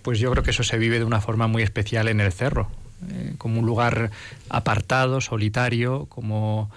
[0.03, 2.69] pues yo creo que eso se vive de una forma muy especial en el cerro,
[3.11, 4.11] eh, como un lugar
[4.49, 6.71] apartado, solitario, como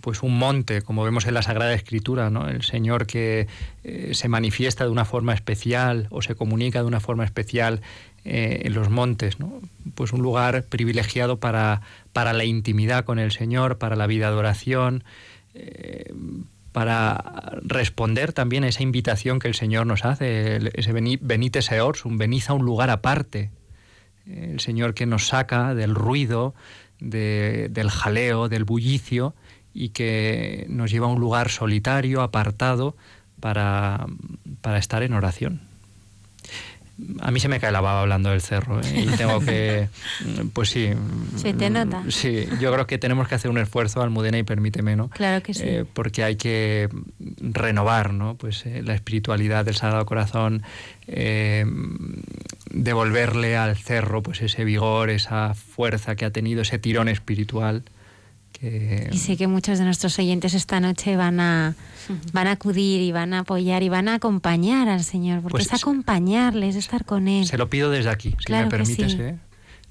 [0.00, 2.48] pues un monte, como vemos en la Sagrada Escritura, ¿no?
[2.48, 3.48] El Señor que
[3.82, 7.80] eh, se manifiesta de una forma especial o se comunica de una forma especial
[8.24, 9.60] eh, en los montes, ¿no?
[9.94, 11.80] Pues un lugar privilegiado para,
[12.12, 15.02] para la intimidad con el Señor, para la vida de oración,
[16.76, 17.24] para
[17.62, 22.52] responder también a esa invitación que el Señor nos hace, ese venite seorsum, venid a
[22.52, 23.50] un lugar aparte.
[24.26, 26.54] El Señor que nos saca del ruido,
[27.00, 29.34] del jaleo, del bullicio
[29.72, 32.94] y que nos lleva a un lugar solitario, apartado,
[33.40, 34.04] para,
[34.60, 35.65] para estar en oración.
[37.20, 39.04] A mí se me cae la baba hablando del cerro ¿eh?
[39.06, 39.88] y tengo que,
[40.54, 40.90] pues sí.
[41.36, 42.02] Se te nota.
[42.08, 45.10] Sí, yo creo que tenemos que hacer un esfuerzo, Almudena, y permíteme, ¿no?
[45.10, 45.62] Claro que sí.
[45.64, 46.88] Eh, porque hay que
[47.38, 48.36] renovar, ¿no?
[48.36, 50.62] Pues eh, la espiritualidad del Sagrado Corazón,
[51.06, 51.66] eh,
[52.70, 57.84] devolverle al cerro, pues ese vigor, esa fuerza que ha tenido, ese tirón espiritual.
[58.58, 59.10] Que...
[59.12, 61.74] Y sé que muchos de nuestros oyentes esta noche van a,
[62.32, 65.66] van a acudir y van a apoyar y van a acompañar al Señor, porque Pues
[65.66, 67.46] es acompañarle, es estar con Él.
[67.46, 69.12] Se lo pido desde aquí, si Claro me permites.
[69.12, 69.18] sí.
[69.20, 69.36] ¿eh?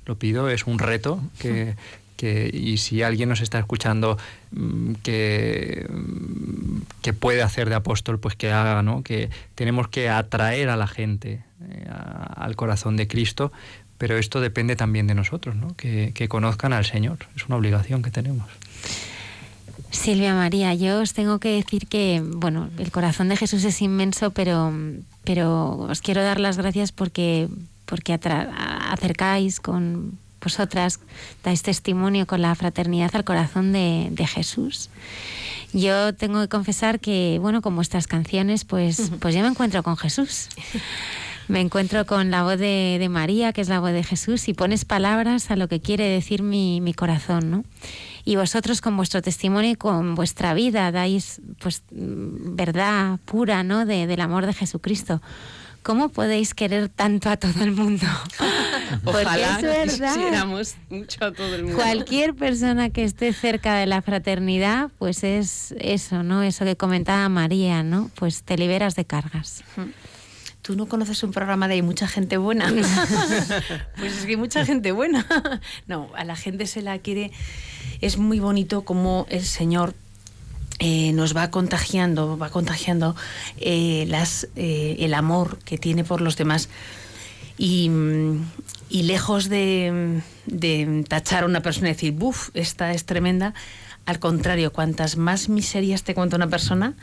[0.06, 1.76] Lo pido, es un reto que,
[2.18, 4.18] que- y si alguien nos está escuchando
[4.52, 9.04] mm, que, mm, que puede hacer de apóstol, pues que haga, ¿no?
[9.04, 13.52] Que tenemos que atraer a la gente eh, a- al corazón de Cristo,
[13.98, 15.76] pero esto depende también de nosotros, ¿no?
[15.76, 18.48] Que, que conozcan al Señor, es una obligación que tenemos.
[19.92, 24.32] Silvia María, yo os tengo que decir que, bueno, el corazón de Jesús es inmenso,
[24.32, 24.74] pero,
[25.24, 27.48] pero os quiero dar las gracias porque,
[27.86, 31.00] porque acercáis con vosotras,
[31.44, 34.90] dais testimonio con la fraternidad al corazón de, de Jesús.
[35.74, 39.98] Yo tengo que confesar que, bueno, con vuestras canciones, pues, pues yo me encuentro con
[39.98, 40.50] Jesús.
[41.48, 44.54] Me encuentro con la voz de, de María, que es la voz de Jesús, y
[44.54, 47.64] pones palabras a lo que quiere decir mi, mi corazón, ¿no?
[48.24, 53.86] Y vosotros con vuestro testimonio y con vuestra vida dais pues verdad pura, ¿no?
[53.86, 55.22] De- del amor de Jesucristo.
[55.84, 58.08] ¿Cómo podéis querer tanto a todo el mundo?
[59.04, 60.16] Porque Ojalá es verdad.
[60.16, 61.78] quisiéramos mucho a todo el mundo.
[61.78, 66.42] Cualquier persona que esté cerca de la fraternidad, pues es eso, ¿no?
[66.42, 68.10] Eso que comentaba María, ¿no?
[68.16, 69.64] Pues te liberas de cargas.
[70.66, 72.74] Tú no conoces un programa de hay mucha gente buena.
[73.98, 75.24] pues es que hay mucha gente buena.
[75.88, 77.32] no, a la gente se la quiere.
[78.02, 79.94] Es muy bonito como el Señor
[80.80, 83.16] eh, nos va contagiando, va contagiando
[83.58, 86.70] eh, las, eh, el amor que tiene por los demás.
[87.60, 87.92] Y,
[88.90, 93.54] y lejos de, de tachar a una persona y decir, buf, esta es tremenda,
[94.08, 96.96] al contrario, cuantas más miserias te cuenta una persona,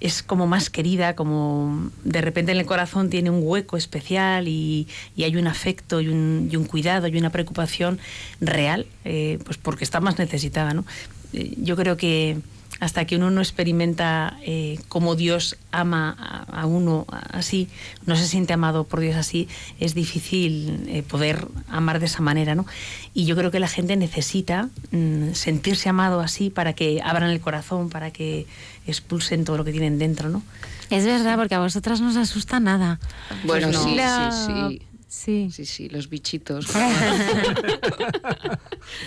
[0.00, 4.86] es como más querida, como de repente en el corazón tiene un hueco especial y,
[5.16, 7.98] y hay un afecto y un, y un cuidado y una preocupación
[8.40, 10.72] real, eh, pues porque está más necesitada.
[10.74, 10.84] ¿no?
[11.32, 12.38] Eh, yo creo que
[12.80, 17.68] hasta que uno no experimenta eh, cómo Dios ama a, a uno así,
[18.06, 19.48] no se siente amado por Dios así,
[19.80, 22.66] es difícil eh, poder amar de esa manera, ¿no?
[23.14, 27.40] Y yo creo que la gente necesita mm, sentirse amado así para que abran el
[27.40, 28.46] corazón, para que
[28.86, 30.42] expulsen todo lo que tienen dentro, ¿no?
[30.90, 32.98] Es verdad, porque a vosotras no os asusta nada.
[33.44, 34.32] Bueno, Pues sí, no.
[34.32, 34.78] sí, sí.
[34.78, 34.82] Sí.
[35.08, 36.66] Sí, sí, los bichitos.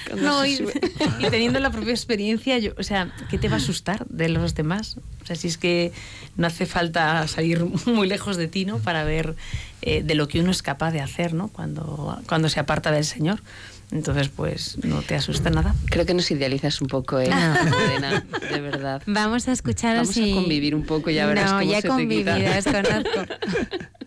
[0.07, 0.65] Cuando No, y,
[1.19, 4.55] y teniendo la propia experiencia, yo, o sea, ¿qué te va a asustar de los
[4.55, 4.97] demás?
[5.21, 5.91] O sea, si es que
[6.37, 8.79] no hace falta salir muy lejos de ti, ¿no?
[8.79, 9.35] Para ver
[9.83, 11.49] eh, de lo que uno es capaz de hacer, ¿no?
[11.49, 13.41] Cuando, cuando se aparta del Señor.
[13.91, 15.75] Entonces, pues no te asusta nada.
[15.87, 17.25] Creo que nos idealizas un poco, ¿eh?
[17.25, 19.01] Elena, de verdad.
[19.05, 20.33] Vamos a escucharos Vamos a y...
[20.33, 22.83] convivir un poco, ya verás No, cómo ya he se te convivido, quita.
[22.83, 23.33] conozco.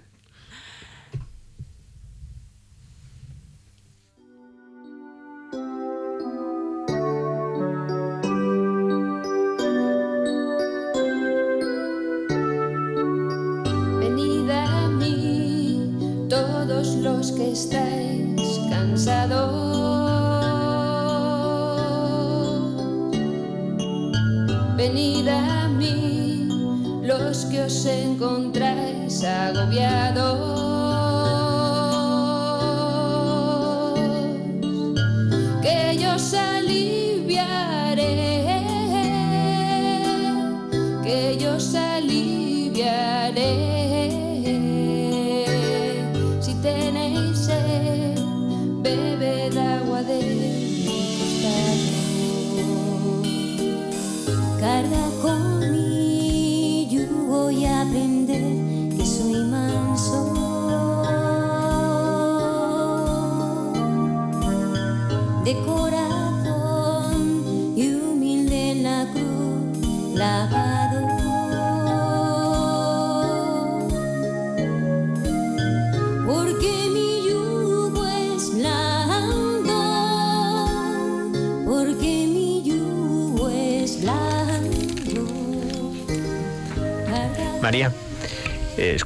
[17.04, 19.74] los que estáis cansados.
[24.74, 26.48] Venid a mí
[27.02, 30.40] los que os encontráis agobiados.
[35.60, 36.32] Que yo os
[54.64, 55.03] costado.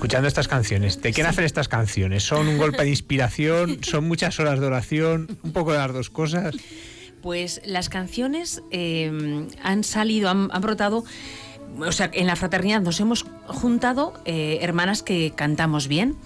[0.09, 2.23] Escuchando estas canciones, ¿de qué nacen estas canciones?
[2.23, 3.77] ¿Son un golpe de inspiración?
[3.83, 5.37] ¿Son muchas horas de oración?
[5.43, 6.57] ¿Un poco de las dos cosas?
[7.21, 11.05] Pues las canciones eh, han salido, han, han brotado
[11.79, 16.17] o sea, en la fraternidad nos hemos juntado eh, hermanas que cantamos bien.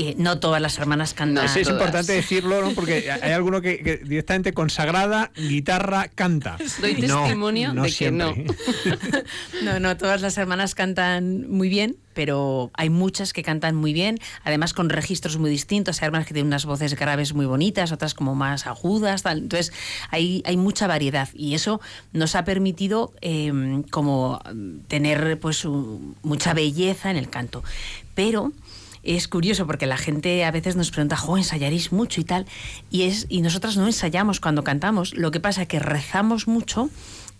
[0.00, 1.46] Eh, no todas las hermanas cantan.
[1.46, 2.70] No, sí, es importante decirlo, ¿no?
[2.70, 6.56] Porque hay alguno que, que directamente consagrada, guitarra, canta.
[6.80, 8.32] Doy No, testimonio no de que no.
[8.32, 8.54] siempre.
[9.64, 14.18] No, no, todas las hermanas cantan muy bien, pero hay muchas que cantan muy bien,
[14.44, 16.00] además con registros muy distintos.
[16.00, 19.38] Hay hermanas que tienen unas voces graves muy bonitas, otras como más agudas, tal.
[19.38, 19.72] Entonces,
[20.10, 21.80] hay, hay mucha variedad y eso
[22.12, 24.40] nos ha permitido eh, como
[24.86, 27.64] tener pues un- mucha belleza en el canto.
[28.14, 28.52] Pero
[29.16, 32.46] es curioso porque la gente a veces nos pregunta, jo, ensayaréis mucho y tal,
[32.90, 36.90] y, es, y nosotras no ensayamos cuando cantamos, lo que pasa es que rezamos mucho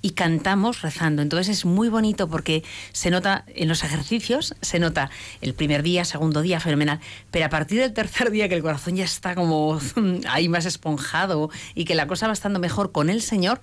[0.00, 1.22] y cantamos rezando.
[1.22, 2.62] Entonces es muy bonito porque
[2.92, 7.00] se nota en los ejercicios, se nota el primer día, segundo día, fenomenal,
[7.30, 9.78] pero a partir del tercer día que el corazón ya está como
[10.28, 13.60] ahí más esponjado y que la cosa va estando mejor con el Señor,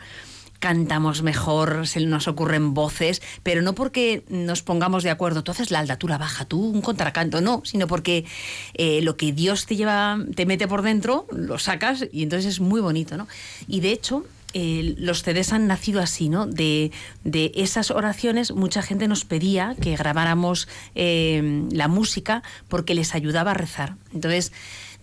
[0.60, 5.72] cantamos mejor, se nos ocurren voces, pero no porque nos pongamos de acuerdo, tú haces
[5.72, 8.26] la la baja, tú un contracanto, no, sino porque
[8.73, 12.60] eh, lo que Dios te lleva, te mete por dentro, lo sacas y entonces es
[12.60, 13.27] muy bonito, ¿no?
[13.68, 16.45] Y de hecho, eh, los CDs han nacido así, ¿no?
[16.45, 16.91] De,
[17.23, 23.52] de esas oraciones, mucha gente nos pedía que grabáramos eh, la música porque les ayudaba
[23.52, 23.95] a rezar.
[24.14, 24.53] Entonces,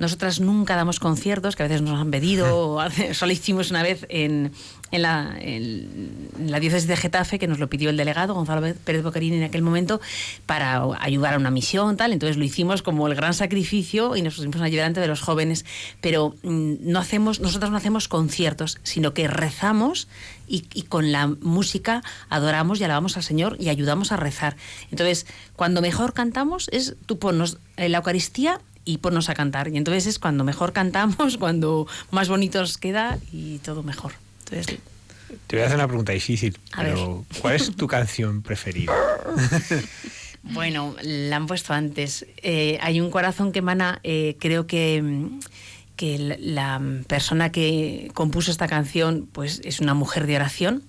[0.03, 4.05] nosotras nunca damos conciertos, que a veces nos han pedido, o solo hicimos una vez
[4.09, 4.51] en,
[4.91, 9.05] en la, en la diócesis de Getafe, que nos lo pidió el delegado, Gonzalo Pérez
[9.05, 10.01] Bocarini, en aquel momento,
[10.45, 12.13] para ayudar a una misión, tal.
[12.13, 15.65] Entonces lo hicimos como el gran sacrificio y nos pusimos allí delante de los jóvenes.
[16.01, 20.09] Pero mm, no hacemos, nosotros no hacemos conciertos, sino que rezamos
[20.49, 24.57] y, y con la música adoramos y alabamos al Señor y ayudamos a rezar.
[24.91, 29.69] Entonces, cuando mejor cantamos es tú ponnos en la Eucaristía y ponnos a cantar.
[29.69, 34.13] Y entonces es cuando mejor cantamos, cuando más bonitos queda y todo mejor.
[34.45, 34.79] Entonces,
[35.47, 38.93] Te voy a hacer una pregunta difícil, A pero ¿cuál es tu canción preferida?
[40.43, 42.27] Bueno, la han puesto antes.
[42.39, 45.29] Eh, hay un corazón que emana, eh, creo que,
[45.97, 50.83] que la persona que compuso esta canción pues es una mujer de oración.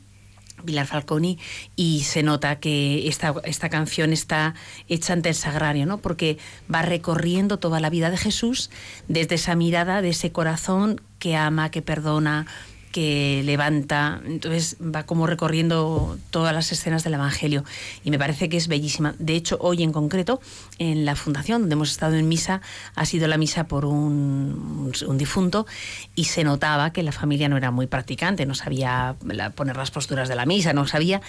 [0.64, 1.38] Pilar Falconi
[1.76, 4.56] y se nota que esta, esta canción está
[4.88, 5.98] hecha ante el sagrario, ¿no?
[5.98, 6.38] Porque
[6.74, 8.70] va recorriendo toda la vida de Jesús
[9.08, 12.48] desde esa mirada de ese corazón que ama, que perdona,
[12.94, 17.66] que levanta, entonces va como recorriendo todas las escenas del Evangelio
[18.04, 19.16] y me parece que es bellísima.
[19.18, 20.40] De hecho, hoy en concreto,
[20.78, 22.62] en la fundación donde hemos estado en misa,
[22.94, 25.66] ha sido la misa por un, un difunto
[26.14, 29.16] y se notaba que la familia no era muy practicante, no sabía
[29.56, 31.22] poner las posturas de la misa, no sabía.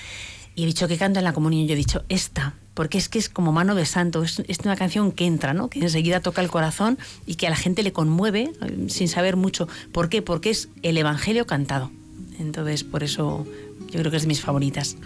[0.55, 3.19] Y he dicho que canto en la comunión, yo he dicho esta, porque es que
[3.19, 5.69] es como mano de santo, es, es una canción que entra, ¿no?
[5.69, 9.37] que enseguida toca el corazón y que a la gente le conmueve eh, sin saber
[9.37, 9.69] mucho.
[9.93, 10.23] ¿Por qué?
[10.23, 11.91] Porque es el Evangelio cantado.
[12.39, 13.47] Entonces, por eso
[13.91, 14.97] yo creo que es de mis favoritas.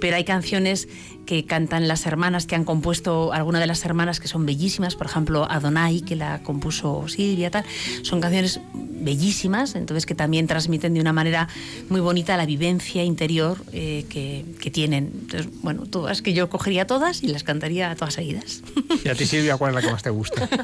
[0.00, 0.88] Pero hay canciones
[1.26, 5.06] que cantan las hermanas, que han compuesto alguna de las hermanas que son bellísimas, por
[5.06, 7.64] ejemplo, Adonai, que la compuso Silvia, tal.
[8.02, 11.48] Son canciones bellísimas, entonces que también transmiten de una manera
[11.90, 15.12] muy bonita la vivencia interior eh, que, que tienen.
[15.20, 18.62] Entonces, bueno, todas, que yo cogería todas y las cantaría todas seguidas.
[19.04, 20.48] Y a ti, Silvia, ¿cuál es la que más te gusta?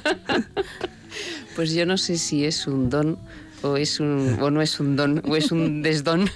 [1.55, 3.16] Pues yo no sé si es un don
[3.64, 6.30] o es un o no es un don o es un desdón,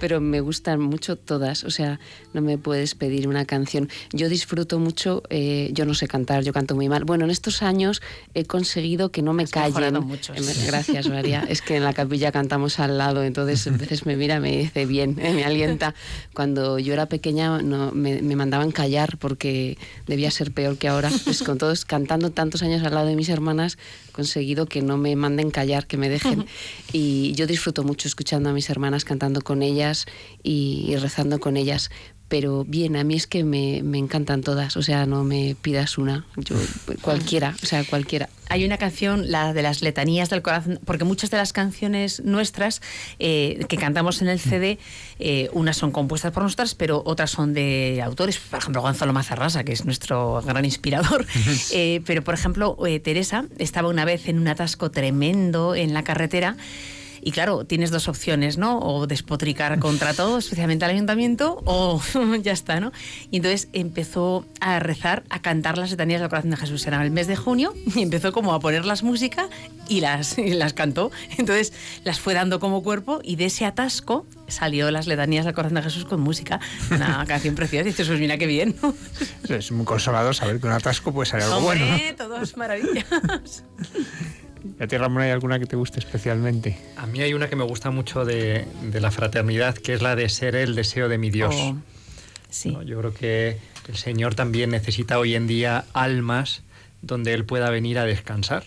[0.00, 1.64] pero me gustan mucho todas.
[1.64, 1.98] O sea,
[2.32, 3.88] no me puedes pedir una canción.
[4.12, 5.22] Yo disfruto mucho.
[5.30, 7.04] eh, yo no sé cantar, yo canto muy mal.
[7.04, 8.00] Bueno, en estos años
[8.34, 9.94] he conseguido que no me Has callen.
[10.04, 10.66] mucho, Eh, sí.
[10.66, 11.44] Gracias, María.
[11.48, 14.86] Es que en la capilla cantamos al lado, entonces a veces me mira, me dice
[14.86, 15.94] bien, eh, me alienta.
[16.34, 19.76] Cuando yo era pequeña no, me, me mandaban callar porque
[20.06, 21.10] debía ser peor que ahora.
[21.24, 23.78] Pues con todos cantando tantos años al lado de mis hermanas,
[24.08, 26.46] he conseguido que no me manden callar, que me dejen.
[26.92, 30.06] Y yo disfruto mucho escuchando a mis hermanas, cantando con ellas
[30.42, 31.90] y, rezando con ellas.
[32.28, 35.98] Pero bien, a mí es que me, me encantan todas, o sea, no me pidas
[35.98, 36.56] una, yo
[37.00, 38.28] cualquiera, o sea, cualquiera.
[38.50, 42.80] Hay una canción, la de las letanías del corazón, porque muchas de las canciones nuestras
[43.18, 44.78] eh, que cantamos en el CD,
[45.18, 49.64] eh, unas son compuestas por nosotras, pero otras son de autores, por ejemplo, Gonzalo Mazarrasa,
[49.64, 51.26] que es nuestro gran inspirador.
[51.70, 56.02] Eh, pero, por ejemplo, eh, Teresa estaba una vez en un atasco tremendo en la
[56.02, 56.56] carretera.
[57.28, 58.78] Y claro, tienes dos opciones, ¿no?
[58.78, 62.00] O despotricar contra todo, especialmente al ayuntamiento, o
[62.42, 62.90] ya está, ¿no?
[63.30, 66.86] Y entonces empezó a rezar, a cantar las letanías del corazón de Jesús.
[66.86, 69.50] Era el mes de junio y empezó como a poner las música
[69.88, 71.10] y las, y las cantó.
[71.36, 75.74] Entonces las fue dando como cuerpo y de ese atasco salió las letanías del corazón
[75.74, 76.60] de Jesús con música.
[76.90, 77.82] Una canción preciosa.
[77.82, 78.74] Y dices, pues mira qué bien.
[79.50, 81.84] Es muy consolador saber que un atasco puede salir algo bueno.
[81.84, 81.92] ¿no?
[81.92, 83.64] Hombre, todo es maravillas.
[84.78, 86.78] ¿Y a ti, Ramón, hay alguna que te guste especialmente?
[86.96, 90.16] A mí hay una que me gusta mucho de, de la fraternidad, que es la
[90.16, 91.54] de ser el deseo de mi Dios.
[91.56, 91.76] Oh.
[92.50, 92.76] Sí.
[92.86, 93.58] Yo creo que
[93.88, 96.62] el Señor también necesita hoy en día almas
[97.02, 98.64] donde Él pueda venir a descansar,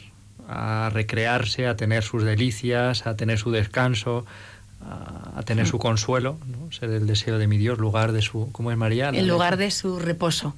[0.48, 4.26] a recrearse, a tener sus delicias, a tener su descanso,
[4.84, 6.72] a, tener su consuelo, ¿no?
[6.72, 9.10] ser el deseo de mi Dios, lugar de su, ¿cómo es María?
[9.10, 10.56] El lugar de su reposo.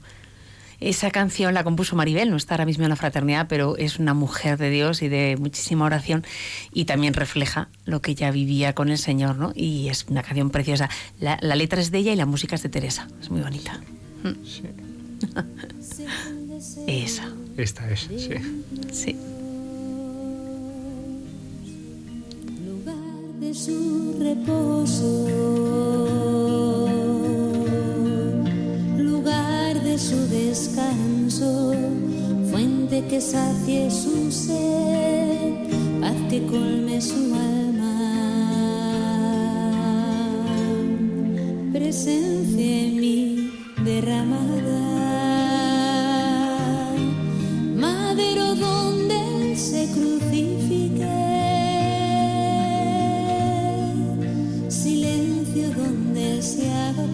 [0.79, 4.13] Esa canción la compuso Maribel, no está ahora mismo en la fraternidad, pero es una
[4.13, 6.25] mujer de Dios y de muchísima oración
[6.73, 9.51] y también refleja lo que ella vivía con el Señor, ¿no?
[9.55, 10.89] Y es una canción preciosa.
[11.19, 13.07] La, la letra es de ella y la música es de Teresa.
[13.21, 13.79] Es muy bonita.
[14.43, 14.63] Sí.
[16.87, 17.29] Esa.
[17.57, 18.29] Esta es, sí.
[18.91, 19.15] Sí.
[22.65, 22.95] lugar
[23.39, 25.27] de su reposo,
[29.13, 31.73] lugar de su descanso,
[32.49, 35.53] fuente que sacie su sed,
[36.01, 37.95] paz que colme su alma,
[41.71, 43.51] presencia en mí
[43.85, 44.81] derramada,
[47.85, 51.13] madero donde se crucifique.
[54.69, 57.05] silencio donde se haga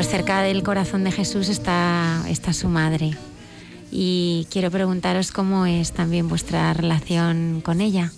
[0.00, 3.10] Pues cerca del corazón de Jesús está, está su madre.
[3.92, 8.10] Y quiero preguntaros cómo es también vuestra relación con ella.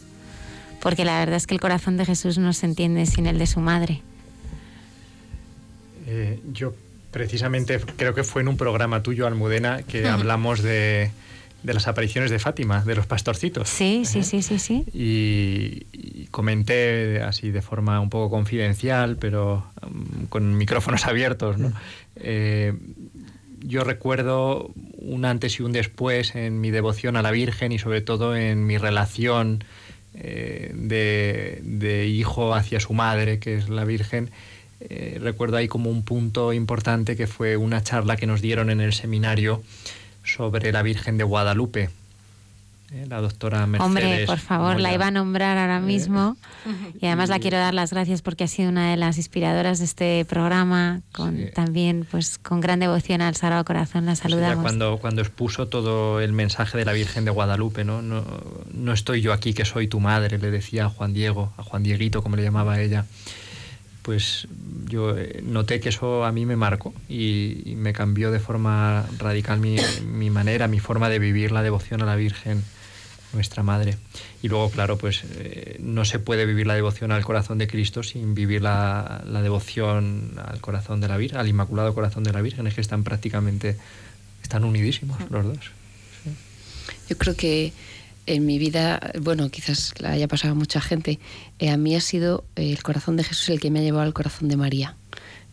[0.81, 3.49] Porque la verdad es que el corazón de Jesús no se entiende sin el de
[3.49, 4.01] su madre.
[6.07, 6.73] Eh, yo
[7.11, 11.11] precisamente creo que fue en un programa tuyo, Almudena, que hablamos de,
[11.63, 13.69] de las apariciones de Fátima, de los pastorcitos.
[13.69, 14.85] Sí, sí, sí, sí, sí.
[14.93, 21.73] Y, y comenté así de forma un poco confidencial, pero um, con micrófonos abiertos, ¿no?
[22.17, 22.75] Eh,
[23.65, 28.01] yo recuerdo un antes y un después en mi devoción a la Virgen y sobre
[28.01, 29.63] todo en mi relación
[30.15, 34.31] eh, de, de hijo hacia su madre, que es la Virgen.
[34.81, 38.81] Eh, recuerdo ahí como un punto importante que fue una charla que nos dieron en
[38.81, 39.63] el seminario
[40.25, 41.91] sobre la Virgen de Guadalupe.
[42.95, 43.87] Eh, la doctora Mercedes.
[43.87, 44.95] Hombre, por favor, la Moya.
[44.95, 46.37] iba a nombrar ahora mismo.
[47.01, 49.87] Y además la quiero dar las gracias porque ha sido una de las inspiradoras de
[49.87, 51.47] este programa, con Sí.
[51.55, 54.05] también pues con gran devoción al Sagrado Corazón.
[54.07, 54.63] La O sea, saludamos.
[54.63, 58.03] cuando, cuando expuso todo el mensaje de la Virgen de Guadalupe, ¿no?
[58.03, 58.25] ¿no?
[58.73, 61.83] No estoy yo aquí que soy tu madre, le decía a Juan Diego, a Juan
[61.83, 63.07] Dieguito, como le llamaba ella.
[64.03, 64.49] Pues
[64.89, 69.07] yo eh, noté que eso a mí me marcó y, y me cambió de forma
[69.19, 72.65] radical mi, mi manera, mi forma de vivir la devoción a la Virgen,
[73.33, 73.97] nuestra madre.
[74.43, 78.03] Y luego, claro, pues eh, no se puede vivir la devoción al corazón de Cristo
[78.03, 82.43] sin vivir la, la devoción al corazón de la Virgen, al Inmaculado Corazón de la
[82.43, 82.67] Virgen.
[82.67, 83.77] Es que están prácticamente,
[84.43, 85.71] están unidísimos los dos.
[87.09, 87.73] Yo creo que
[88.27, 91.19] en mi vida, bueno, quizás la haya pasado a mucha gente,
[91.59, 94.15] eh, a mí ha sido el corazón de Jesús el que me ha llevado al
[94.15, 94.97] corazón de María.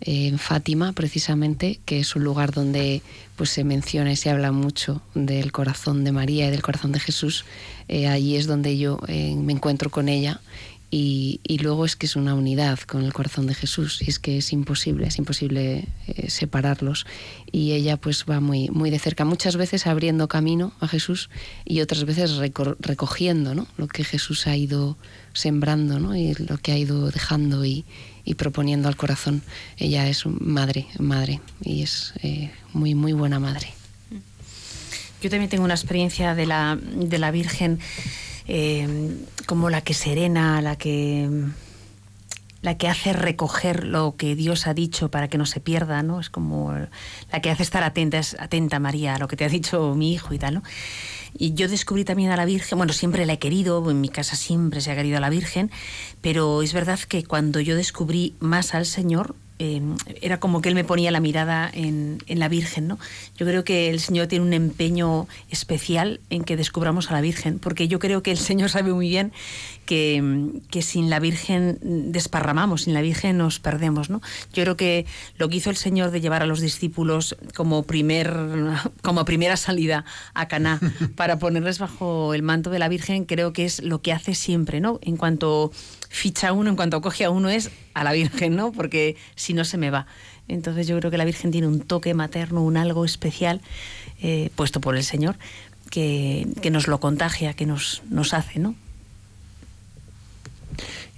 [0.01, 3.01] Eh, en Fátima, precisamente, que es un lugar donde
[3.35, 6.99] pues, se menciona y se habla mucho del corazón de María y del corazón de
[6.99, 7.43] Jesús,
[7.87, 10.41] eh, allí es donde yo me encuentro con ella
[10.91, 14.17] y, y luego es que es una unidad con el corazón de Jesús y es
[14.17, 17.05] que es imposible, es imposible eh, separarlos
[17.51, 21.29] y ella pues va muy, muy de cerca, muchas veces abriendo camino a Jesús
[21.65, 23.67] y otras veces reco- recogiendo ¿no?
[23.77, 24.97] lo que Jesús ha ido
[25.33, 26.15] sembrando ¿no?
[26.15, 27.85] y lo que ha ido dejando y,
[28.25, 29.43] y proponiendo al corazón.
[29.77, 33.67] Ella es madre, madre y es eh, muy, muy buena madre.
[35.21, 37.79] Yo también tengo una experiencia de la, de la Virgen
[38.51, 39.15] eh,
[39.45, 41.29] como la que serena, la que
[42.61, 46.19] la que hace recoger lo que Dios ha dicho para que no se pierda, ¿no?
[46.19, 46.73] Es como
[47.31, 50.13] la que hace estar atenta, es atenta María a lo que te ha dicho mi
[50.13, 50.61] hijo y tal.
[51.37, 54.35] Y yo descubrí también a la Virgen, bueno, siempre la he querido, en mi casa
[54.35, 55.71] siempre se ha querido a la Virgen,
[56.21, 59.81] pero es verdad que cuando yo descubrí más al Señor, eh,
[60.21, 62.97] era como que él me ponía la mirada en, en la Virgen, ¿no?
[63.37, 67.59] Yo creo que el Señor tiene un empeño especial en que descubramos a la Virgen,
[67.59, 69.31] porque yo creo que el Señor sabe muy bien
[69.89, 74.11] que, que, sin la Virgen desparramamos, sin la Virgen nos perdemos.
[74.11, 74.21] ¿no?
[74.53, 75.07] Yo creo que
[75.39, 78.31] lo que hizo el Señor de llevar a los discípulos como, primer,
[79.01, 80.05] como primera salida
[80.35, 80.79] a Caná
[81.15, 84.79] para ponerles bajo el manto de la Virgen, creo que es lo que hace siempre.
[84.79, 84.99] ¿no?
[85.01, 85.71] En cuanto
[86.07, 88.71] ficha uno, en cuanto coge a uno, es a la Virgen, ¿no?
[88.71, 90.05] porque si no se me va.
[90.47, 93.59] Entonces yo creo que la Virgen tiene un toque materno, un algo especial
[94.21, 95.35] eh, puesto por el Señor
[95.89, 98.75] que, nos lo contagia, que nos, nos hace, ¿no?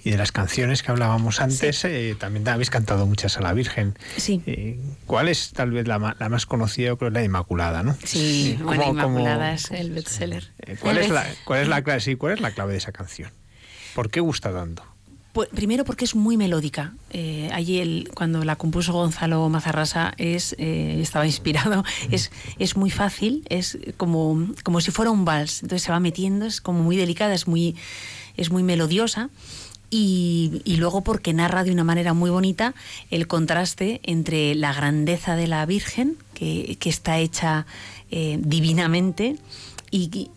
[0.04, 3.96] Y de las canciones que hablábamos antes, eh, también habéis cantado muchas a la Virgen.
[4.16, 4.42] Sí.
[4.46, 6.96] Eh, ¿Cuál es tal vez la, más conocida?
[6.96, 7.96] creo la Inmaculada, ¿no?
[8.04, 10.50] Sí, la Inmaculada es el bestseller.
[10.80, 13.30] ¿cuál, es la, cuál, es la, sí, ¿Cuál es la clave de esa canción?
[13.94, 14.82] ¿Por qué gusta tanto?
[15.32, 16.92] Pues, primero porque es muy melódica.
[17.10, 21.84] Eh, allí cuando la compuso Gonzalo Mazarrasa es, eh, estaba inspirado.
[22.10, 25.62] Es, es muy fácil, es como, como si fuera un vals.
[25.62, 27.76] Entonces se va metiendo, es como muy delicada, es muy,
[28.36, 29.30] es muy melodiosa.
[29.94, 32.74] Y, luego porque narra de una manera muy bonita
[33.10, 37.66] el contraste entre la grandeza de la Virgen, que, está hecha
[38.10, 39.36] eh, divinamente,
[39.90, 40.30] y,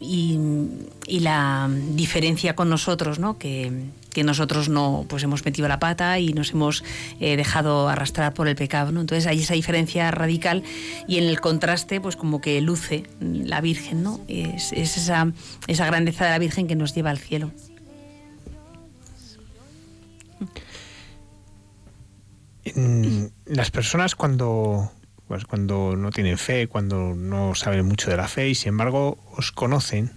[1.07, 3.37] y, la diferencia con nosotros, ¿no?
[3.37, 3.71] que,
[4.11, 6.83] que nosotros no pues hemos metido la pata y nos hemos
[7.21, 8.91] eh, dejado arrastrar por el pecado.
[8.91, 8.99] ¿no?
[8.99, 10.63] Entonces hay esa diferencia radical
[11.07, 14.19] y en el contraste pues como que luce la Virgen, ¿no?
[14.27, 15.31] es, esa,
[15.67, 17.51] esa grandeza de la Virgen que nos lleva al cielo.
[23.45, 24.91] Las personas cuando
[25.27, 29.17] pues cuando no tienen fe, cuando no saben mucho de la fe y sin embargo
[29.35, 30.11] os conocen,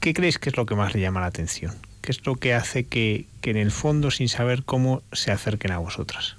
[0.00, 1.74] ¿qué creéis que es lo que más le llama la atención?
[2.00, 5.78] ¿Qué es lo que hace que, en el fondo, sin saber cómo, se acerquen a
[5.78, 6.36] vosotras?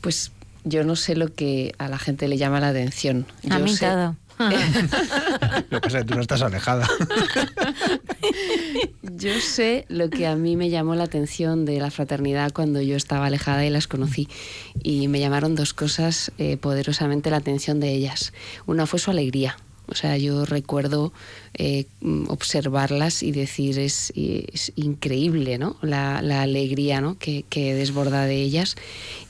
[0.00, 0.32] Pues
[0.64, 3.26] yo no sé lo que a la gente le llama la atención.
[3.48, 4.16] a mí todo.
[5.70, 6.88] lo que pasa es que tú no estás alejada.
[9.02, 12.96] yo sé lo que a mí me llamó la atención de la fraternidad cuando yo
[12.96, 14.28] estaba alejada y las conocí.
[14.82, 18.32] Y me llamaron dos cosas eh, poderosamente la atención de ellas.
[18.66, 19.56] Una fue su alegría.
[19.88, 21.12] O sea, yo recuerdo
[21.62, 21.84] eh,
[22.28, 24.14] observarlas y decir es,
[24.76, 25.76] increíble ¿no?
[25.82, 27.18] la, alegría ¿no?
[27.18, 28.76] que, desborda de ellas.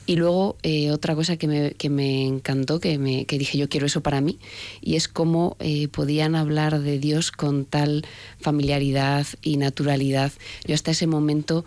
[0.05, 3.69] Y luego eh, otra cosa que me, que me encantó, que, me, que dije yo
[3.69, 4.39] quiero eso para mí,
[4.81, 8.05] y es cómo eh, podían hablar de Dios con tal
[8.39, 10.31] familiaridad y naturalidad.
[10.65, 11.65] Yo hasta ese momento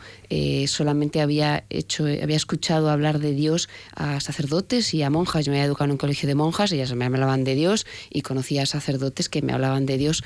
[0.67, 5.45] solamente había, hecho, había escuchado hablar de Dios a sacerdotes y a monjas.
[5.45, 8.23] Yo me había educado en un colegio de monjas, ellas me hablaban de Dios y
[8.23, 10.25] conocía a sacerdotes que me hablaban de Dios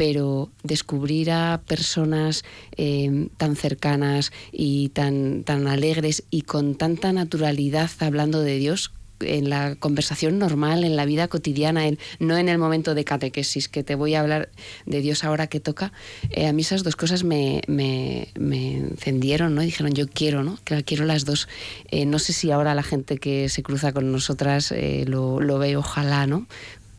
[0.00, 2.42] pero descubrir a personas
[2.78, 9.50] eh, tan cercanas y tan, tan alegres y con tanta naturalidad hablando de Dios, en
[9.50, 13.82] la conversación normal, en la vida cotidiana, en, no en el momento de catequesis, que
[13.82, 14.48] te voy a hablar
[14.86, 15.92] de Dios ahora que toca,
[16.30, 19.60] eh, a mí esas dos cosas me, me, encendieron, ¿no?
[19.60, 20.58] dijeron, yo quiero, ¿no?
[20.86, 21.46] quiero las dos.
[21.90, 24.72] Eh, no sé si ahora la gente que se cruza con nosotras
[25.04, 26.46] lo, lo, ve, ojalá, ¿no?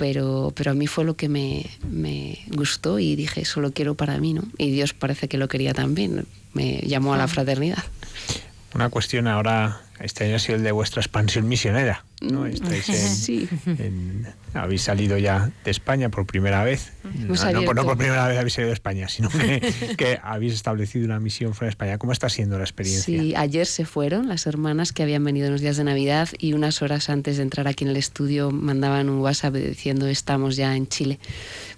[0.02, 3.94] Pero, pero a mí fue lo que me, me, gustó y dije, eso lo quiero
[3.94, 4.42] para mí, ¿no?
[4.58, 6.26] Y Dios parece que lo quería también,
[6.56, 7.84] me llamó a la fraternidad.
[8.74, 12.06] Una cuestión ahora, este año ha sido el de vuestra expansión misionera.
[12.22, 12.46] ¿no?
[12.84, 13.50] sí.
[14.54, 16.94] habéis salido ya de España por primera vez.
[17.04, 17.34] No,
[17.84, 19.30] por primera vez habéis salido de España, sino
[19.98, 21.98] que, habéis establecido una misión fuera de España.
[21.98, 23.20] ¿Cómo está siendo la experiencia?
[23.20, 26.54] Sí, ayer se fueron las hermanas que habían venido en los días de Navidad y
[26.54, 30.76] unas horas antes de entrar aquí en el estudio mandaban un WhatsApp diciendo estamos ya
[30.76, 31.20] en Chile.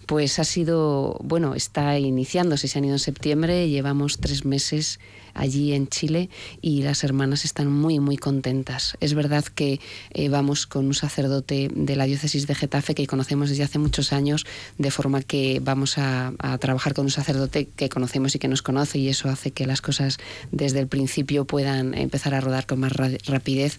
[0.05, 4.99] Pues ha sido, bueno, está iniciándose, se han ido en septiembre, llevamos tres meses
[5.33, 6.29] allí en Chile
[6.61, 8.97] y las hermanas están muy, muy contentas.
[8.99, 9.79] Es verdad que
[10.11, 14.13] eh, vamos con un sacerdote de la diócesis de Getafe que conocemos desde hace muchos
[14.13, 14.45] años,
[14.77, 18.99] de forma que vamos a, trabajar con un sacerdote que conocemos y que nos conoce
[18.99, 20.17] y eso hace que las cosas
[20.51, 23.77] desde el principio puedan empezar a rodar con más rapidez.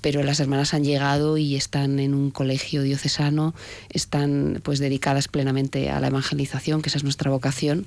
[0.00, 3.54] Pero las hermanas han llegado y están en un colegio diocesano,
[3.90, 7.86] están pues dedicadas plenamente a la evangelización, que esa es nuestra vocación,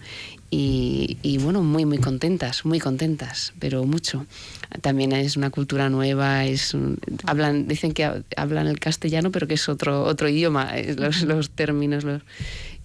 [0.50, 4.26] y, bueno, muy, muy contentas, muy contentas, pero mucho.
[4.82, 6.76] También es una cultura nueva, es
[7.26, 12.04] hablan, dicen que hablan el castellano, pero que es otro, otro idioma, los, los términos.
[12.04, 12.22] Los,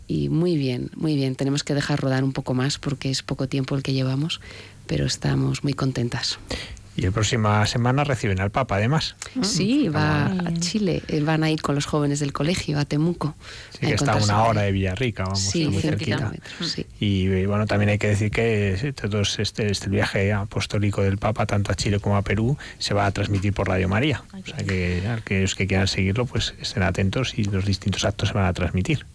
[0.07, 1.37] y muy bien, muy bien.
[1.37, 4.41] Tenemos que dejar rodar un poco más porque es poco tiempo el que llevamos,
[4.87, 6.39] pero estamos muy contentas.
[6.95, 9.17] Y la próxima semana reciben al Papa, además.
[9.41, 11.03] Sí, va a Chile.
[11.09, 13.35] Eh, van a ir con los jóvenes del colegio a Temuco.
[13.71, 16.33] Sí, que está a una hora de Villarrica, vamos, sí, muy cerquita.
[16.61, 16.87] Sí.
[17.01, 21.73] Y bueno, también hay que decir que todos este, este viaje apostólico del Papa, tanto
[21.73, 24.23] a Chile como a Perú, se va a transmitir por Radio María.
[24.33, 28.35] O sea que aquellos que quieran seguirlo, pues estén atentos y los distintos actos se
[28.35, 29.07] van a transmitir.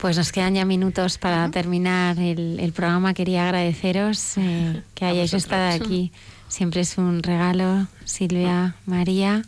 [0.00, 3.14] Pues nos quedan ya minutos para terminar el, programa.
[3.14, 6.12] Quería agradeceros eh, que hayáis estado aquí.
[6.48, 9.42] Siempre es un regalo, Silvia, María.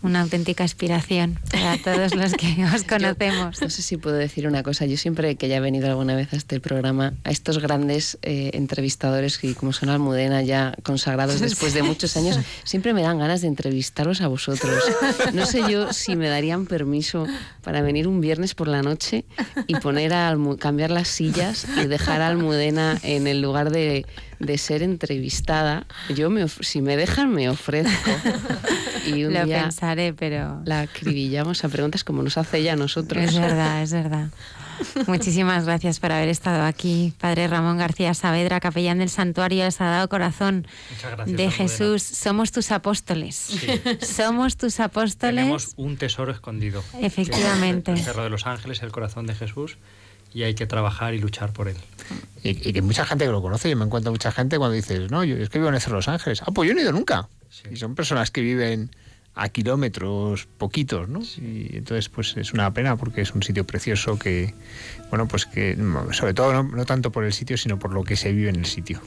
[0.00, 3.60] una auténtica inspiración para todos los que os conocemos.
[3.60, 4.86] no sé si puedo decir una cosa.
[4.86, 8.50] Yo siempre que ya he venido alguna vez a este programa, a estos grandes eh,
[8.54, 13.40] entrevistadores que como son Almudena ya consagrados después de muchos años, siempre me dan ganas
[13.40, 14.84] de entrevistaros a vosotros.
[15.34, 17.26] No sé yo si me darían permiso
[17.62, 19.24] para venir un viernes por la noche
[19.66, 24.06] y poner a cambiar las sillas y dejar a Almudena en el lugar de,
[24.38, 25.86] de ser entrevistada.
[26.14, 28.10] Yo me si me dejan me ofrezco.
[29.06, 30.62] Y un Lo pensaré, pero...
[30.64, 33.22] La acribillamos a preguntas como nos hace ella a nosotros.
[33.22, 34.28] Es verdad, es verdad.
[35.06, 40.08] Muchísimas gracias por haber estado aquí, Padre Ramón García Saavedra, capellán del Santuario del Sagrado
[40.08, 40.66] Corazón
[41.26, 42.02] de Jesús.
[42.02, 43.50] Somos tus apóstoles.
[44.00, 45.36] Somos tus apóstoles.
[45.36, 46.84] Tenemos un tesoro escondido.
[47.00, 47.92] Efectivamente.
[47.92, 49.78] El Cerro de los Ángeles, el corazón de Jesús,
[50.32, 51.76] y hay que trabajar y luchar por él.
[52.42, 55.24] Y, que mucha gente que lo conoce, yo me encuentro mucha gente cuando dices, no,
[55.24, 56.42] yo es que vivo en de los Ángeles.
[56.42, 57.28] Ah, pues yo no he ido nunca.
[57.70, 58.90] Y son personas que viven
[59.38, 61.20] a kilómetros poquitos, ¿no?
[61.20, 64.52] Y entonces pues es una pena porque es un sitio precioso que,
[65.10, 65.78] bueno, pues que
[66.10, 68.66] sobre todo no, tanto por el sitio, sino por lo que se vive en el
[68.66, 69.00] sitio.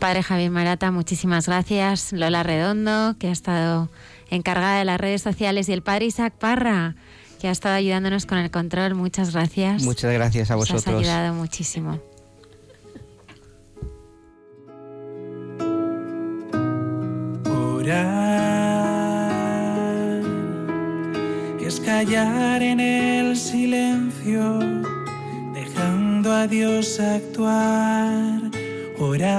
[0.00, 2.12] Padre Javier Marata, muchísimas gracias.
[2.12, 3.88] Lola Redondo, que ha estado
[4.28, 6.96] encargada de las redes sociales, y el Padre Isaac Parra,
[7.40, 8.94] que ha estado ayudándonos con el control.
[8.94, 9.82] Muchas gracias.
[9.82, 10.86] Muchas gracias a vosotros.
[10.86, 11.98] Nos ha ayudado muchísimo.
[21.70, 24.58] es callar en el silencio,
[25.54, 28.40] dejando a Dios actuar,
[28.98, 29.30] orar,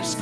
[0.00, 0.16] es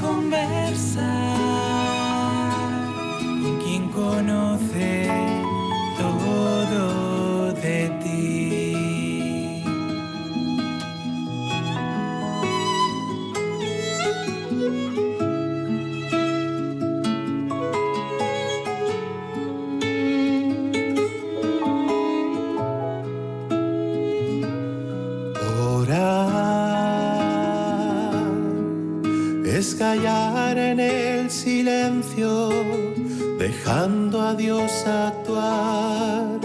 [33.63, 36.41] dejando a Dios actuar,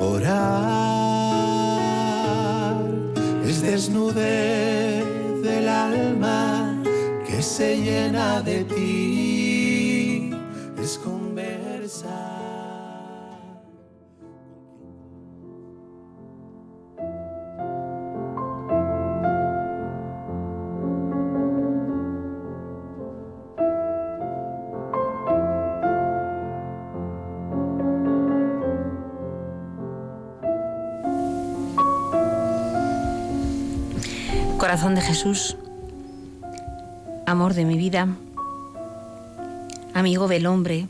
[0.00, 0.34] orar,
[3.46, 5.04] es desnudez
[5.44, 6.74] del alma
[7.24, 8.64] que se llena de
[35.06, 35.56] Jesús,
[37.26, 38.08] amor de mi vida,
[39.94, 40.88] amigo del hombre,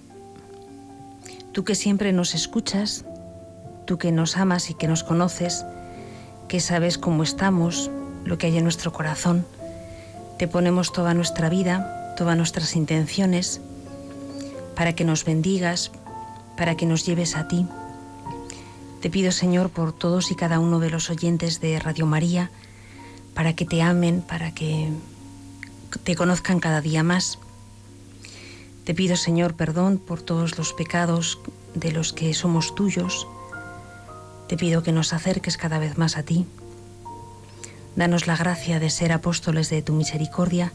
[1.53, 3.05] tú que siempre nos escuchas,
[3.85, 5.67] tú que nos amas y que nos conoces,
[6.49, 7.91] que sabes cómo estamos,
[8.25, 9.45] lo que hay en nuestro corazón,
[10.39, 13.61] te ponemos toda nuestra vida, todas nuestras intenciones,
[14.77, 15.91] para que nos bendigas,
[16.57, 17.67] para que nos lleves a ti.
[19.03, 22.51] Te pido, Señor, por todos y cada uno de los oyentes de Radio María,
[23.37, 24.91] para que te amen, para que
[26.05, 27.39] te conozcan cada día más.
[28.85, 31.39] Te pido, Señor, perdón por todos los pecados
[31.75, 33.29] de los que somos tuyos.
[34.49, 36.47] Te pido que nos acerques cada vez más a ti.
[37.95, 40.73] Danos la gracia de ser apóstoles de tu misericordia,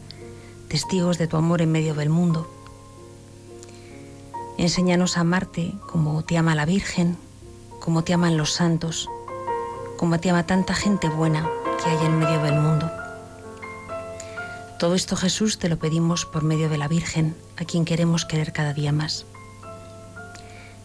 [0.68, 2.48] testigos de tu amor en medio del mundo.
[4.56, 7.16] Enséñanos a amarte como te ama la Virgen,
[7.80, 9.08] como te aman los santos,
[9.96, 11.48] como te ama tanta gente buena
[11.82, 12.90] que hay en medio del mundo.
[14.78, 18.52] Todo esto Jesús te lo pedimos por medio de la Virgen, a quien queremos querer
[18.52, 19.26] cada día más.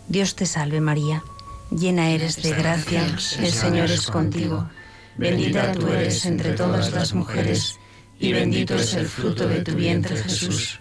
[0.07, 1.24] Dios te salve María,
[1.72, 4.69] llena eres de gracia, el Señor es contigo.
[5.18, 7.80] Bendita tú eres entre todas las mujeres,
[8.19, 10.80] y bendito es el fruto de tu vientre Jesús.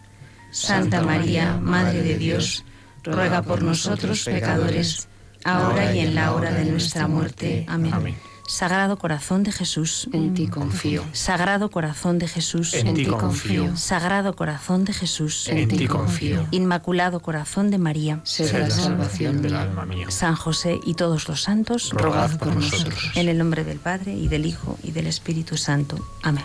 [0.51, 2.65] Santa María, Madre de Dios,
[3.03, 5.09] ruega por nosotros pecadores,
[5.45, 7.65] ahora y en la hora de nuestra muerte.
[7.69, 8.17] Amén.
[8.47, 11.05] Sagrado corazón de Jesús, en ti confío.
[11.13, 13.77] Sagrado corazón de Jesús, En ti confío.
[13.77, 16.47] Sagrado corazón de Jesús, En ti confío.
[16.51, 20.11] Inmaculado corazón de María, Sé la salvación del alma mía.
[20.11, 23.13] San José y todos los santos, Rogad por nosotros.
[23.15, 25.99] En el nombre del Padre y del Hijo y del Espíritu Santo.
[26.23, 26.45] Amén.